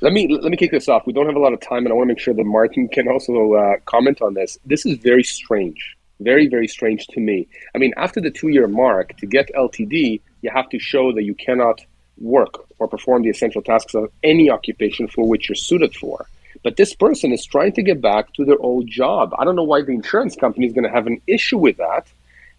Let 0.00 0.12
me 0.12 0.26
let 0.26 0.50
me 0.50 0.56
kick 0.56 0.72
this 0.72 0.88
off. 0.88 1.06
We 1.06 1.12
don't 1.12 1.26
have 1.26 1.36
a 1.36 1.38
lot 1.38 1.52
of 1.52 1.60
time, 1.60 1.86
and 1.86 1.92
I 1.92 1.92
want 1.92 2.08
to 2.08 2.14
make 2.14 2.18
sure 2.18 2.34
that 2.34 2.44
Martin 2.44 2.88
can 2.88 3.06
also 3.06 3.52
uh, 3.52 3.76
comment 3.84 4.20
on 4.20 4.34
this. 4.34 4.58
This 4.66 4.84
is 4.84 4.98
very 4.98 5.22
strange, 5.22 5.96
very 6.18 6.48
very 6.48 6.66
strange 6.66 7.06
to 7.08 7.20
me. 7.20 7.46
I 7.76 7.78
mean, 7.78 7.94
after 7.96 8.20
the 8.20 8.32
two 8.32 8.48
year 8.48 8.66
mark, 8.66 9.16
to 9.18 9.26
get 9.26 9.48
LTD, 9.54 10.20
you 10.40 10.50
have 10.52 10.68
to 10.70 10.80
show 10.80 11.12
that 11.12 11.22
you 11.22 11.36
cannot 11.36 11.82
work 12.18 12.66
or 12.82 12.88
perform 12.88 13.22
the 13.22 13.30
essential 13.30 13.62
tasks 13.62 13.94
of 13.94 14.10
any 14.24 14.50
occupation 14.50 15.06
for 15.06 15.26
which 15.26 15.48
you're 15.48 15.56
suited 15.56 15.94
for. 15.94 16.26
But 16.64 16.76
this 16.76 16.94
person 16.94 17.32
is 17.32 17.44
trying 17.46 17.72
to 17.74 17.82
get 17.82 18.00
back 18.00 18.32
to 18.34 18.44
their 18.44 18.58
old 18.58 18.88
job. 18.88 19.34
I 19.38 19.44
don't 19.44 19.56
know 19.56 19.62
why 19.62 19.82
the 19.82 19.92
insurance 19.92 20.34
company 20.36 20.66
is 20.66 20.72
going 20.72 20.84
to 20.84 20.90
have 20.90 21.06
an 21.06 21.20
issue 21.26 21.58
with 21.58 21.76
that. 21.76 22.06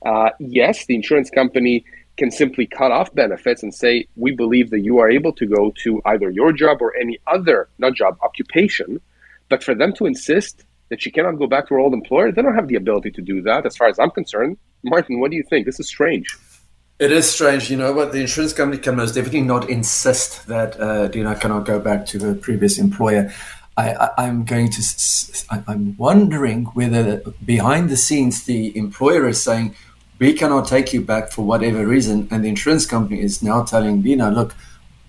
Uh, 0.06 0.30
yes, 0.40 0.86
the 0.86 0.96
insurance 0.96 1.30
company 1.30 1.86
can 2.16 2.32
simply 2.32 2.66
cut 2.66 2.92
off 2.92 3.14
benefits 3.14 3.64
and 3.64 3.74
say, 3.74 4.08
we 4.16 4.32
believe 4.32 4.70
that 4.70 4.80
you 4.80 5.00
are 5.00 5.10
able 5.10 5.34
to 5.34 5.46
go 5.46 5.74
to 5.84 6.02
either 6.06 6.30
your 6.30 6.52
job 6.54 6.82
or 6.82 6.96
any 6.96 7.20
other, 7.28 7.68
not 7.80 7.94
job, 7.96 8.18
occupation. 8.22 9.02
But 9.50 9.64
for 9.64 9.76
them 9.76 9.94
to 9.94 10.06
insist 10.06 10.64
that 10.90 11.02
she 11.02 11.12
cannot 11.12 11.38
go 11.38 11.48
back 11.48 11.68
to 11.68 11.74
her 11.74 11.80
old 11.80 11.94
employer, 11.94 12.32
they 12.32 12.42
don't 12.42 12.56
have 12.56 12.68
the 12.68 12.76
ability 12.76 13.12
to 13.12 13.22
do 13.22 13.42
that, 13.42 13.66
as 13.66 13.76
far 13.76 13.88
as 13.88 14.00
I'm 14.00 14.12
concerned. 14.12 14.58
Martin, 14.84 15.20
what 15.20 15.32
do 15.32 15.38
you 15.38 15.44
think? 15.50 15.66
This 15.66 15.80
is 15.80 15.88
strange. 15.88 16.28
It 17.00 17.12
is 17.12 17.30
strange, 17.30 17.72
you 17.72 17.78
know, 17.78 17.94
but 17.94 18.12
the 18.12 18.22
insurance 18.22 18.54
company 18.54 18.82
can 18.82 18.96
most 18.96 19.16
definitely 19.16 19.42
not 19.42 19.70
insist 19.70 20.48
that 20.48 20.80
uh, 20.80 21.08
Dina 21.08 21.36
cannot 21.36 21.66
go 21.66 21.80
back 21.80 22.06
to 22.08 22.20
her 22.20 22.36
previous 22.36 22.78
employer. 22.78 23.34
I, 23.76 24.12
am 24.20 24.46
going 24.46 24.70
to, 24.70 24.84
I'm 25.68 25.98
wondering 25.98 26.66
whether 26.66 27.24
behind 27.44 27.90
the 27.90 27.98
scenes 27.98 28.44
the 28.44 28.78
employer 28.78 29.28
is 29.28 29.42
saying, 29.42 29.76
we 30.20 30.34
cannot 30.34 30.68
take 30.68 30.94
you 30.94 31.02
back 31.02 31.32
for 31.32 31.44
whatever 31.44 31.86
reason. 31.88 32.28
And 32.30 32.46
the 32.46 32.50
insurance 32.50 32.86
company 32.86 33.22
is 33.22 33.42
now 33.42 33.64
telling 33.64 34.04
Dina, 34.04 34.30
look, 34.30 34.56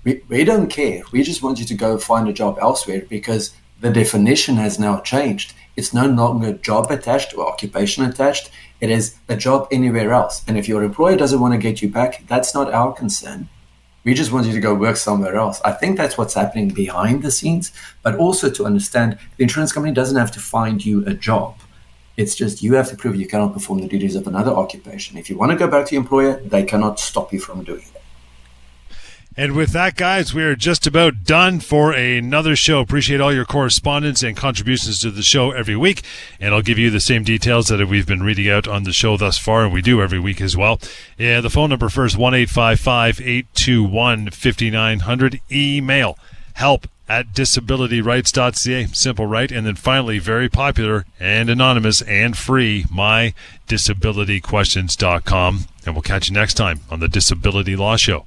we, 0.02 0.22
we 0.28 0.44
don't 0.44 0.68
care. 0.68 1.02
We 1.12 1.22
just 1.22 1.42
want 1.42 1.58
you 1.58 1.66
to 1.66 1.74
go 1.74 1.98
find 1.98 2.26
a 2.26 2.32
job 2.32 2.58
elsewhere 2.60 3.02
because 3.08 3.54
the 3.80 3.90
definition 3.90 4.56
has 4.56 4.78
now 4.78 5.00
changed. 5.00 5.52
It's 5.76 5.92
no 5.92 6.06
longer 6.06 6.54
job 6.54 6.90
attached 6.90 7.36
or 7.36 7.46
occupation 7.46 8.04
attached. 8.04 8.50
It 8.84 8.90
is 8.90 9.16
a 9.30 9.34
job 9.34 9.68
anywhere 9.70 10.12
else. 10.12 10.44
And 10.46 10.58
if 10.58 10.68
your 10.68 10.82
employer 10.82 11.16
doesn't 11.16 11.40
want 11.40 11.54
to 11.54 11.58
get 11.58 11.80
you 11.80 11.88
back, 11.88 12.22
that's 12.26 12.54
not 12.54 12.70
our 12.74 12.92
concern. 12.92 13.48
We 14.04 14.12
just 14.12 14.30
want 14.30 14.44
you 14.46 14.52
to 14.52 14.60
go 14.60 14.74
work 14.74 14.98
somewhere 14.98 15.36
else. 15.36 15.58
I 15.64 15.72
think 15.72 15.96
that's 15.96 16.18
what's 16.18 16.34
happening 16.34 16.68
behind 16.68 17.22
the 17.22 17.30
scenes, 17.30 17.72
but 18.02 18.14
also 18.16 18.50
to 18.50 18.66
understand 18.66 19.16
the 19.38 19.44
insurance 19.44 19.72
company 19.72 19.94
doesn't 19.94 20.18
have 20.18 20.32
to 20.32 20.38
find 20.38 20.84
you 20.84 21.02
a 21.06 21.14
job. 21.14 21.54
It's 22.18 22.34
just 22.34 22.62
you 22.62 22.74
have 22.74 22.90
to 22.90 22.96
prove 22.96 23.16
you 23.16 23.26
cannot 23.26 23.54
perform 23.54 23.80
the 23.80 23.88
duties 23.88 24.16
of 24.16 24.26
another 24.26 24.52
occupation. 24.52 25.16
If 25.16 25.30
you 25.30 25.38
want 25.38 25.52
to 25.52 25.56
go 25.56 25.66
back 25.66 25.86
to 25.86 25.94
your 25.94 26.02
employer, 26.02 26.34
they 26.40 26.62
cannot 26.62 27.00
stop 27.00 27.32
you 27.32 27.40
from 27.40 27.64
doing 27.64 27.86
that. 27.93 27.93
And 29.36 29.56
with 29.56 29.70
that, 29.70 29.96
guys, 29.96 30.32
we 30.32 30.44
are 30.44 30.54
just 30.54 30.86
about 30.86 31.24
done 31.24 31.58
for 31.58 31.92
another 31.92 32.54
show. 32.54 32.78
Appreciate 32.80 33.20
all 33.20 33.32
your 33.32 33.44
correspondence 33.44 34.22
and 34.22 34.36
contributions 34.36 35.00
to 35.00 35.10
the 35.10 35.22
show 35.22 35.50
every 35.50 35.74
week. 35.74 36.02
And 36.38 36.54
I'll 36.54 36.62
give 36.62 36.78
you 36.78 36.88
the 36.88 37.00
same 37.00 37.24
details 37.24 37.66
that 37.66 37.84
we've 37.88 38.06
been 38.06 38.22
reading 38.22 38.48
out 38.48 38.68
on 38.68 38.84
the 38.84 38.92
show 38.92 39.16
thus 39.16 39.36
far, 39.36 39.64
and 39.64 39.72
we 39.72 39.82
do 39.82 40.00
every 40.00 40.20
week 40.20 40.40
as 40.40 40.56
well. 40.56 40.78
Yeah, 41.18 41.40
the 41.40 41.50
phone 41.50 41.70
number 41.70 41.88
first, 41.88 42.16
1 42.16 42.32
821 42.32 44.30
5900. 44.30 45.40
Email 45.50 46.16
help 46.52 46.86
at 47.08 47.32
disabilityrights.ca. 47.32 48.86
Simple, 48.86 49.26
right? 49.26 49.50
And 49.50 49.66
then 49.66 49.74
finally, 49.74 50.20
very 50.20 50.48
popular 50.48 51.06
and 51.18 51.50
anonymous 51.50 52.02
and 52.02 52.38
free, 52.38 52.84
mydisabilityquestions.com. 52.84 55.64
And 55.84 55.94
we'll 55.94 56.02
catch 56.02 56.28
you 56.28 56.34
next 56.34 56.54
time 56.54 56.82
on 56.88 57.00
the 57.00 57.08
Disability 57.08 57.74
Law 57.76 57.96
Show. 57.96 58.26